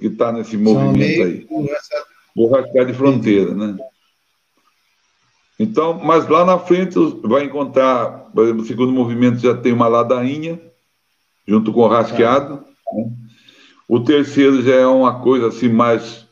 que 0.00 0.06
está 0.06 0.32
nesse 0.32 0.56
movimento 0.56 1.22
aí. 1.22 1.46
O 2.34 2.46
rasgar 2.46 2.86
de 2.86 2.94
fronteira, 2.94 3.54
né? 3.54 3.76
Então, 5.62 5.92
mas 6.02 6.26
lá 6.26 6.42
na 6.42 6.58
frente 6.58 6.98
vai 7.22 7.44
encontrar, 7.44 8.30
por 8.32 8.44
exemplo, 8.44 8.62
o 8.62 8.66
segundo 8.66 8.90
movimento 8.92 9.36
já 9.40 9.54
tem 9.54 9.74
uma 9.74 9.88
ladainha, 9.88 10.58
junto 11.46 11.70
com 11.70 11.80
o 11.80 11.86
rasqueado. 11.86 12.64
Né? 12.94 13.10
O 13.86 14.00
terceiro 14.00 14.62
já 14.62 14.74
é 14.76 14.86
uma 14.86 15.20
coisa 15.20 15.48
assim 15.48 15.68
mais, 15.68 16.26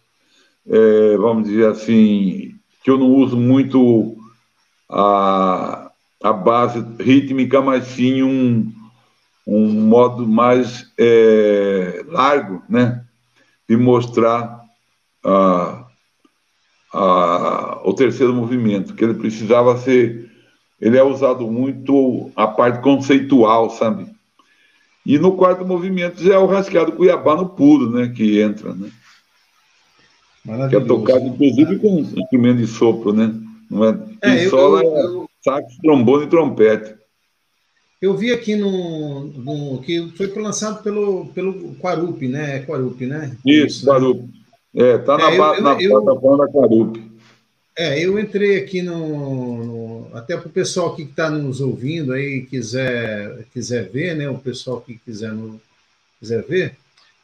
é, 0.66 1.14
vamos 1.18 1.46
dizer 1.46 1.66
assim, 1.66 2.54
que 2.82 2.90
eu 2.90 2.96
não 2.96 3.10
uso 3.16 3.36
muito 3.36 4.16
a, 4.88 5.90
a 6.22 6.32
base 6.32 6.82
rítmica, 6.98 7.60
mas 7.60 7.84
sim 7.84 8.22
um, 8.22 8.72
um 9.46 9.68
modo 9.68 10.26
mais 10.26 10.90
é, 10.98 12.02
largo, 12.08 12.62
né? 12.66 13.04
de 13.68 13.76
mostrar 13.76 14.62
a, 15.22 15.86
a, 16.94 17.67
o 17.84 17.94
terceiro 17.94 18.34
movimento, 18.34 18.94
que 18.94 19.04
ele 19.04 19.14
precisava 19.14 19.76
ser. 19.78 20.28
Ele 20.80 20.96
é 20.96 21.02
usado 21.02 21.50
muito 21.50 22.30
a 22.36 22.46
parte 22.46 22.80
conceitual, 22.80 23.70
sabe? 23.70 24.06
E 25.04 25.18
no 25.18 25.36
quarto 25.36 25.64
movimento 25.64 26.22
já 26.22 26.34
é 26.34 26.38
o 26.38 26.46
rascado 26.46 26.92
cuiabano 26.92 27.48
puro, 27.48 27.90
né? 27.90 28.12
Que 28.14 28.40
entra, 28.40 28.74
né? 28.74 28.90
Que 30.68 30.76
é 30.76 30.80
tocado, 30.80 31.26
inclusive, 31.26 31.78
com 31.78 32.00
instrumento 32.00 32.58
de 32.58 32.66
sopro, 32.66 33.12
né? 33.12 33.34
Não 33.70 33.84
é? 33.84 33.98
É, 34.22 34.48
sola 34.48 34.82
eu, 34.82 34.96
eu, 34.96 35.22
é 35.24 35.26
sax, 35.42 35.76
trombone 35.78 36.24
e 36.24 36.28
trompete. 36.28 36.94
Eu 38.00 38.16
vi 38.16 38.32
aqui 38.32 38.54
no, 38.54 39.24
no, 39.24 39.82
que 39.82 40.12
foi 40.16 40.28
lançado 40.40 40.82
pelo 40.82 41.26
pelo 41.34 41.74
Quarup, 41.76 42.26
né? 42.28 42.56
É 42.56 42.58
Quarup, 42.60 43.04
né? 43.04 43.36
Isso, 43.44 43.66
Isso? 43.66 43.86
Quarup. 43.86 44.20
Né? 44.20 44.88
É, 44.90 44.98
tá 44.98 45.18
na, 45.18 45.30
é, 45.30 45.38
eu, 45.38 45.62
na 45.62 45.82
eu, 45.82 46.02
plataforma 46.02 46.46
da 46.46 46.52
Quarup. 46.52 47.07
É, 47.80 48.04
eu 48.04 48.18
entrei 48.18 48.58
aqui 48.58 48.82
no, 48.82 49.64
no 49.64 50.16
até 50.16 50.36
para 50.36 50.48
o 50.48 50.52
pessoal 50.52 50.96
que 50.96 51.02
está 51.02 51.30
nos 51.30 51.60
ouvindo 51.60 52.12
aí 52.12 52.44
quiser 52.44 53.44
quiser 53.52 53.88
ver, 53.88 54.16
né? 54.16 54.28
O 54.28 54.36
pessoal 54.36 54.80
que 54.80 54.98
quiser 54.98 55.32
no, 55.32 55.60
quiser 56.18 56.42
ver, 56.42 56.76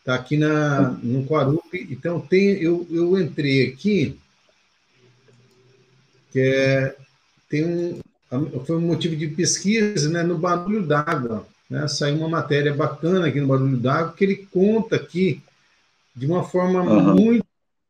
tá 0.05 0.15
aqui 0.15 0.37
na 0.37 0.91
no 1.03 1.27
Quarup. 1.27 1.65
Então 1.91 2.21
tem 2.21 2.51
eu, 2.63 2.87
eu 2.89 3.19
entrei 3.19 3.67
aqui 3.67 4.17
que 6.31 6.39
é 6.39 6.97
tem 7.49 7.65
um 7.65 8.01
foi 8.65 8.77
um 8.77 8.81
motivo 8.81 9.17
de 9.17 9.27
pesquisa 9.27 10.09
né, 10.09 10.23
no 10.23 10.39
barulho 10.39 10.87
d'água. 10.87 11.45
Né? 11.69 11.89
Saiu 11.89 12.19
uma 12.19 12.29
matéria 12.29 12.73
bacana 12.73 13.27
aqui 13.27 13.41
no 13.41 13.49
barulho 13.49 13.77
d'água 13.77 14.15
que 14.17 14.23
ele 14.23 14.49
conta 14.53 14.95
aqui 14.95 15.43
de 16.15 16.27
uma 16.27 16.45
forma 16.45 16.81
uhum. 16.81 17.15
muito, 17.17 17.47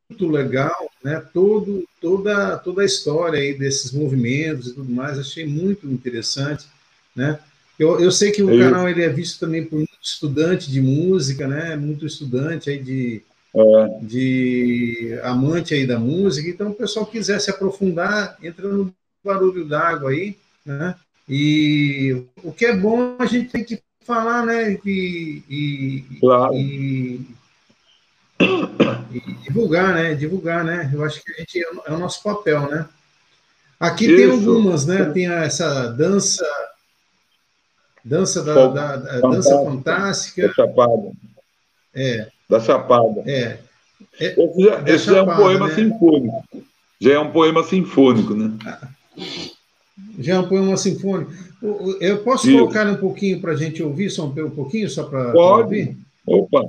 muito 0.09 0.29
legal, 0.29 0.91
né? 1.03 1.23
Todo, 1.33 1.85
toda, 2.01 2.57
toda 2.59 2.83
a 2.83 2.87
história 2.87 3.39
aí 3.39 3.55
desses 3.55 3.93
movimentos 3.93 4.69
e 4.69 4.75
tudo 4.75 4.91
mais. 4.91 5.19
Achei 5.19 5.47
muito 5.47 5.87
interessante, 5.87 6.67
né? 7.15 7.39
Eu, 7.79 8.01
eu 8.01 8.13
sei 8.13 8.31
que 8.31 8.43
o 8.43 8.59
canal 8.59 8.89
ele 8.89 9.03
é 9.03 9.09
visto 9.09 9.41
também 9.41 9.65
por 9.65 9.77
muito 9.77 9.99
estudante 10.01 10.71
de 10.71 10.81
música, 10.81 11.49
né? 11.49 11.75
Muito 11.77 12.07
estudante 12.07 12.71
aí 12.71 12.79
de, 12.79 13.23
é. 13.55 13.99
de 14.01 15.19
amante 15.23 15.75
aí 15.75 15.87
da 15.87 15.99
música. 15.99 16.49
Então, 16.49 16.71
o 16.71 16.75
pessoal 16.75 17.07
quiser 17.07 17.41
se 17.41 17.51
aprofundar, 17.51 18.39
entra 18.43 18.69
no 18.69 18.95
barulho 19.25 19.65
d'água 19.65 20.11
aí, 20.11 20.37
né? 20.65 20.95
E 21.29 22.23
o 22.43 22.53
que 22.53 22.67
é 22.67 22.77
bom 22.77 23.17
a 23.19 23.27
gente 23.27 23.49
tem 23.49 23.65
que 23.65 23.81
falar, 24.05 24.47
né? 24.47 24.79
E, 24.85 25.43
e, 25.49 26.05
claro. 26.21 26.55
e, 26.55 27.27
e 28.41 29.21
divulgar, 29.43 29.95
né? 29.95 30.15
Divulgar, 30.15 30.65
né? 30.65 30.91
Eu 30.93 31.05
acho 31.05 31.23
que 31.23 31.33
a 31.33 31.37
gente 31.37 31.63
é 31.87 31.93
o 31.93 31.99
nosso 31.99 32.23
papel, 32.23 32.69
né? 32.69 32.87
Aqui 33.79 34.07
Isso. 34.07 34.17
tem 34.17 34.31
algumas, 34.31 34.87
né? 34.87 35.05
Tem 35.07 35.29
essa 35.31 35.89
dança, 35.89 36.47
dança 38.05 38.43
da, 38.43 38.67
da, 38.69 38.97
da 38.97 39.21
dança 39.21 39.51
fantástica. 39.65 40.53
É. 41.95 42.29
Da 42.49 42.61
Chapada. 42.61 43.23
É. 43.27 43.59
é 44.21 44.35
esse 44.37 44.63
já, 44.63 44.83
esse 44.87 45.05
Chapada, 45.07 45.31
é 45.31 45.35
um 45.35 45.37
poema 45.37 45.69
né? 45.69 45.75
sinfônico. 45.75 46.45
Já 47.01 47.13
é 47.13 47.19
um 47.19 47.31
poema 47.31 47.65
sinfônico, 47.65 48.35
né? 48.35 48.59
Já 50.19 50.35
é 50.35 50.39
um 50.39 50.49
poema 50.49 50.77
sinfônico. 50.77 51.33
Eu 52.01 52.23
posso 52.23 52.49
Isso. 52.49 52.59
colocar 52.59 52.87
um 52.87 52.97
pouquinho 52.97 53.41
para 53.41 53.53
a 53.53 53.57
gente 53.57 53.83
ouvir, 53.83 54.11
só 54.11 54.27
um 54.27 54.51
pouquinho, 54.51 54.89
só 54.89 55.05
para 55.05 55.33
ouvir? 55.33 55.97
Opa! 56.27 56.63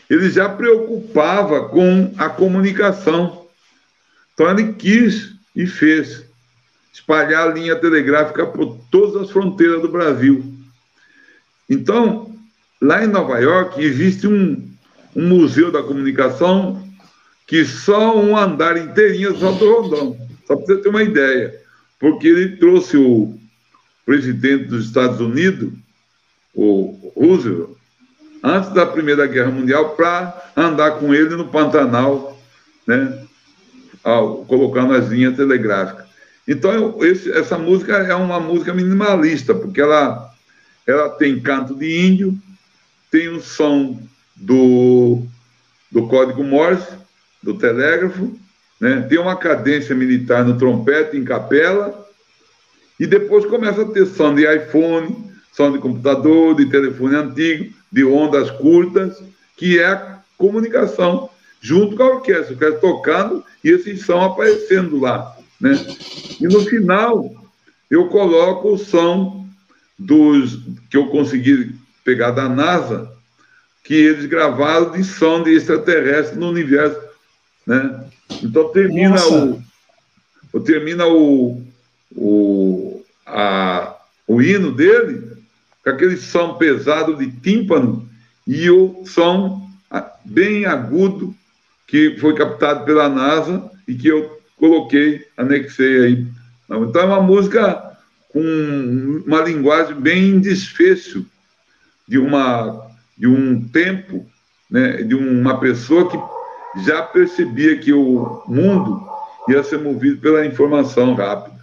ele 0.10 0.30
já 0.30 0.48
preocupava 0.48 1.68
com 1.70 2.14
a 2.18 2.30
comunicação. 2.30 3.46
Então 4.34 4.50
ele 4.50 4.74
quis 4.74 5.34
e 5.56 5.66
fez 5.66 6.26
espalhar 6.94 7.48
a 7.48 7.54
linha 7.54 7.76
telegráfica 7.76 8.46
por 8.46 8.78
todas 8.90 9.24
as 9.24 9.32
fronteiras 9.32 9.82
do 9.82 9.90
Brasil. 9.90 10.44
Então, 11.70 12.34
lá 12.82 13.04
em 13.04 13.08
Nova 13.08 13.40
York, 13.40 13.82
existe 13.82 14.28
um, 14.28 14.70
um 15.16 15.28
museu 15.28 15.72
da 15.72 15.82
comunicação 15.82 16.84
que 17.48 17.64
só 17.64 18.18
um 18.18 18.36
andar 18.38 18.78
inteirinho 18.78 19.36
é 19.36 19.40
só 19.40 19.52
do 19.52 19.82
Rondão. 19.82 20.18
Só 20.48 20.56
para 20.56 20.66
você 20.66 20.78
ter 20.78 20.90
uma 20.90 21.04
ideia. 21.04 21.54
Porque 22.00 22.28
ele 22.28 22.58
trouxe 22.58 22.98
o 22.98 23.38
presidente 24.06 24.66
dos 24.66 24.86
Estados 24.86 25.20
Unidos, 25.20 25.74
o 26.54 27.12
Roosevelt, 27.16 27.75
antes 28.46 28.70
da 28.72 28.86
Primeira 28.86 29.26
Guerra 29.26 29.50
Mundial, 29.50 29.96
para 29.96 30.52
andar 30.56 30.92
com 31.00 31.14
ele 31.14 31.36
no 31.36 31.48
Pantanal, 31.48 32.40
né? 32.86 33.24
Ao, 34.04 34.46
colocando 34.46 34.94
as 34.94 35.08
linhas 35.08 35.36
telegráficas. 35.36 36.06
Então, 36.48 37.04
esse, 37.04 37.32
essa 37.32 37.58
música 37.58 37.94
é 37.98 38.14
uma 38.14 38.40
música 38.40 38.72
minimalista, 38.72 39.56
porque 39.56 39.82
ela, 39.82 40.32
ela 40.86 41.10
tem 41.10 41.42
canto 41.42 41.74
de 41.74 42.08
índio, 42.08 42.38
tem 43.10 43.30
o 43.30 43.42
som 43.42 44.00
do, 44.36 45.24
do 45.92 46.08
código 46.08 46.44
Morse, 46.44 46.94
do 47.42 47.56
telégrafo, 47.56 48.38
né? 48.80 49.02
tem 49.10 49.18
uma 49.18 49.36
cadência 49.36 49.96
militar 49.96 50.46
no 50.46 50.56
trompete, 50.56 51.18
em 51.18 51.24
capela, 51.24 52.06
e 53.00 53.08
depois 53.08 53.44
começa 53.46 53.82
a 53.82 53.86
ter 53.86 54.06
som 54.06 54.36
de 54.36 54.46
iPhone, 54.46 55.34
som 55.52 55.72
de 55.72 55.80
computador, 55.80 56.56
de 56.56 56.68
telefone 56.68 57.16
antigo, 57.16 57.74
de 57.96 58.04
ondas 58.04 58.52
curtas, 58.52 59.24
que 59.56 59.80
é 59.80 59.88
a 59.88 60.20
comunicação, 60.38 61.30
junto 61.62 61.96
com 61.96 62.04
a 62.04 62.16
orquestra, 62.16 62.50
a 62.50 62.54
orquestra 62.54 62.80
tocando 62.82 63.42
e 63.64 63.70
esses 63.70 64.06
som 64.06 64.22
aparecendo 64.22 65.00
lá. 65.00 65.34
Né? 65.62 65.74
E 66.42 66.44
no 66.44 66.60
final, 66.66 67.34
eu 67.90 68.10
coloco 68.10 68.74
o 68.74 68.78
som 68.78 69.48
dos 69.98 70.60
que 70.90 70.98
eu 70.98 71.08
consegui 71.08 71.74
pegar 72.04 72.32
da 72.32 72.50
NASA, 72.50 73.10
que 73.82 73.94
eles 73.94 74.26
gravaram 74.26 74.92
de 74.92 75.02
som 75.06 75.42
de 75.42 75.52
extraterrestre 75.52 76.38
no 76.38 76.50
universo 76.50 77.00
né? 77.66 78.06
Então 78.44 78.70
termina 78.74 79.12
Nossa. 79.12 79.64
o 80.54 80.60
termina 80.60 81.08
o, 81.08 81.64
o, 82.16 83.04
a, 83.26 83.96
o 84.28 84.42
hino 84.42 84.72
dele 84.72 85.25
com 85.86 85.92
aquele 85.92 86.18
som 86.18 86.56
pesado 86.56 87.16
de 87.16 87.32
tímpano 87.32 88.10
e 88.48 88.68
o 88.72 89.04
som 89.06 89.70
bem 90.26 90.66
agudo 90.66 91.34
que 91.86 92.18
foi 92.18 92.34
captado 92.34 92.84
pela 92.84 93.08
NASA 93.08 93.70
e 93.88 93.94
que 93.94 94.08
eu 94.08 94.42
coloquei, 94.58 95.24
anexei 95.38 96.04
aí. 96.04 96.28
Então 96.68 97.02
é 97.02 97.06
uma 97.06 97.22
música 97.22 97.98
com 98.30 99.22
uma 99.28 99.42
linguagem 99.42 99.96
bem 99.96 100.40
desfecho 100.40 101.24
de 102.08 102.18
uma 102.18 102.84
de 103.18 103.28
um 103.28 103.66
tempo, 103.70 104.26
né, 104.70 105.04
de 105.04 105.16
uma 105.16 105.58
pessoa 105.60 106.10
que 106.10 106.84
já 106.84 107.02
percebia 107.04 107.78
que 107.78 107.94
o 107.94 108.44
mundo 108.48 109.08
ia 109.48 109.64
ser 109.64 109.80
movido 109.80 110.20
pela 110.20 110.46
informação 110.46 111.14
rápida. 111.14 111.55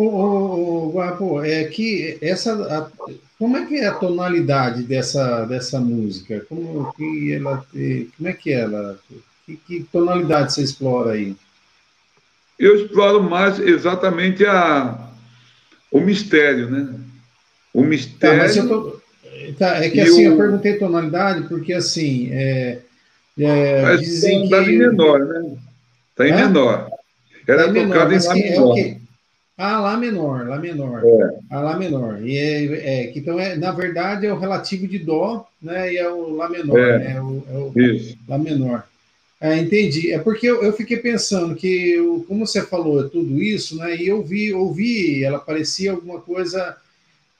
O, 0.00 0.92
Guapo, 0.92 1.42
é 1.42 1.64
que 1.64 2.18
essa, 2.22 2.52
a, 2.54 2.88
como 3.36 3.56
é 3.56 3.66
que 3.66 3.78
é 3.78 3.86
a 3.86 3.94
tonalidade 3.94 4.84
dessa, 4.84 5.44
dessa 5.44 5.80
música? 5.80 6.46
Como 6.48 6.92
que 6.94 7.32
ela, 7.32 7.66
como 8.16 8.28
é 8.28 8.32
que 8.32 8.52
ela? 8.52 8.96
Que, 9.44 9.56
que 9.56 9.82
tonalidade 9.90 10.54
você 10.54 10.62
explora 10.62 11.14
aí? 11.14 11.34
Eu 12.56 12.76
exploro 12.76 13.24
mais 13.24 13.58
exatamente 13.58 14.46
a, 14.46 15.10
o 15.90 15.98
mistério, 15.98 16.70
né? 16.70 16.94
O 17.74 17.82
mistério. 17.82 18.38
Tá, 18.38 18.44
mas 18.44 18.56
eu 18.56 18.68
tô, 18.68 19.00
tá, 19.58 19.84
é 19.84 19.90
que 19.90 20.00
assim, 20.00 20.28
o... 20.28 20.30
eu 20.32 20.36
perguntei 20.36 20.78
tonalidade 20.78 21.48
porque 21.48 21.72
assim, 21.72 22.28
é, 22.30 22.78
é, 23.36 23.82
Mas 23.82 24.00
dizem 24.00 24.48
tá 24.48 24.62
que... 24.62 24.70
em 24.70 24.78
menor, 24.78 25.18
né? 25.26 25.56
Está 26.10 26.28
em 26.28 26.36
menor. 26.36 26.88
Era 27.48 27.66
tá 27.66 27.72
tocado 27.72 28.14
em 28.14 28.18
Lá 28.18 28.34
menor. 28.34 28.78
É 28.78 29.07
ah, 29.58 29.80
Lá 29.80 29.96
menor, 29.96 30.46
Lá 30.46 30.58
menor. 30.58 31.02
É. 31.04 31.38
Ah, 31.50 31.60
Lá 31.60 31.76
menor. 31.76 32.22
E 32.22 32.38
é, 32.38 32.64
é, 32.64 33.12
então, 33.18 33.38
é, 33.38 33.56
na 33.56 33.72
verdade, 33.72 34.26
é 34.26 34.32
o 34.32 34.38
relativo 34.38 34.86
de 34.86 34.98
Dó, 34.98 35.46
né? 35.60 35.92
E 35.92 35.98
é 35.98 36.08
o 36.08 36.34
Lá 36.36 36.48
menor, 36.48 36.78
é. 36.78 36.98
né? 36.98 37.12
É 37.16 37.20
o, 37.20 37.44
é 37.50 37.58
o 37.58 37.80
Isso. 37.80 38.16
Lá 38.28 38.38
menor. 38.38 38.84
É, 39.40 39.56
entendi. 39.56 40.12
É 40.12 40.18
porque 40.18 40.46
eu, 40.48 40.62
eu 40.62 40.72
fiquei 40.72 40.96
pensando 40.96 41.54
que, 41.54 41.92
eu, 41.92 42.24
como 42.26 42.46
você 42.46 42.62
falou 42.62 43.08
tudo 43.08 43.42
isso, 43.42 43.76
né? 43.76 43.96
E 43.96 44.08
eu 44.08 44.22
vi, 44.22 44.52
ouvi, 44.52 45.22
ela 45.22 45.38
parecia 45.38 45.92
alguma 45.92 46.20
coisa 46.20 46.76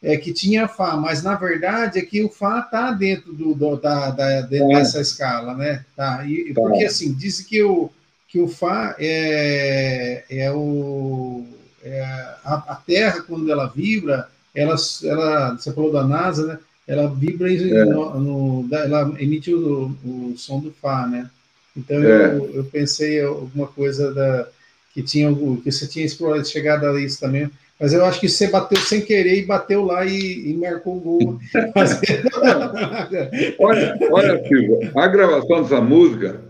é, 0.02 0.16
que 0.16 0.32
tinha 0.32 0.68
Fá, 0.68 0.96
mas 0.96 1.22
na 1.22 1.34
verdade 1.34 1.98
é 1.98 2.02
que 2.02 2.22
o 2.22 2.28
Fá 2.28 2.60
está 2.60 2.92
dentro 2.92 3.32
do, 3.32 3.54
do 3.54 3.76
da, 3.76 4.10
da, 4.10 4.40
dessa 4.42 5.00
escala, 5.00 5.54
né? 5.54 5.84
Tá, 5.96 6.24
e, 6.24 6.52
tá. 6.54 6.60
Porque 6.60 6.84
assim, 6.84 7.12
diz 7.12 7.40
que 7.40 7.62
o, 7.64 7.90
que 8.28 8.38
o 8.38 8.46
Fá 8.46 8.94
é, 8.98 10.24
é 10.30 10.52
o. 10.52 11.44
É, 11.82 12.02
a, 12.44 12.54
a, 12.68 12.74
Terra, 12.74 13.22
quando 13.22 13.50
ela 13.50 13.66
vibra, 13.66 14.28
ela, 14.54 14.74
ela, 15.04 15.54
você 15.54 15.72
falou 15.72 15.92
da 15.92 16.04
NASA, 16.04 16.46
né? 16.46 16.58
Ela 16.86 17.08
vibra 17.08 17.52
é. 17.52 17.84
no, 17.84 18.18
no, 18.18 18.74
ela 18.74 19.14
emite 19.18 19.52
o, 19.52 19.94
o, 20.04 20.34
som 20.36 20.60
do 20.60 20.72
Fá, 20.72 21.06
né? 21.06 21.28
Então 21.76 22.02
é. 22.02 22.34
eu, 22.34 22.50
eu 22.54 22.64
pensei 22.64 23.22
alguma 23.22 23.66
coisa 23.66 24.12
da, 24.12 24.48
que 24.94 25.02
tinha 25.02 25.32
que 25.62 25.70
você 25.70 25.86
tinha 25.86 26.06
explorado, 26.06 26.48
chegado 26.48 26.86
a 26.86 27.00
isso 27.00 27.20
também 27.20 27.50
mas 27.78 27.92
eu 27.92 28.04
acho 28.04 28.18
que 28.18 28.28
você 28.28 28.48
bateu 28.48 28.76
sem 28.78 29.00
querer 29.00 29.38
e 29.38 29.46
bateu 29.46 29.84
lá 29.84 30.04
e, 30.04 30.50
e 30.50 30.54
marcou 30.54 30.96
o 30.96 31.00
gol. 31.00 31.38
olha, 33.58 33.98
olha, 34.10 34.48
Silvio, 34.48 34.90
a 34.96 35.06
gravação 35.06 35.62
dessa 35.62 35.80
música 35.80 36.40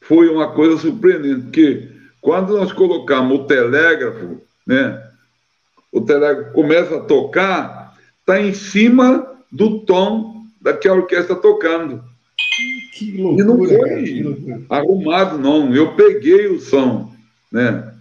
foi 0.00 0.28
uma 0.28 0.52
coisa 0.52 0.78
surpreendente, 0.78 1.42
porque 1.42 1.88
quando 2.22 2.56
nós 2.56 2.72
colocamos 2.72 3.38
o 3.38 3.44
telégrafo, 3.44 4.40
né, 4.68 5.02
o 5.90 6.00
telégrafo 6.00 6.52
começa 6.52 6.96
a 6.96 7.00
tocar, 7.00 7.96
está 8.20 8.40
em 8.40 8.54
cima 8.54 9.26
do 9.50 9.80
tom 9.80 10.44
da 10.60 10.72
que 10.72 10.86
a 10.86 10.92
orquestra 10.92 11.34
tocando. 11.34 12.04
Que 12.92 13.16
loucura, 13.16 14.00
e 14.00 14.22
não 14.22 14.36
foi 14.36 14.66
arrumado, 14.68 15.38
não. 15.38 15.74
Eu 15.74 15.94
peguei 15.94 16.46
o 16.46 16.60
som, 16.60 17.12
né? 17.50 17.94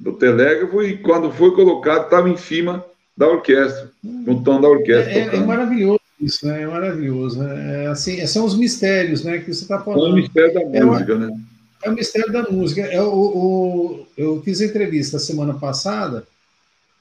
do 0.00 0.12
telégrafo 0.14 0.82
e 0.82 0.96
quando 0.96 1.30
foi 1.30 1.54
colocado 1.54 2.04
estava 2.04 2.28
em 2.28 2.36
cima 2.36 2.84
da 3.16 3.28
orquestra, 3.28 3.90
no 4.02 4.42
tom 4.42 4.60
da 4.60 4.68
orquestra. 4.68 5.12
É, 5.12 5.36
é 5.36 5.40
maravilhoso 5.40 6.00
isso, 6.18 6.46
né? 6.46 6.62
É 6.62 6.66
maravilhoso. 6.66 7.42
Né? 7.42 7.84
É, 7.84 7.86
assim, 7.88 8.26
são 8.26 8.46
os 8.46 8.56
mistérios, 8.56 9.22
né, 9.22 9.38
que 9.38 9.52
você 9.52 9.62
está 9.62 9.78
falando. 9.78 10.06
É 10.06 10.10
o 10.12 10.14
mistério 10.14 10.54
da 10.54 10.60
é 10.60 10.84
música, 10.84 11.14
uma, 11.14 11.26
né? 11.26 11.40
É 11.82 11.90
o 11.90 11.94
mistério 11.94 12.32
da 12.32 12.42
música. 12.42 12.82
É 12.82 13.00
o, 13.00 13.12
o, 13.12 14.06
eu 14.16 14.42
fiz 14.42 14.60
entrevista 14.60 15.18
semana 15.18 15.54
passada 15.54 16.26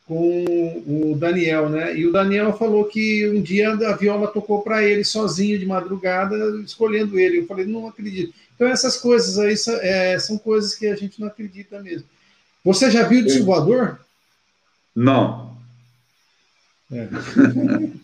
com 0.09 0.81
o 0.87 1.15
Daniel, 1.15 1.69
né? 1.69 1.95
E 1.95 2.07
o 2.07 2.11
Daniel 2.11 2.57
falou 2.57 2.85
que 2.85 3.29
um 3.29 3.41
dia 3.41 3.71
a 3.71 3.95
viola 3.95 4.27
tocou 4.27 4.63
para 4.63 4.83
ele 4.83 5.03
sozinho 5.03 5.59
de 5.59 5.65
madrugada, 5.65 6.35
escolhendo 6.65 7.19
ele. 7.19 7.39
Eu 7.39 7.45
falei, 7.45 7.65
não 7.65 7.87
acredito. 7.87 8.33
Então 8.55 8.67
essas 8.67 8.97
coisas 8.97 9.37
aí 9.37 9.55
são, 9.55 9.75
é, 9.75 10.17
são 10.17 10.37
coisas 10.37 10.73
que 10.73 10.87
a 10.87 10.95
gente 10.95 11.19
não 11.19 11.27
acredita 11.27 11.79
mesmo. 11.81 12.07
Você 12.65 12.89
já 12.89 13.03
viu 13.03 13.21
o 13.21 13.23
disco 13.23 13.45
voador? 13.45 13.99
Não. 14.95 15.55
É. 16.91 17.07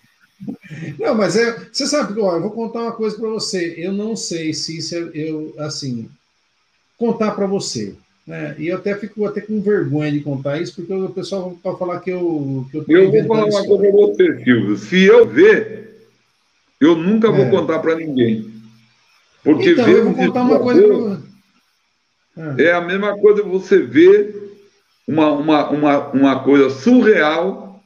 não, 1.00 1.16
mas 1.16 1.36
é, 1.36 1.70
você 1.72 1.88
sabe, 1.88 2.20
ó, 2.20 2.36
eu 2.36 2.42
vou 2.42 2.52
contar 2.52 2.82
uma 2.82 2.92
coisa 2.92 3.18
para 3.18 3.30
você. 3.30 3.74
Eu 3.78 3.92
não 3.92 4.16
sei 4.16 4.54
se 4.54 4.78
isso 4.78 4.96
é, 4.96 5.10
eu 5.14 5.56
assim 5.58 6.10
contar 6.98 7.32
para 7.32 7.46
você. 7.46 7.96
Né? 8.26 8.56
E 8.58 8.68
eu 8.68 8.78
até 8.78 8.96
fico 8.96 9.26
até 9.26 9.42
com 9.42 9.62
vergonha 9.62 10.12
de 10.12 10.22
contar 10.22 10.60
isso, 10.60 10.76
porque 10.76 10.94
o 10.94 11.10
pessoal 11.10 11.56
vai 11.64 11.76
falar 11.78 12.00
que 12.00 12.10
eu. 12.10 12.66
Que 12.72 12.78
eu, 12.78 12.86
eu 12.88 13.12
vou 13.12 13.26
falar 13.26 13.46
uma 13.46 13.66
coisa 13.66 13.84
para 13.84 13.92
você, 13.92 14.44
Silvio. 14.44 14.78
Se 14.78 15.04
eu 15.04 15.28
ver, 15.28 16.08
eu 16.82 16.96
nunca 16.96 17.32
vou 17.32 17.46
é. 17.46 17.50
contar 17.50 17.80
para 17.80 17.96
ninguém. 17.96 18.52
Porque 19.44 19.72
então, 19.72 19.86
ver 19.86 19.98
eu 19.98 20.06
vou 20.06 20.16
contar 20.16 20.42
uma 20.42 20.60
coisa 20.60 20.82
para 22.36 22.56
é. 22.58 22.64
é 22.66 22.74
a 22.74 22.82
mesma 22.82 23.18
coisa 23.18 23.44
você 23.44 23.80
ver 23.80 24.58
uma, 25.08 25.32
uma, 25.32 25.70
uma, 25.70 26.08
uma 26.10 26.40
coisa 26.44 26.70
surreal, 26.72 27.84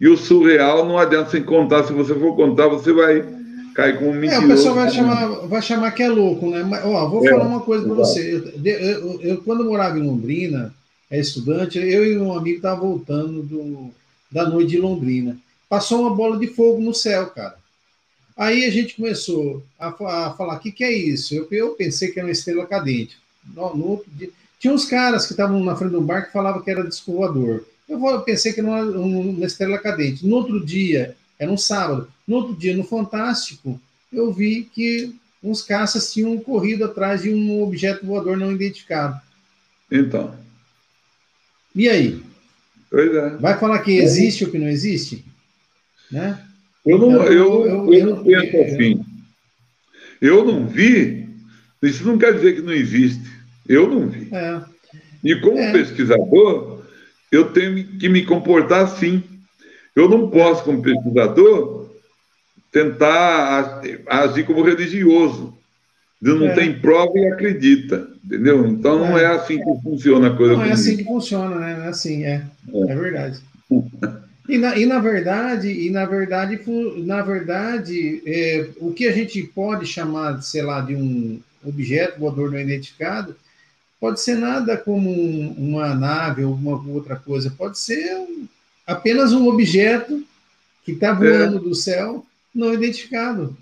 e 0.00 0.08
o 0.08 0.16
surreal 0.16 0.84
não 0.84 0.98
adianta 0.98 1.30
você 1.30 1.40
contar. 1.40 1.84
Se 1.84 1.92
você 1.92 2.14
for 2.14 2.34
contar, 2.34 2.66
você 2.66 2.92
vai 2.92 3.39
cai 3.80 3.98
como 3.98 4.12
mentiroso. 4.12 4.42
É, 4.42 4.44
o 4.44 4.48
pessoal 4.48 4.74
vai 4.74 4.90
chamar, 4.90 5.26
vai 5.46 5.62
chamar 5.62 5.90
que 5.92 6.02
é 6.02 6.08
louco, 6.08 6.50
né? 6.50 6.62
Mas, 6.62 6.84
ó, 6.84 7.08
vou 7.08 7.26
é, 7.26 7.30
falar 7.30 7.44
uma 7.44 7.60
coisa 7.60 7.84
para 7.84 7.94
você. 7.94 8.34
Eu, 8.34 8.62
eu, 8.64 9.20
eu, 9.20 9.42
quando 9.42 9.62
eu 9.62 9.70
morava 9.70 9.98
em 9.98 10.02
Londrina, 10.02 10.74
é 11.10 11.18
estudante, 11.18 11.78
eu 11.78 12.04
e 12.04 12.18
um 12.18 12.32
amigo 12.32 12.56
estavam 12.56 12.88
voltando 12.88 13.42
do, 13.42 13.90
da 14.30 14.48
noite 14.48 14.70
de 14.70 14.78
Londrina. 14.78 15.36
Passou 15.68 16.02
uma 16.02 16.14
bola 16.14 16.38
de 16.38 16.46
fogo 16.48 16.80
no 16.80 16.94
céu, 16.94 17.26
cara. 17.26 17.56
Aí 18.36 18.64
a 18.64 18.70
gente 18.70 18.96
começou 18.96 19.62
a, 19.78 19.88
a 19.88 20.30
falar: 20.32 20.56
o 20.56 20.60
que, 20.60 20.72
que 20.72 20.84
é 20.84 20.92
isso? 20.92 21.34
Eu, 21.34 21.48
eu 21.50 21.70
pensei 21.70 22.10
que 22.10 22.18
era 22.18 22.26
uma 22.26 22.32
estrela 22.32 22.66
cadente. 22.66 23.16
No, 23.54 23.74
no 23.74 23.88
outro 23.88 24.10
dia, 24.10 24.30
tinha 24.58 24.72
uns 24.72 24.84
caras 24.84 25.26
que 25.26 25.32
estavam 25.32 25.62
na 25.64 25.74
frente 25.74 25.92
do 25.92 26.00
bar 26.00 26.26
que 26.26 26.32
falavam 26.32 26.62
que 26.62 26.70
era 26.70 26.86
disco 26.86 27.12
voador. 27.12 27.64
Eu 27.88 28.20
pensei 28.20 28.52
que 28.52 28.60
era 28.60 28.68
uma, 28.68 28.82
uma 28.82 29.46
estrela 29.46 29.78
cadente. 29.78 30.24
No 30.24 30.36
outro 30.36 30.64
dia, 30.64 31.16
era 31.38 31.50
um 31.50 31.56
sábado. 31.56 32.08
No 32.30 32.36
outro 32.36 32.54
dia, 32.54 32.76
no 32.76 32.84
Fantástico, 32.84 33.80
eu 34.12 34.32
vi 34.32 34.62
que 34.62 35.12
uns 35.42 35.62
caças 35.62 36.12
tinham 36.12 36.38
corrido 36.38 36.84
atrás 36.84 37.22
de 37.22 37.30
um 37.34 37.60
objeto 37.60 38.06
voador 38.06 38.36
não 38.36 38.52
identificado. 38.52 39.20
Então. 39.90 40.32
E 41.74 41.88
aí? 41.88 42.22
Pois 42.88 43.12
é. 43.12 43.30
Vai 43.30 43.58
falar 43.58 43.80
que 43.80 43.98
existe 43.98 44.44
ou 44.44 44.50
que 44.52 44.60
não 44.60 44.68
existe? 44.68 45.24
Né? 46.08 46.40
Eu 46.86 46.98
não, 46.98 47.10
então, 47.14 47.24
eu, 47.24 47.66
eu, 47.66 47.94
eu, 47.94 48.06
não 48.14 48.22
penso 48.22 48.56
assim. 48.58 49.04
Eu 50.20 50.44
não 50.44 50.68
vi, 50.68 51.28
isso 51.82 52.04
não 52.04 52.16
quer 52.16 52.34
dizer 52.34 52.54
que 52.54 52.62
não 52.62 52.72
existe. 52.72 53.28
Eu 53.68 53.88
não 53.88 54.08
vi. 54.08 54.28
É. 54.32 54.62
E 55.24 55.34
como 55.34 55.58
é. 55.58 55.72
pesquisador, 55.72 56.84
eu 57.32 57.52
tenho 57.52 57.98
que 57.98 58.08
me 58.08 58.24
comportar 58.24 58.84
assim. 58.84 59.20
Eu 59.96 60.08
não 60.08 60.30
posso, 60.30 60.62
como 60.62 60.80
pesquisador, 60.80 61.79
tentar 62.70 63.82
agir 64.06 64.44
como 64.46 64.62
religioso. 64.62 65.54
Não 66.20 66.48
é. 66.48 66.54
tem 66.54 66.78
prova 66.78 67.18
e 67.18 67.26
acredita, 67.26 68.06
entendeu? 68.22 68.66
Então 68.66 68.98
não 68.98 69.18
é, 69.18 69.22
é 69.22 69.26
assim 69.26 69.56
que 69.56 69.82
funciona 69.82 70.28
a 70.28 70.36
coisa. 70.36 70.54
Não 70.54 70.64
é 70.64 70.72
assim 70.72 70.98
que 70.98 71.04
funciona, 71.04 71.58
né? 71.58 71.76
Não 71.78 71.84
é 71.84 71.88
assim, 71.88 72.24
é. 72.24 72.44
É, 72.72 72.92
é 72.92 72.94
verdade. 72.94 73.40
E 74.48 74.58
na, 74.58 74.76
e 74.76 74.84
na 74.84 74.98
verdade, 74.98 75.68
e 75.68 75.90
na 75.90 76.04
verdade, 76.04 76.60
na 77.04 77.22
verdade, 77.22 78.20
é, 78.26 78.68
o 78.80 78.92
que 78.92 79.06
a 79.06 79.12
gente 79.12 79.40
pode 79.44 79.86
chamar, 79.86 80.42
sei 80.42 80.60
lá, 80.60 80.80
de 80.80 80.96
um 80.96 81.40
objeto 81.64 82.18
voador 82.18 82.50
não 82.50 82.58
identificado, 82.58 83.36
pode 84.00 84.20
ser 84.20 84.34
nada 84.34 84.76
como 84.76 85.08
um, 85.08 85.54
uma 85.56 85.94
nave 85.94 86.42
ou 86.42 86.50
alguma 86.50 86.92
outra 86.92 87.14
coisa, 87.14 87.54
pode 87.56 87.78
ser 87.78 88.16
um, 88.16 88.48
apenas 88.84 89.32
um 89.32 89.46
objeto 89.46 90.24
que 90.84 90.92
está 90.92 91.12
voando 91.12 91.58
é. 91.58 91.60
do 91.60 91.72
céu 91.72 92.26
não 92.54 92.74
identificado. 92.74 93.56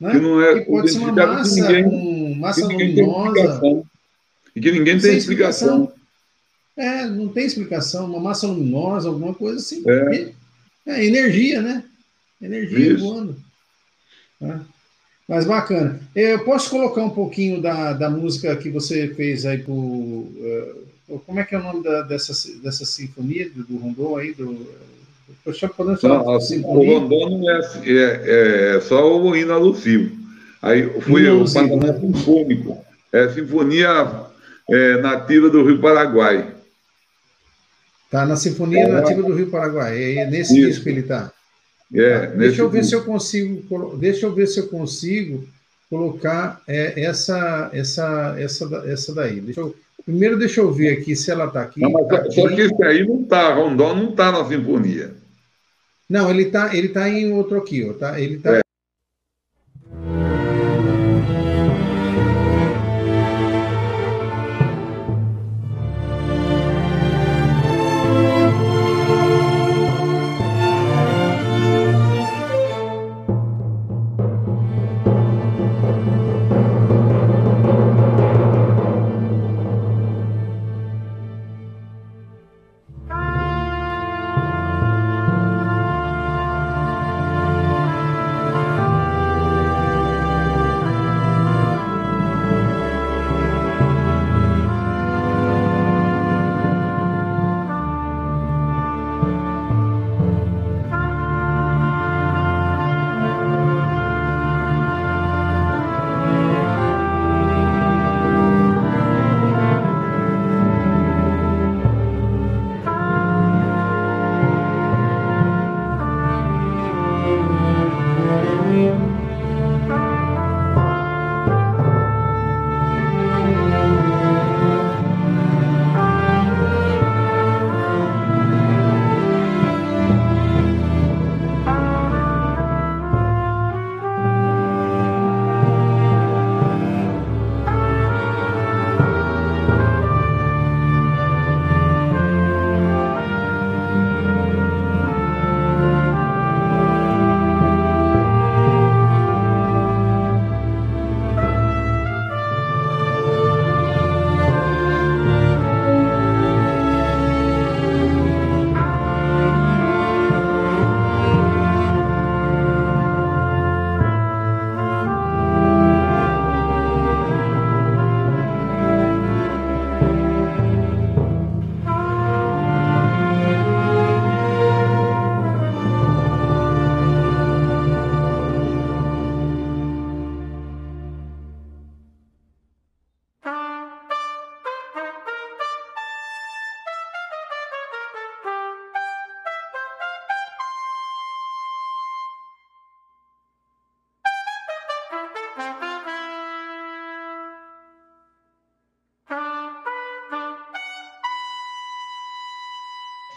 Né? 0.00 0.12
Que, 0.12 0.18
não 0.18 0.40
é 0.40 0.58
que 0.58 0.66
pode 0.66 0.90
ser 0.90 0.98
uma 0.98 1.12
massa, 1.12 1.54
ninguém, 1.54 1.86
um, 1.86 2.34
massa 2.34 2.66
luminosa. 2.66 3.60
E 4.54 4.60
que 4.60 4.72
ninguém 4.72 4.98
tem 4.98 5.16
explicação. 5.16 5.92
É, 6.76 7.06
não 7.06 7.28
tem 7.28 7.46
explicação. 7.46 8.06
Uma 8.06 8.20
massa 8.20 8.46
luminosa, 8.46 9.08
alguma 9.08 9.34
coisa 9.34 9.58
assim. 9.58 9.82
É, 9.88 10.32
é 10.86 11.04
energia, 11.04 11.62
né? 11.62 11.84
Energia 12.40 12.92
Isso. 12.92 13.04
voando. 13.04 13.36
É. 14.42 14.58
Mas 15.26 15.44
bacana. 15.44 16.00
Eu 16.14 16.44
posso 16.44 16.70
colocar 16.70 17.02
um 17.02 17.10
pouquinho 17.10 17.60
da, 17.60 17.92
da 17.92 18.08
música 18.08 18.54
que 18.56 18.70
você 18.70 19.08
fez 19.08 19.44
aí 19.44 19.58
pro. 19.58 19.72
Uh, 19.74 20.86
como 21.24 21.40
é 21.40 21.44
que 21.44 21.54
é 21.54 21.58
o 21.58 21.62
nome 21.62 21.82
da, 21.82 22.02
dessa, 22.02 22.32
dessa 22.58 22.84
sinfonia 22.84 23.48
do, 23.50 23.64
do 23.64 23.76
Rondô 23.76 24.16
aí? 24.16 24.32
Do, 24.34 24.66
podemos 25.76 26.00
falar 26.00 26.24
não, 26.24 26.34
assim, 26.34 26.62
o 26.64 26.84
Rondô 26.84 27.30
não 27.30 27.50
é, 27.50 27.60
é, 27.84 28.76
é, 28.76 28.80
só 28.80 29.20
o 29.20 29.36
hino 29.36 29.52
alusivo. 29.52 30.16
Aí 30.62 31.00
foi 31.00 31.28
o 31.30 31.44
Paraná 31.52 31.94
Sinfônico. 32.00 32.84
É 33.12 33.20
a 33.20 33.32
Sinfonia 33.32 34.26
é, 34.68 35.00
Nativa 35.00 35.48
do 35.48 35.64
Rio 35.64 35.80
Paraguai. 35.80 36.54
Tá 38.10 38.26
na 38.26 38.36
Sinfonia 38.36 38.84
é, 38.84 38.88
Nativa 38.88 39.22
do 39.22 39.34
Rio 39.34 39.50
Paraguai. 39.50 40.18
É 40.18 40.26
nesse 40.26 40.58
isso. 40.58 40.68
disco 40.68 40.84
que 40.84 40.90
ele 40.90 41.00
está. 41.00 41.32
É, 41.94 42.18
tá. 42.18 42.26
Deixa 42.34 42.62
eu 42.62 42.70
ver 42.70 42.80
disco. 42.80 42.90
se 42.90 42.96
eu 42.96 43.04
consigo. 43.04 43.96
Deixa 43.96 44.26
eu 44.26 44.34
ver 44.34 44.46
se 44.46 44.58
eu 44.58 44.68
consigo 44.68 45.46
colocar 45.88 46.60
é, 46.66 47.00
essa, 47.00 47.70
essa, 47.72 48.34
essa, 48.38 48.84
essa 48.86 49.14
daí. 49.14 49.40
Deixa 49.40 49.60
eu, 49.60 49.74
Primeiro, 50.06 50.38
deixa 50.38 50.60
eu 50.60 50.72
ver 50.72 50.96
aqui 50.96 51.16
se 51.16 51.32
ela 51.32 51.46
está 51.46 51.62
aqui. 51.62 51.80
Não, 51.80 51.90
mas 51.90 52.08
aqui. 52.12 52.32
Só 52.32 52.48
que 52.48 52.60
esse 52.60 52.84
aí 52.84 53.04
não 53.04 53.22
está, 53.22 53.52
Rondon 53.52 53.96
não 53.96 54.10
está 54.10 54.30
na 54.30 54.44
sinfonia. 54.44 55.12
Não, 56.08 56.30
ele 56.30 56.44
está 56.44 56.74
ele 56.74 56.88
tá 56.90 57.08
em 57.08 57.32
outro 57.32 57.58
aqui, 57.58 57.84
ó, 57.90 57.92
tá? 57.92 58.20
Ele 58.20 58.36
está 58.36 58.60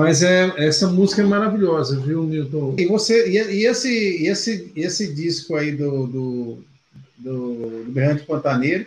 Mas 0.00 0.22
é, 0.22 0.52
essa 0.56 0.88
música 0.88 1.22
é 1.22 1.24
maravilhosa, 1.24 1.98
viu, 2.00 2.22
Milton? 2.22 2.74
E 2.78 2.86
você 2.86 3.28
e, 3.28 3.36
e 3.36 3.66
esse, 3.66 3.88
e 4.22 4.26
esse, 4.28 4.72
esse 4.74 5.14
disco 5.14 5.56
aí 5.56 5.72
do, 5.72 6.06
do, 6.06 6.58
do, 7.18 7.54
do 7.54 7.84
Berrante 7.88 8.24
Pantaneiro, 8.24 8.86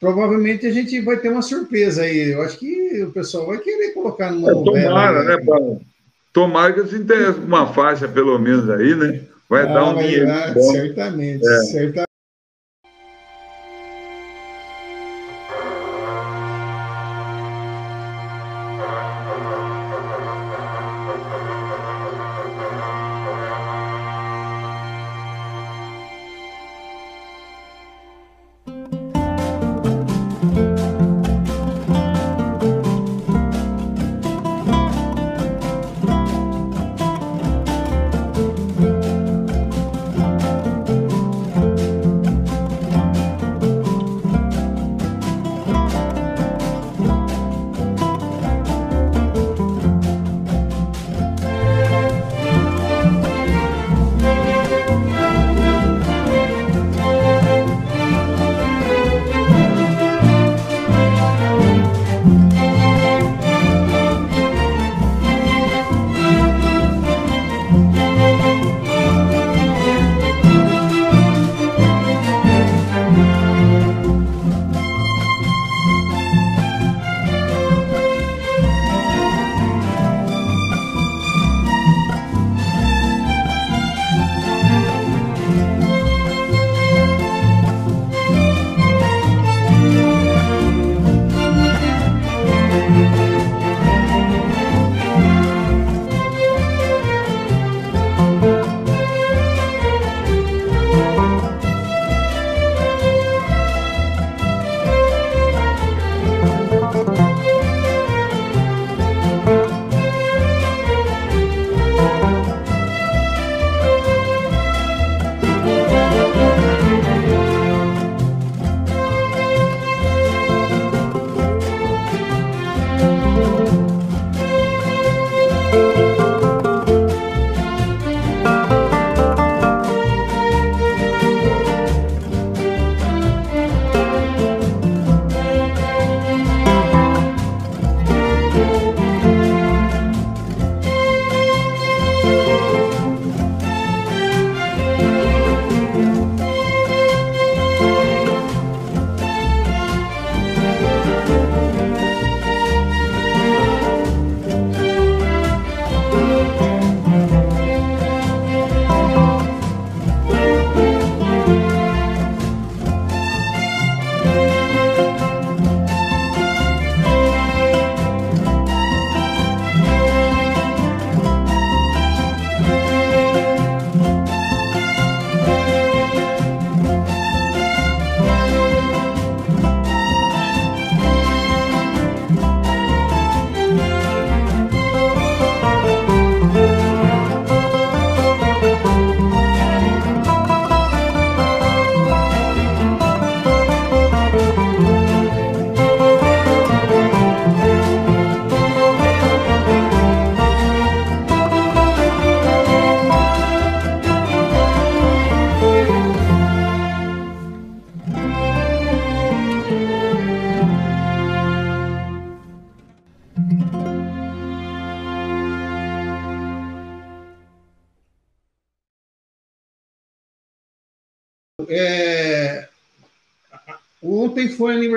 provavelmente 0.00 0.66
a 0.66 0.72
gente 0.72 1.00
vai 1.00 1.16
ter 1.16 1.30
uma 1.30 1.42
surpresa 1.42 2.02
aí. 2.02 2.32
Eu 2.32 2.42
acho 2.42 2.58
que 2.58 3.02
o 3.02 3.10
pessoal 3.12 3.46
vai 3.46 3.58
querer 3.58 3.90
colocar 3.90 4.30
numa 4.30 4.50
é, 4.50 4.54
Tomara, 4.54 5.24
né, 5.24 5.36
Paulo? 5.44 5.80
Tomara 6.32 6.72
que 6.72 6.80
assim 6.80 7.04
tenha 7.04 7.30
uma 7.30 7.72
faixa, 7.72 8.08
pelo 8.08 8.38
menos, 8.38 8.68
aí, 8.70 8.94
né? 8.94 9.20
Vai 9.48 9.64
ah, 9.64 9.72
dar 9.74 9.90
um 9.90 9.98
dinheiro. 9.98 10.26
Certamente, 10.72 11.46
é. 11.46 11.58
certamente. 11.64 12.11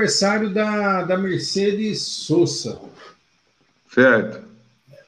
Aniversário 0.05 0.49
da, 0.51 1.03
da 1.03 1.17
Mercedes 1.17 2.01
Souza. 2.01 2.79
Certo. 3.91 4.45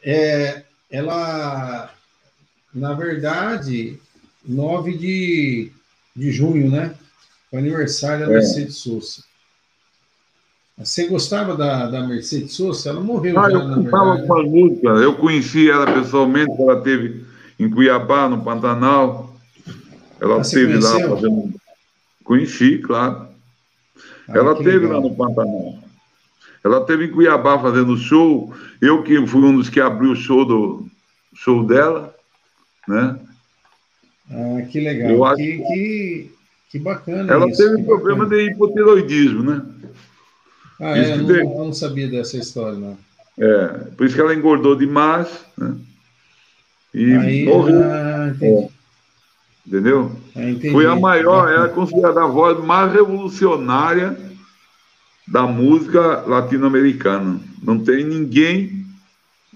É, 0.03 0.63
ela, 0.89 1.91
na 2.73 2.93
verdade, 2.93 3.99
9 4.45 4.97
de, 4.97 5.71
de 6.15 6.31
junho, 6.31 6.71
né? 6.71 6.95
Foi 7.49 7.59
aniversário 7.59 8.25
da 8.25 8.31
é. 8.33 8.35
Mercedes 8.37 8.77
Souza. 8.77 9.23
Você 10.77 11.07
gostava 11.07 11.55
da, 11.55 11.89
da 11.89 12.05
Mercedes 12.05 12.53
Souza? 12.53 12.89
Ela 12.89 12.99
morreu 12.99 13.39
ah, 13.39 13.49
já, 13.49 13.57
eu 13.57 13.75
gostava 13.75 14.21
com 14.21 14.33
a 14.33 14.43
música. 14.43 14.87
Eu 14.89 15.15
conheci 15.15 15.69
ela 15.69 15.85
pessoalmente, 15.85 16.59
ela 16.59 16.81
teve 16.81 17.25
em 17.59 17.69
Cuiabá, 17.69 18.27
no 18.27 18.43
Pantanal. 18.43 19.35
Ela 20.19 20.41
esteve 20.41 20.77
lá 20.77 21.07
fazendo. 21.07 21.53
Conheci, 22.23 22.79
claro. 22.79 23.26
Ah, 24.29 24.37
ela 24.37 24.55
teve 24.55 24.79
legal. 24.79 24.93
lá 24.93 25.01
no 25.01 25.15
Pantanal. 25.15 25.79
Ela 26.63 26.85
teve 26.85 27.05
em 27.05 27.11
Cuiabá 27.11 27.59
fazendo 27.59 27.97
show. 27.97 28.53
Eu 28.81 29.03
que 29.03 29.25
fui 29.25 29.41
um 29.41 29.55
dos 29.55 29.69
que 29.69 29.79
abriu 29.79 30.11
o 30.11 30.15
show 30.15 30.45
do 30.45 30.85
show 31.33 31.63
dela, 31.63 32.13
né? 32.87 33.17
Ah, 34.29 34.61
que 34.69 34.79
legal. 34.79 35.09
Eu 35.09 35.25
acho... 35.25 35.37
que, 35.37 35.57
que, 35.59 36.31
que 36.71 36.79
bacana. 36.79 37.31
Ela 37.31 37.47
isso, 37.47 37.57
teve 37.57 37.83
problema 37.83 38.25
bacana. 38.25 38.43
de 38.43 38.51
hipotiroidismo, 38.51 39.43
né? 39.43 39.61
Ah, 40.79 40.97
é, 40.97 41.13
eu 41.13 41.17
não, 41.23 41.35
eu 41.35 41.65
não, 41.65 41.73
sabia 41.73 42.07
dessa 42.07 42.37
história, 42.37 42.77
não. 42.77 42.97
É, 43.39 43.67
por 43.95 44.05
isso 44.05 44.15
que 44.15 44.21
ela 44.21 44.35
engordou 44.35 44.75
demais, 44.75 45.27
né? 45.57 45.75
E 46.93 47.13
Aí, 47.13 47.45
morreu. 47.45 47.81
Ah, 47.83 48.33
é. 48.41 48.69
Entendeu? 49.65 50.11
Ah, 50.37 50.71
Foi 50.71 50.85
a 50.85 50.95
maior, 50.95 51.51
ela 51.51 51.65
é 51.65 51.69
considerada 51.69 52.23
a 52.23 52.27
voz 52.27 52.63
mais 52.63 52.93
revolucionária 52.93 54.17
da 55.27 55.43
música 55.43 56.23
latino-americana. 56.27 57.39
Não 57.61 57.79
tem 57.79 58.05
ninguém 58.05 58.85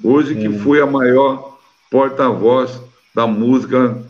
hoje 0.04 0.36
que 0.36 0.48
é. 0.48 0.60
foi 0.60 0.82
a 0.82 0.88
maior 0.88 1.58
porta-voz 1.90 2.82
da 3.14 3.28
música 3.28 4.02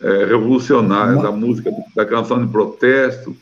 é, 0.00 0.24
revolucionária, 0.24 1.22
da 1.22 1.30
música 1.30 1.70
da 1.94 2.04
canção 2.04 2.44
de 2.44 2.50
protesto, 2.50 3.36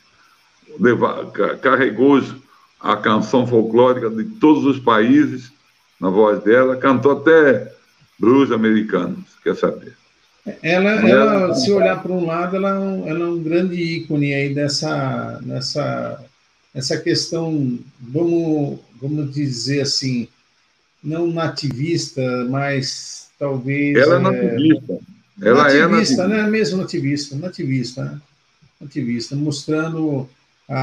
levar, 0.78 1.26
carregou 1.61 2.22
a 2.78 2.96
canção 2.96 3.46
folclórica 3.46 4.11
de 4.11 4.24
todos 4.24 4.64
os 4.64 4.78
países 4.78 5.52
na 5.98 6.11
voz 6.11 6.42
dela, 6.42 6.76
cantou 6.76 7.12
até 7.12 7.72
blues 8.18 8.53
americanos, 8.53 9.24
quer 9.42 9.54
saber. 9.57 9.99
Ela, 10.62 11.08
ela, 11.08 11.54
se 11.54 11.70
olhar 11.72 12.02
para 12.02 12.12
um 12.12 12.24
lado, 12.26 12.56
ela, 12.56 12.70
é 12.70 13.10
ela 13.10 13.24
é 13.24 13.28
um 13.28 13.42
grande 13.42 13.76
ícone 13.76 14.34
aí 14.34 14.54
dessa, 14.54 15.40
nessa, 15.42 16.24
essa 16.74 16.98
questão, 16.98 17.78
vamos, 18.00 18.78
vamos 19.00 19.32
dizer 19.32 19.82
assim, 19.82 20.28
não 21.02 21.26
nativista, 21.26 22.22
mas 22.48 23.28
talvez. 23.38 23.96
Ela 23.96 24.14
é, 24.14 24.18
é 24.18 24.20
nativista. 24.20 24.98
Ela 25.42 25.64
nativista, 25.64 25.78
é 25.78 25.88
nativista, 25.88 26.28
né? 26.28 26.46
Mesmo 26.48 26.76
nativista, 26.78 27.36
nativista, 27.36 28.04
né? 28.04 28.20
Nativista, 28.80 29.36
mostrando 29.36 30.28
a, 30.68 30.78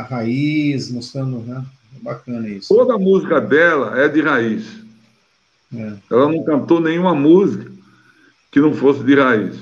a 0.00 0.02
raiz, 0.02 0.90
mostrando, 0.90 1.38
né? 1.40 1.64
Bacana 2.02 2.48
isso. 2.48 2.74
Toda 2.74 2.94
a 2.94 2.98
música 2.98 3.40
dela 3.40 4.00
é 4.00 4.08
de 4.08 4.20
raiz. 4.20 4.64
É. 5.74 5.92
Ela 6.10 6.30
não 6.30 6.44
cantou 6.44 6.80
nenhuma 6.80 7.14
música 7.14 7.75
que 8.56 8.60
não 8.60 8.72
fosse 8.72 9.04
de 9.04 9.14
raiz. 9.14 9.54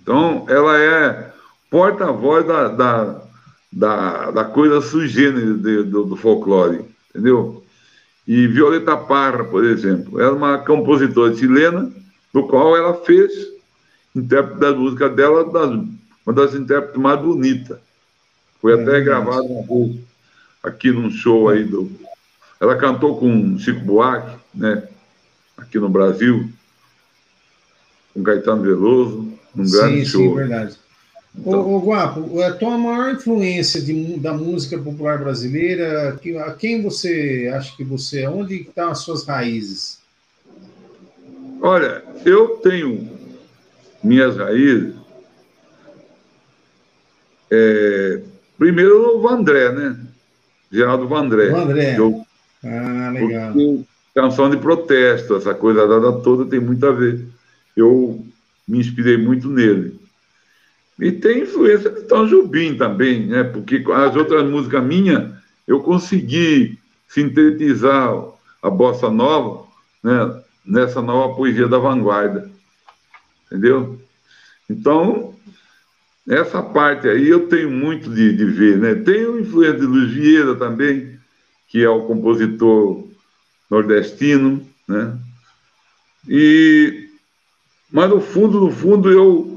Então, 0.00 0.46
ela 0.48 0.80
é 0.80 1.34
porta-voz 1.68 2.46
da, 2.46 2.68
da, 2.68 3.22
da, 3.70 4.30
da, 4.30 4.44
coisa 4.46 4.80
sui 4.80 5.06
generis 5.06 5.58
do, 5.58 6.04
do 6.04 6.16
folclore, 6.16 6.82
entendeu? 7.10 7.62
E 8.26 8.46
Violeta 8.46 8.96
Parra, 8.96 9.44
por 9.44 9.66
exemplo, 9.66 10.18
era 10.18 10.32
uma 10.32 10.56
compositora 10.56 11.36
chilena, 11.36 11.92
do 12.32 12.44
qual 12.44 12.74
ela 12.74 12.94
fez 12.94 13.30
intérprete 14.16 14.58
da 14.58 14.72
música 14.72 15.10
dela, 15.10 15.44
das, 15.44 15.78
uma 16.24 16.32
das 16.34 16.54
intérpretes 16.54 16.98
mais 17.02 17.20
bonitas. 17.20 17.76
Foi 18.62 18.80
até 18.80 18.96
é, 18.96 19.00
gravado 19.02 19.44
uma 19.44 19.62
vez 19.66 20.00
aqui 20.62 20.90
num 20.90 21.10
show 21.10 21.50
aí 21.50 21.64
do. 21.64 21.92
Ela 22.58 22.76
cantou 22.76 23.18
com 23.18 23.58
Chico 23.58 23.80
Buarque, 23.80 24.38
né? 24.54 24.88
Aqui 25.58 25.78
no 25.78 25.90
Brasil, 25.90 26.50
com 28.12 28.22
Caetano 28.22 28.62
Veloso, 28.62 29.32
sim, 29.54 29.70
grande 29.70 30.06
show. 30.06 30.22
Sim, 30.22 30.34
verdade. 30.34 30.76
Então, 31.34 31.60
ô, 31.60 31.76
ô, 31.76 31.80
Guapo, 31.80 32.42
a 32.42 32.52
tua 32.52 32.76
maior 32.76 33.12
influência 33.12 33.80
de, 33.80 34.18
da 34.18 34.34
música 34.34 34.78
popular 34.78 35.18
brasileira, 35.18 36.18
que, 36.20 36.36
a 36.36 36.52
quem 36.52 36.82
você 36.82 37.50
acha 37.54 37.74
que 37.76 37.84
você, 37.84 38.26
onde 38.26 38.62
estão 38.62 38.90
as 38.90 38.98
suas 38.98 39.24
raízes? 39.24 39.98
Olha, 41.60 42.02
eu 42.24 42.56
tenho 42.58 43.08
minhas 44.02 44.36
raízes 44.36 44.94
é, 47.50 48.22
Primeiro 48.62 49.16
o 49.16 49.20
Vandré, 49.20 49.72
né? 49.72 49.96
Geraldo 50.70 51.08
Vandré. 51.08 51.50
Vandré. 51.50 51.98
Eu, 51.98 52.24
ah, 52.64 53.10
legal. 53.12 53.52
Canção 54.14 54.48
de 54.48 54.56
protesto, 54.56 55.36
essa 55.36 55.52
coisa 55.52 55.86
dada 55.86 56.12
toda 56.20 56.48
tem 56.48 56.60
muito 56.60 56.86
a 56.86 56.92
ver. 56.92 57.26
Eu 57.76 58.24
me 58.66 58.78
inspirei 58.78 59.16
muito 59.16 59.48
nele. 59.48 60.00
E 60.98 61.10
tem 61.10 61.42
influência 61.42 61.90
de 61.90 62.02
Tom 62.02 62.26
Jubim 62.26 62.76
também, 62.76 63.26
né? 63.26 63.42
Porque 63.42 63.84
as 63.92 64.14
outras 64.14 64.48
músicas 64.48 64.84
minhas 64.84 65.32
eu 65.66 65.80
consegui 65.80 66.78
sintetizar 67.08 68.14
a 68.62 68.70
bossa 68.70 69.10
nova, 69.10 69.66
né? 70.02 70.42
Nessa 70.64 71.02
nova 71.02 71.34
poesia 71.34 71.66
da 71.66 71.78
vanguarda, 71.78 72.48
entendeu? 73.46 74.00
Então 74.70 75.34
essa 76.28 76.62
parte 76.62 77.08
aí 77.08 77.28
eu 77.28 77.48
tenho 77.48 77.70
muito 77.70 78.08
de, 78.08 78.32
de 78.36 78.44
ver, 78.44 78.78
né? 78.78 78.94
Tenho 78.94 79.40
influência 79.40 79.80
de 79.80 79.86
Luiz 79.86 80.12
Vieira 80.12 80.54
também, 80.54 81.18
que 81.66 81.82
é 81.82 81.88
o 81.88 82.06
compositor 82.06 83.08
nordestino, 83.68 84.64
né? 84.86 85.18
E 86.28 87.01
mas 87.92 88.08
no 88.08 88.20
fundo, 88.20 88.60
no 88.60 88.70
fundo 88.70 89.10
eu 89.10 89.52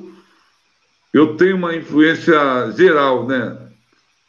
eu 1.14 1.38
tenho 1.38 1.56
uma 1.56 1.74
influência 1.74 2.36
geral, 2.76 3.26
né? 3.26 3.58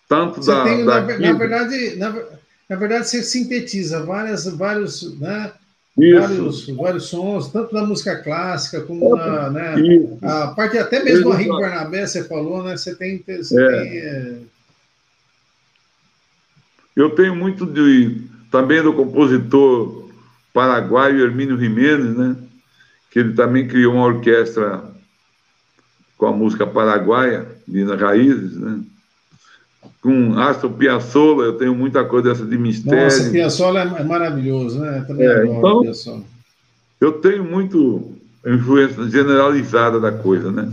Tanto 0.09 0.37
você 0.37 0.53
da, 0.53 0.65
tem, 0.65 0.85
da 0.85 1.01
na, 1.01 1.19
na, 1.19 1.33
verdade, 1.33 1.97
na, 1.97 2.25
na 2.69 2.77
verdade 2.77 3.09
você 3.09 3.25
sintetiza 3.25 4.05
várias 4.05 4.47
vários, 4.47 5.19
né? 5.19 5.53
Vários, 5.97 6.69
vários 6.69 7.07
sons, 7.07 7.51
tanto 7.51 7.75
da 7.75 7.83
música 7.83 8.17
clássica 8.23 8.83
como 8.83 9.17
na 9.17 9.49
né, 9.49 9.75
a 10.23 10.49
parte 10.49 10.77
até 10.77 11.03
mesmo 11.03 11.33
a 11.33 11.37
Rio 11.37 11.59
Barnabé, 11.59 12.07
você 12.07 12.23
falou, 12.23 12.63
né? 12.63 12.77
Você 12.77 12.95
tem. 12.95 13.25
Você 13.27 13.61
é. 13.61 13.69
tem 13.69 13.99
é... 13.99 14.37
Eu 16.95 17.11
tenho 17.11 17.35
muito 17.35 17.65
de 17.65 18.21
também 18.51 18.83
do 18.83 18.93
compositor 18.93 20.11
paraguaio 20.53 21.25
Hermínio 21.25 21.59
Jiménez, 21.59 22.17
né? 22.17 22.37
Que 23.11 23.21
ele 23.21 23.33
também 23.35 23.67
criou 23.67 23.95
uma 23.95 24.07
orquestra 24.07 24.83
com 26.17 26.27
a 26.27 26.33
música 26.33 26.67
paraguaia, 26.67 27.47
de 27.67 27.85
Raízes, 27.85 28.57
né? 28.57 28.81
com 30.07 30.39
Astor 30.39 30.71
Piazzolla, 30.71 31.45
eu 31.45 31.55
tenho 31.55 31.75
muita 31.75 32.05
coisa 32.05 32.31
dessa 32.31 32.47
de 32.47 32.57
mistério. 32.57 33.03
Nossa, 33.03 33.31
Piazzolla 33.31 33.81
é 33.81 34.05
maravilhoso, 34.05 34.79
né? 34.79 35.05
Também 35.07 35.27
é, 35.27 35.45
então, 35.47 35.81
Piazzolla. 35.83 36.23
Eu 37.01 37.13
tenho 37.13 37.45
muito 37.45 38.13
influência 38.47 39.09
generalizada 39.09 39.99
da 39.99 40.13
coisa, 40.13 40.53
né? 40.53 40.73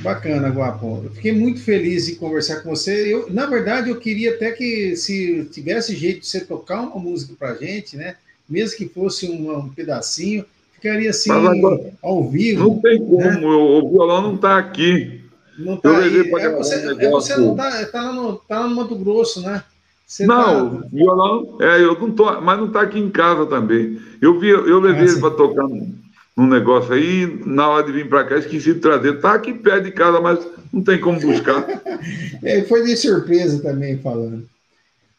Bacana, 0.00 0.50
Guapo. 0.50 1.02
Eu 1.04 1.10
fiquei 1.10 1.32
muito 1.32 1.60
feliz 1.60 2.06
em 2.08 2.16
conversar 2.16 2.56
com 2.56 2.68
você. 2.68 3.12
Eu, 3.12 3.32
na 3.32 3.46
verdade, 3.46 3.88
eu 3.88 3.96
queria 3.96 4.34
até 4.34 4.52
que, 4.52 4.94
se 4.94 5.48
tivesse 5.50 5.96
jeito 5.96 6.20
de 6.20 6.26
você 6.26 6.40
tocar 6.40 6.82
uma 6.82 7.00
música 7.00 7.32
para 7.38 7.54
gente, 7.54 7.96
né? 7.96 8.16
Mesmo 8.46 8.76
que 8.76 8.86
fosse 8.86 9.26
um, 9.26 9.58
um 9.58 9.68
pedacinho, 9.70 10.44
ficaria 10.76 11.10
assim, 11.10 11.30
agora, 11.30 11.92
ao 12.02 12.28
vivo. 12.28 12.68
Não 12.68 12.78
tem 12.80 12.98
como, 12.98 13.18
né? 13.18 13.40
o 13.40 13.90
violão 13.90 14.22
não 14.22 14.34
está 14.36 14.58
aqui. 14.58 15.20
Não 15.58 15.76
tá 15.76 15.98
aí. 15.98 16.20
É 16.20 16.50
você, 16.50 16.92
um 16.92 17.00
é 17.00 17.10
você 17.10 17.36
não 17.36 17.56
tá, 17.56 17.84
tá, 17.86 18.02
lá 18.02 18.12
no, 18.12 18.36
tá 18.36 18.60
lá 18.60 18.68
no 18.68 18.76
Mato 18.76 18.94
Grosso, 18.94 19.40
né? 19.40 19.62
Você 20.06 20.24
não, 20.24 20.80
tá... 20.80 20.86
violão, 20.92 21.58
é, 21.60 21.82
eu 21.82 21.98
não 21.98 22.10
tô, 22.12 22.40
mas 22.40 22.58
não 22.58 22.70
tá 22.70 22.82
aqui 22.82 22.98
em 22.98 23.10
casa 23.10 23.46
também. 23.46 23.98
Eu 24.20 24.38
vi, 24.38 24.50
eu 24.50 24.78
levei 24.78 25.08
ah, 25.08 25.10
ele 25.10 25.20
para 25.20 25.30
tocar 25.32 25.64
num, 25.64 25.94
num, 26.36 26.46
negócio 26.46 26.92
aí, 26.92 27.40
na 27.44 27.68
hora 27.68 27.86
de 27.86 27.92
vir 27.92 28.08
para 28.08 28.24
cá, 28.24 28.38
esqueci 28.38 28.74
de 28.74 28.80
trazer. 28.80 29.20
Tá 29.20 29.34
aqui 29.34 29.52
perto 29.52 29.84
de 29.84 29.90
casa, 29.90 30.20
mas 30.20 30.46
não 30.72 30.82
tem 30.82 31.00
como 31.00 31.18
buscar. 31.18 31.66
é, 32.44 32.62
foi 32.62 32.84
de 32.84 32.96
surpresa 32.96 33.60
também 33.60 33.98
falando. 33.98 34.46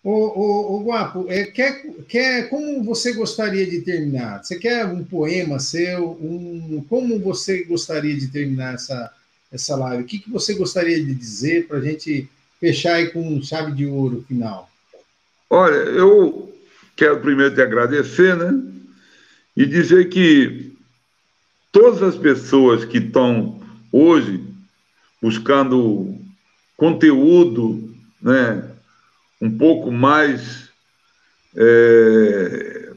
O, 0.10 0.78
o, 0.78 0.84
Guapo, 0.86 1.26
é, 1.28 1.44
quer, 1.48 1.84
quer, 2.08 2.50
como 2.50 2.82
você 2.82 3.12
gostaria 3.12 3.70
de 3.70 3.82
terminar? 3.82 4.42
Você 4.42 4.58
quer 4.58 4.86
um 4.86 5.04
poema 5.04 5.60
seu? 5.60 6.12
Um, 6.22 6.82
como 6.88 7.20
você 7.20 7.66
gostaria 7.66 8.16
de 8.16 8.30
terminar 8.30 8.76
essa, 8.76 9.12
essa 9.52 9.76
live. 9.76 10.04
O 10.04 10.06
que, 10.06 10.20
que 10.20 10.32
você 10.32 10.54
gostaria 10.54 11.04
de 11.04 11.14
dizer 11.14 11.68
para 11.68 11.80
a 11.80 11.82
gente 11.82 12.26
fechar 12.58 12.94
aí 12.94 13.10
com 13.10 13.42
chave 13.42 13.74
de 13.74 13.86
ouro 13.86 14.24
final? 14.26 14.70
Olha, 15.50 15.76
eu 15.76 16.56
quero 16.96 17.20
primeiro 17.20 17.54
te 17.54 17.62
agradecer, 17.62 18.34
né? 18.38 18.64
E 19.58 19.66
dizer 19.66 20.08
que 20.08 20.72
todas 21.70 22.02
as 22.02 22.16
pessoas 22.16 22.86
que 22.86 23.00
estão 23.00 23.62
hoje 23.92 24.42
buscando 25.22 26.18
conteúdo, 26.78 27.94
né, 28.22 28.67
um 29.42 29.56
pouco 29.58 29.92
mais 29.92 30.70
é, 31.56 32.92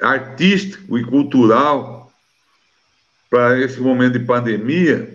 artístico 0.00 0.98
e 0.98 1.04
cultural 1.04 2.12
para 3.30 3.58
esse 3.60 3.80
momento 3.80 4.18
de 4.18 4.24
pandemia, 4.24 5.12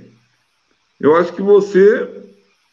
eu 0.99 1.15
acho 1.15 1.33
que 1.33 1.41
você, 1.41 2.09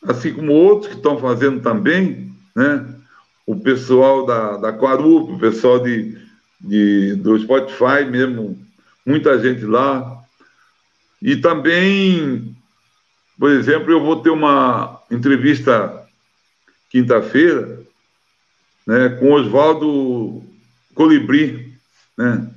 assim 0.02 0.32
como 0.32 0.52
outros 0.52 0.90
que 0.90 0.96
estão 0.96 1.18
fazendo 1.18 1.60
também, 1.60 2.34
né, 2.54 2.84
o 3.46 3.54
pessoal 3.54 4.26
da, 4.26 4.56
da 4.56 4.72
Quarup, 4.72 5.32
o 5.32 5.38
pessoal 5.38 5.78
de, 5.78 6.18
de, 6.60 7.14
do 7.14 7.38
Spotify 7.38 8.04
mesmo, 8.10 8.58
muita 9.04 9.38
gente 9.38 9.64
lá. 9.64 10.20
E 11.22 11.36
também, 11.36 12.56
por 13.38 13.50
exemplo, 13.50 13.92
eu 13.92 14.02
vou 14.02 14.20
ter 14.20 14.30
uma 14.30 15.00
entrevista 15.08 16.05
quinta-feira 16.96 17.82
né, 18.86 19.10
com 19.20 19.32
Oswaldo 19.32 20.42
Colibri, 20.94 21.76
né, 22.16 22.48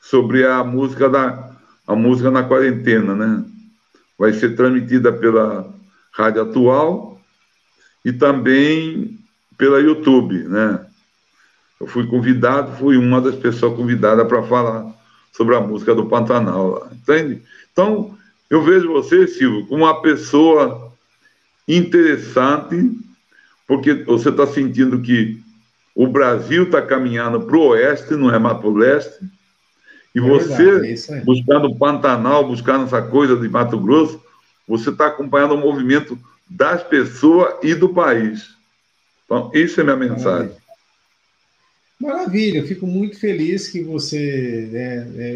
sobre 0.00 0.46
a 0.46 0.62
música 0.62 1.08
da 1.08 1.48
a 1.84 1.96
música 1.96 2.30
na 2.30 2.42
quarentena, 2.42 3.16
né? 3.16 3.44
Vai 4.18 4.34
ser 4.34 4.54
transmitida 4.54 5.10
pela 5.10 5.72
Rádio 6.12 6.42
Atual 6.42 7.18
e 8.04 8.12
também 8.12 9.18
pela 9.56 9.80
YouTube, 9.80 10.36
né? 10.44 10.86
Eu 11.80 11.86
fui 11.86 12.06
convidado, 12.06 12.76
fui 12.76 12.98
uma 12.98 13.22
das 13.22 13.36
pessoas 13.36 13.74
convidadas 13.74 14.28
para 14.28 14.42
falar 14.42 14.92
sobre 15.32 15.56
a 15.56 15.60
música 15.60 15.94
do 15.94 16.04
Pantanal, 16.04 16.90
entende? 16.92 17.42
Então, 17.72 18.14
eu 18.50 18.62
vejo 18.62 18.92
você, 18.92 19.26
Silvio, 19.26 19.66
como 19.66 19.84
uma 19.84 20.02
pessoa 20.02 20.92
interessante, 21.66 23.07
porque 23.68 23.92
você 23.92 24.30
está 24.30 24.46
sentindo 24.46 25.00
que 25.02 25.40
o 25.94 26.06
Brasil 26.06 26.64
está 26.64 26.80
caminhando 26.80 27.42
para 27.42 27.56
o 27.56 27.68
oeste, 27.68 28.14
não 28.14 28.34
é 28.34 28.38
Mato 28.38 28.70
Leste, 28.70 29.22
e 30.14 30.18
é 30.18 30.22
você, 30.22 30.80
verdade, 30.80 31.24
buscando 31.24 31.76
Pantanal, 31.76 32.46
buscando 32.46 32.86
essa 32.86 33.02
coisa 33.02 33.36
de 33.36 33.48
Mato 33.48 33.78
Grosso, 33.78 34.20
você 34.66 34.88
está 34.88 35.08
acompanhando 35.08 35.54
o 35.54 35.58
movimento 35.58 36.18
das 36.48 36.82
pessoas 36.82 37.54
e 37.62 37.74
do 37.74 37.90
país. 37.90 38.48
Então, 39.26 39.50
isso 39.52 39.78
é 39.80 39.84
minha 39.84 39.96
mensagem. 39.96 40.50
Maravilha, 42.00 42.58
eu 42.58 42.66
fico 42.66 42.86
muito 42.86 43.18
feliz 43.18 43.68
que 43.68 43.82
você. 43.82 44.68
Né, 44.70 45.08
é, 45.18 45.34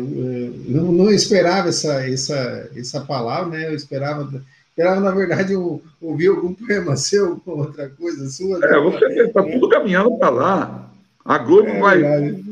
não, 0.68 0.92
não, 0.92 1.10
esperava 1.10 1.68
essa, 1.68 2.08
essa, 2.08 2.70
essa 2.74 3.00
palavra, 3.00 3.58
né? 3.58 3.68
Eu 3.68 3.74
esperava, 3.74 4.42
esperava 4.72 5.00
na 5.00 5.10
verdade, 5.10 5.54
ouvir 6.00 6.28
algum 6.28 6.54
poema 6.54 6.96
seu, 6.96 7.40
outra 7.46 7.88
coisa 7.90 8.28
sua. 8.28 8.58
Né? 8.58 8.66
É, 8.66 8.80
você 8.80 9.06
está 9.22 9.42
tudo 9.42 9.68
caminhando 9.68 10.18
para 10.18 10.30
lá. 10.30 10.90
A 11.24 11.38
Globo 11.38 11.68
é, 11.68 11.78
vai, 11.78 12.02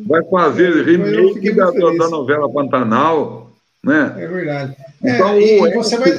vai 0.06 0.24
fazer 0.30 0.78
é, 0.78 0.82
remake 0.82 1.52
da, 1.52 1.70
da, 1.70 2.08
novela 2.08 2.52
Pantanal, 2.52 3.50
né? 3.82 4.14
É 4.16 4.28
verdade. 4.28 4.76
Então, 5.02 5.30
é, 5.30 5.40
e 5.40 5.74
você 5.74 5.98
vai. 5.98 6.12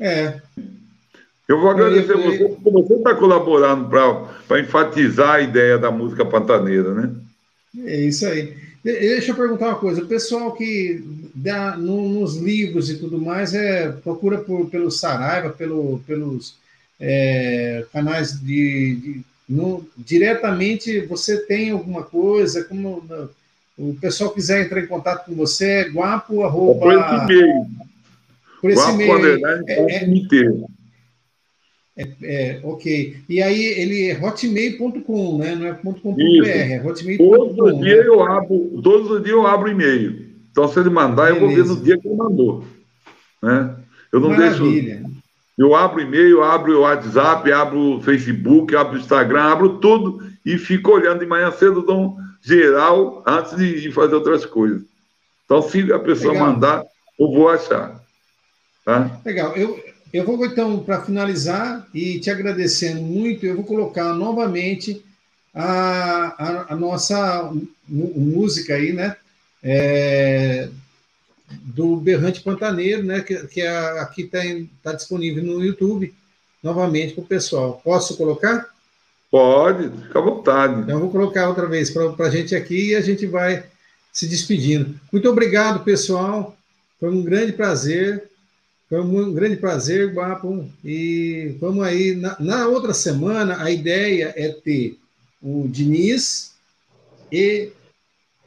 É, 0.00 0.40
eu 1.48 1.60
vou 1.60 1.70
agradecer 1.70 2.12
eu, 2.12 2.18
eu, 2.18 2.30
você, 2.30 2.48
porque 2.48 2.70
você 2.70 2.94
está 2.94 3.14
colaborando 3.14 3.88
para 3.88 4.60
enfatizar 4.60 5.34
a 5.34 5.40
ideia 5.40 5.78
da 5.78 5.90
música 5.90 6.24
pantaneira, 6.24 6.94
né? 6.94 7.10
É 7.84 8.00
isso 8.00 8.26
aí. 8.26 8.56
Deixa 8.82 9.32
eu 9.32 9.36
perguntar 9.36 9.68
uma 9.68 9.78
coisa. 9.78 10.02
O 10.02 10.06
pessoal 10.06 10.52
que 10.52 11.04
dá 11.36 11.76
no, 11.76 12.08
nos 12.08 12.36
livros 12.36 12.88
e 12.88 12.96
tudo 12.96 13.20
mais 13.20 13.52
é 13.52 13.92
procura 13.92 14.38
por, 14.38 14.70
pelo 14.70 14.90
Saraiva, 14.90 15.50
pelo, 15.50 16.00
pelos 16.06 16.56
é, 16.98 17.84
canais 17.92 18.40
de, 18.40 18.96
de 18.96 19.20
no, 19.46 19.86
diretamente. 19.96 21.00
Você 21.00 21.36
tem 21.46 21.70
alguma 21.70 22.02
coisa? 22.02 22.64
Como 22.64 23.04
o 23.76 23.94
pessoal 24.00 24.30
quiser 24.30 24.64
entrar 24.64 24.80
em 24.80 24.86
contato 24.86 25.26
com 25.26 25.34
você, 25.34 25.66
é 25.66 25.90
guapo 25.90 26.42
arroba. 26.42 26.80
Por 26.80 26.92
esse 26.94 27.34
e-mail. 27.34 27.66
Por 28.62 28.70
esse 28.70 28.90
e-mail. 28.90 29.36
É, 29.36 29.72
é, 29.78 30.08
é, 31.98 32.08
é, 32.22 32.60
ok. 32.62 33.16
E 33.28 33.42
aí 33.42 33.62
ele 33.62 34.08
é 34.08 34.18
hotmail.com, 34.18 35.38
né? 35.38 35.54
Não 35.54 35.66
é 35.66 35.74
.com.br, 35.74 36.46
é 36.46 36.82
hotmail.com. 36.82 37.30
Todos 37.30 37.58
os 37.58 37.80
dias 37.80 38.00
né? 38.00 38.06
eu 38.06 38.22
abro, 38.22 38.80
todos 38.82 39.10
os 39.10 39.22
dias 39.22 39.36
eu 39.36 39.46
abro 39.46 39.70
e-mail. 39.70 40.25
Então, 40.56 40.68
se 40.68 40.80
ele 40.80 40.88
mandar, 40.88 41.34
Beleza. 41.34 41.36
eu 41.36 41.46
vou 41.46 41.54
ver 41.54 41.64
no 41.66 41.84
dia 41.84 41.98
que 41.98 42.08
ele 42.08 42.16
mandou. 42.16 42.64
Né? 43.42 43.76
Eu 44.10 44.20
não 44.20 44.30
Maravilha. 44.30 44.94
deixo. 44.94 45.16
Eu 45.58 45.74
abro 45.74 46.00
e-mail, 46.00 46.42
abro 46.42 46.78
o 46.78 46.80
WhatsApp, 46.80 47.52
abro 47.52 47.78
o 47.78 48.02
Facebook, 48.02 48.74
abro 48.74 48.96
o 48.96 48.98
Instagram, 48.98 49.42
abro 49.42 49.78
tudo 49.80 50.26
e 50.46 50.56
fico 50.56 50.92
olhando 50.92 51.18
de 51.20 51.26
manhã 51.26 51.50
cedo, 51.50 51.82
dou 51.82 52.00
um 52.00 52.16
geral 52.40 53.22
antes 53.26 53.54
de 53.54 53.92
fazer 53.92 54.14
outras 54.14 54.46
coisas. 54.46 54.80
Então, 55.44 55.60
se 55.60 55.92
a 55.92 55.98
pessoa 55.98 56.32
Legal. 56.32 56.46
mandar, 56.46 56.84
eu 57.20 57.30
vou 57.30 57.50
achar. 57.50 58.00
Tá? 58.82 59.20
Legal. 59.26 59.54
Eu, 59.56 59.78
eu 60.10 60.24
vou, 60.24 60.42
então, 60.46 60.78
para 60.78 61.02
finalizar 61.02 61.86
e 61.92 62.18
te 62.18 62.30
agradecendo 62.30 63.02
muito, 63.02 63.44
eu 63.44 63.56
vou 63.56 63.64
colocar 63.64 64.14
novamente 64.14 65.04
a, 65.54 66.34
a, 66.38 66.72
a 66.72 66.76
nossa 66.76 67.52
música 67.86 68.74
aí, 68.74 68.94
né? 68.94 69.16
É, 69.62 70.68
do 71.62 71.96
Berrante 71.96 72.40
Pantaneiro, 72.40 73.02
né? 73.02 73.20
Que, 73.20 73.46
que 73.46 73.60
é, 73.60 74.00
aqui 74.00 74.22
está 74.22 74.40
tá 74.82 74.92
disponível 74.92 75.42
no 75.44 75.64
YouTube, 75.64 76.14
novamente 76.62 77.14
para 77.14 77.24
o 77.24 77.26
pessoal. 77.26 77.80
Posso 77.84 78.16
colocar? 78.16 78.68
Pode, 79.30 79.90
fica 80.02 80.18
à 80.18 80.22
vontade. 80.22 80.80
Então, 80.80 80.96
eu 80.96 81.00
vou 81.00 81.10
colocar 81.10 81.48
outra 81.48 81.66
vez 81.66 81.90
para 81.90 82.26
a 82.26 82.30
gente 82.30 82.54
aqui 82.54 82.90
e 82.90 82.94
a 82.94 83.00
gente 83.00 83.26
vai 83.26 83.64
se 84.12 84.26
despedindo. 84.26 84.98
Muito 85.12 85.28
obrigado, 85.28 85.84
pessoal. 85.84 86.56
Foi 86.98 87.10
um 87.10 87.22
grande 87.22 87.52
prazer. 87.52 88.30
Foi 88.88 89.00
um 89.00 89.32
grande 89.34 89.56
prazer, 89.56 90.12
Guapo. 90.14 90.70
E 90.84 91.56
vamos 91.60 91.84
aí. 91.84 92.14
Na, 92.14 92.36
na, 92.38 92.68
outra 92.68 92.94
semana, 92.94 93.62
a 93.62 93.70
ideia 93.70 94.32
é 94.36 94.48
ter 94.48 94.98
o 95.42 95.66
Diniz 95.68 96.54
e 97.30 97.72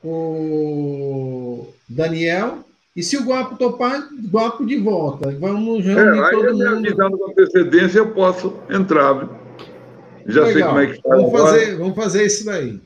o 0.03 1.67
Daniel. 1.87 2.59
E 2.95 3.03
se 3.03 3.17
o 3.17 3.23
Guapo 3.23 3.55
topar, 3.57 4.09
Guapo 4.29 4.65
de 4.65 4.77
volta. 4.77 5.31
Vamos 5.39 5.85
reunir 5.85 6.19
é, 6.19 6.31
todo 6.31 6.53
mundo. 6.53 6.67
avisando 6.67 7.17
com 7.17 7.31
antecedência, 7.31 7.99
eu 7.99 8.11
posso 8.11 8.55
entrar. 8.69 9.13
Viu? 9.13 9.29
Já 10.27 10.43
Legal. 10.43 10.53
sei 10.53 10.63
como 10.63 10.79
é 10.79 10.85
que 10.87 10.93
está. 10.93 11.09
Vamos 11.09 11.31
fazer, 11.31 11.77
vamos 11.77 11.95
fazer 11.95 12.25
isso 12.25 12.45
daí. 12.45 12.79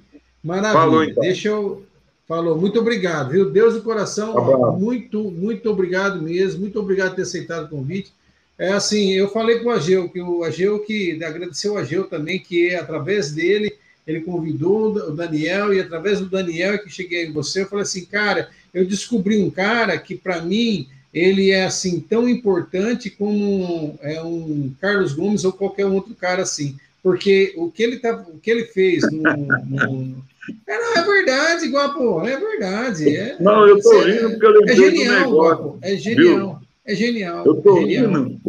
Maravilha. 0.44 0.74
Falou, 0.74 1.04
então. 1.04 1.24
Deixa 1.24 1.48
eu 1.50 1.84
Falou, 2.28 2.58
muito 2.58 2.80
obrigado, 2.80 3.32
viu? 3.32 3.52
Deus 3.52 3.74
do 3.74 3.82
coração, 3.82 4.34
muito, 4.80 5.30
muito 5.30 5.70
obrigado 5.70 6.22
mesmo, 6.22 6.62
muito 6.62 6.80
obrigado 6.80 7.10
por 7.10 7.16
ter 7.18 7.22
aceitado 7.24 7.66
o 7.66 7.70
convite. 7.70 8.14
É 8.58 8.72
assim, 8.72 9.12
eu 9.12 9.28
falei 9.28 9.60
com 9.60 9.68
o 9.68 9.72
Ageu, 9.72 10.08
que 10.08 10.22
o 10.22 10.44
Ageu 10.44 10.80
que 10.80 11.22
agradeceu 11.22 11.74
o 11.74 11.78
Ageu 11.78 12.06
também, 12.06 12.40
que 12.40 12.70
é 12.70 12.80
através 12.80 13.32
dele, 13.32 13.76
ele 14.06 14.22
convidou 14.22 14.94
o 14.94 15.12
Daniel, 15.12 15.74
e 15.74 15.80
através 15.80 16.20
do 16.20 16.26
Daniel 16.26 16.74
é 16.74 16.78
que 16.78 16.90
cheguei 16.90 17.26
em 17.26 17.32
você, 17.32 17.62
eu 17.62 17.68
falei 17.68 17.84
assim, 17.84 18.06
cara, 18.06 18.50
eu 18.74 18.86
descobri 18.86 19.42
um 19.42 19.50
cara 19.50 19.98
que 19.98 20.16
para 20.16 20.42
mim 20.42 20.88
ele 21.14 21.52
é 21.52 21.66
assim 21.66 22.00
tão 22.00 22.28
importante 22.28 23.10
como 23.10 23.98
é 24.02 24.22
um 24.22 24.74
Carlos 24.82 25.14
Gomes 25.14 25.46
ou 25.46 25.54
qualquer 25.54 25.86
outro 25.86 26.16
cara 26.16 26.42
assim, 26.42 26.76
porque 27.02 27.54
o 27.56 27.70
que 27.70 27.84
ele 27.84 27.98
tá, 27.98 28.26
o 28.28 28.40
que 28.40 28.50
ele 28.50 28.66
fez 28.66 29.04
no, 29.12 29.22
no 29.22 30.24
é, 30.68 30.78
não, 30.78 30.96
é 30.98 31.04
verdade, 31.04 31.68
Guapo, 31.70 32.28
é 32.28 32.38
verdade. 32.38 33.16
É, 33.16 33.38
não, 33.40 33.68
eu 33.68 33.80
tô 33.80 34.02
rindo 34.02 34.32
porque 34.32 34.46
eu 34.46 34.52
lembrei 34.52 34.74
é 34.74 34.76
genial, 34.76 35.16
do 35.16 35.20
negócio. 35.20 35.36
Guapo, 35.36 35.80
é 35.82 35.96
genial, 35.96 36.26
viu? 36.26 36.58
é 36.86 36.96
genial. 36.96 37.46
Eu 37.46 37.56
tô 37.56 37.78
é 37.78 37.84
rindo 37.84 38.42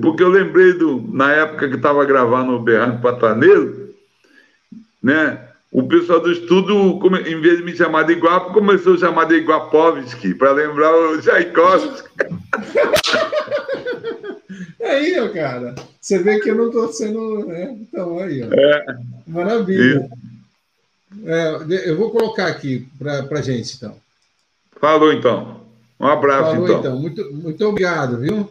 porque 0.00 0.22
eu 0.22 0.28
lembrei 0.28 0.72
do, 0.72 1.00
na 1.12 1.32
época 1.32 1.68
que 1.68 1.76
estava 1.76 2.04
gravando 2.04 2.52
o 2.52 2.62
Berrante 2.62 3.00
Pataneiro, 3.00 3.77
né? 5.02 5.48
O 5.70 5.82
pessoal 5.82 6.20
do 6.20 6.32
estudo, 6.32 6.74
em 7.26 7.40
vez 7.40 7.58
de 7.58 7.64
me 7.64 7.76
chamar 7.76 8.04
de 8.04 8.14
Iguapo, 8.14 8.54
começou 8.54 8.94
a 8.94 8.98
chamar 8.98 9.26
de 9.26 9.34
Iguapovski, 9.34 10.34
para 10.34 10.52
lembrar 10.52 10.94
o 10.94 11.20
Tchaikovsky. 11.20 12.08
aí, 14.82 15.20
ó, 15.20 15.28
cara, 15.28 15.74
você 16.00 16.22
vê 16.22 16.40
que 16.40 16.50
eu 16.50 16.54
não 16.54 16.68
estou 16.68 16.90
sendo. 16.90 17.46
Né? 17.46 17.76
Então, 17.80 18.18
aí, 18.18 18.42
ó. 18.42 18.46
É. 18.50 18.86
Maravilha. 19.26 20.08
É, 21.24 21.90
eu 21.90 21.96
vou 21.96 22.10
colocar 22.10 22.46
aqui 22.46 22.88
para 22.98 23.26
a 23.30 23.42
gente, 23.42 23.76
então. 23.76 23.94
Falou, 24.80 25.12
então. 25.12 25.60
Um 26.00 26.06
abraço, 26.06 26.52
Falou, 26.52 26.64
então. 26.64 26.80
então. 26.80 26.98
Muito, 26.98 27.34
muito 27.34 27.66
obrigado, 27.66 28.18
viu? 28.18 28.48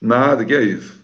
Nada, 0.00 0.44
que 0.44 0.54
é 0.54 0.62
isso. 0.62 1.03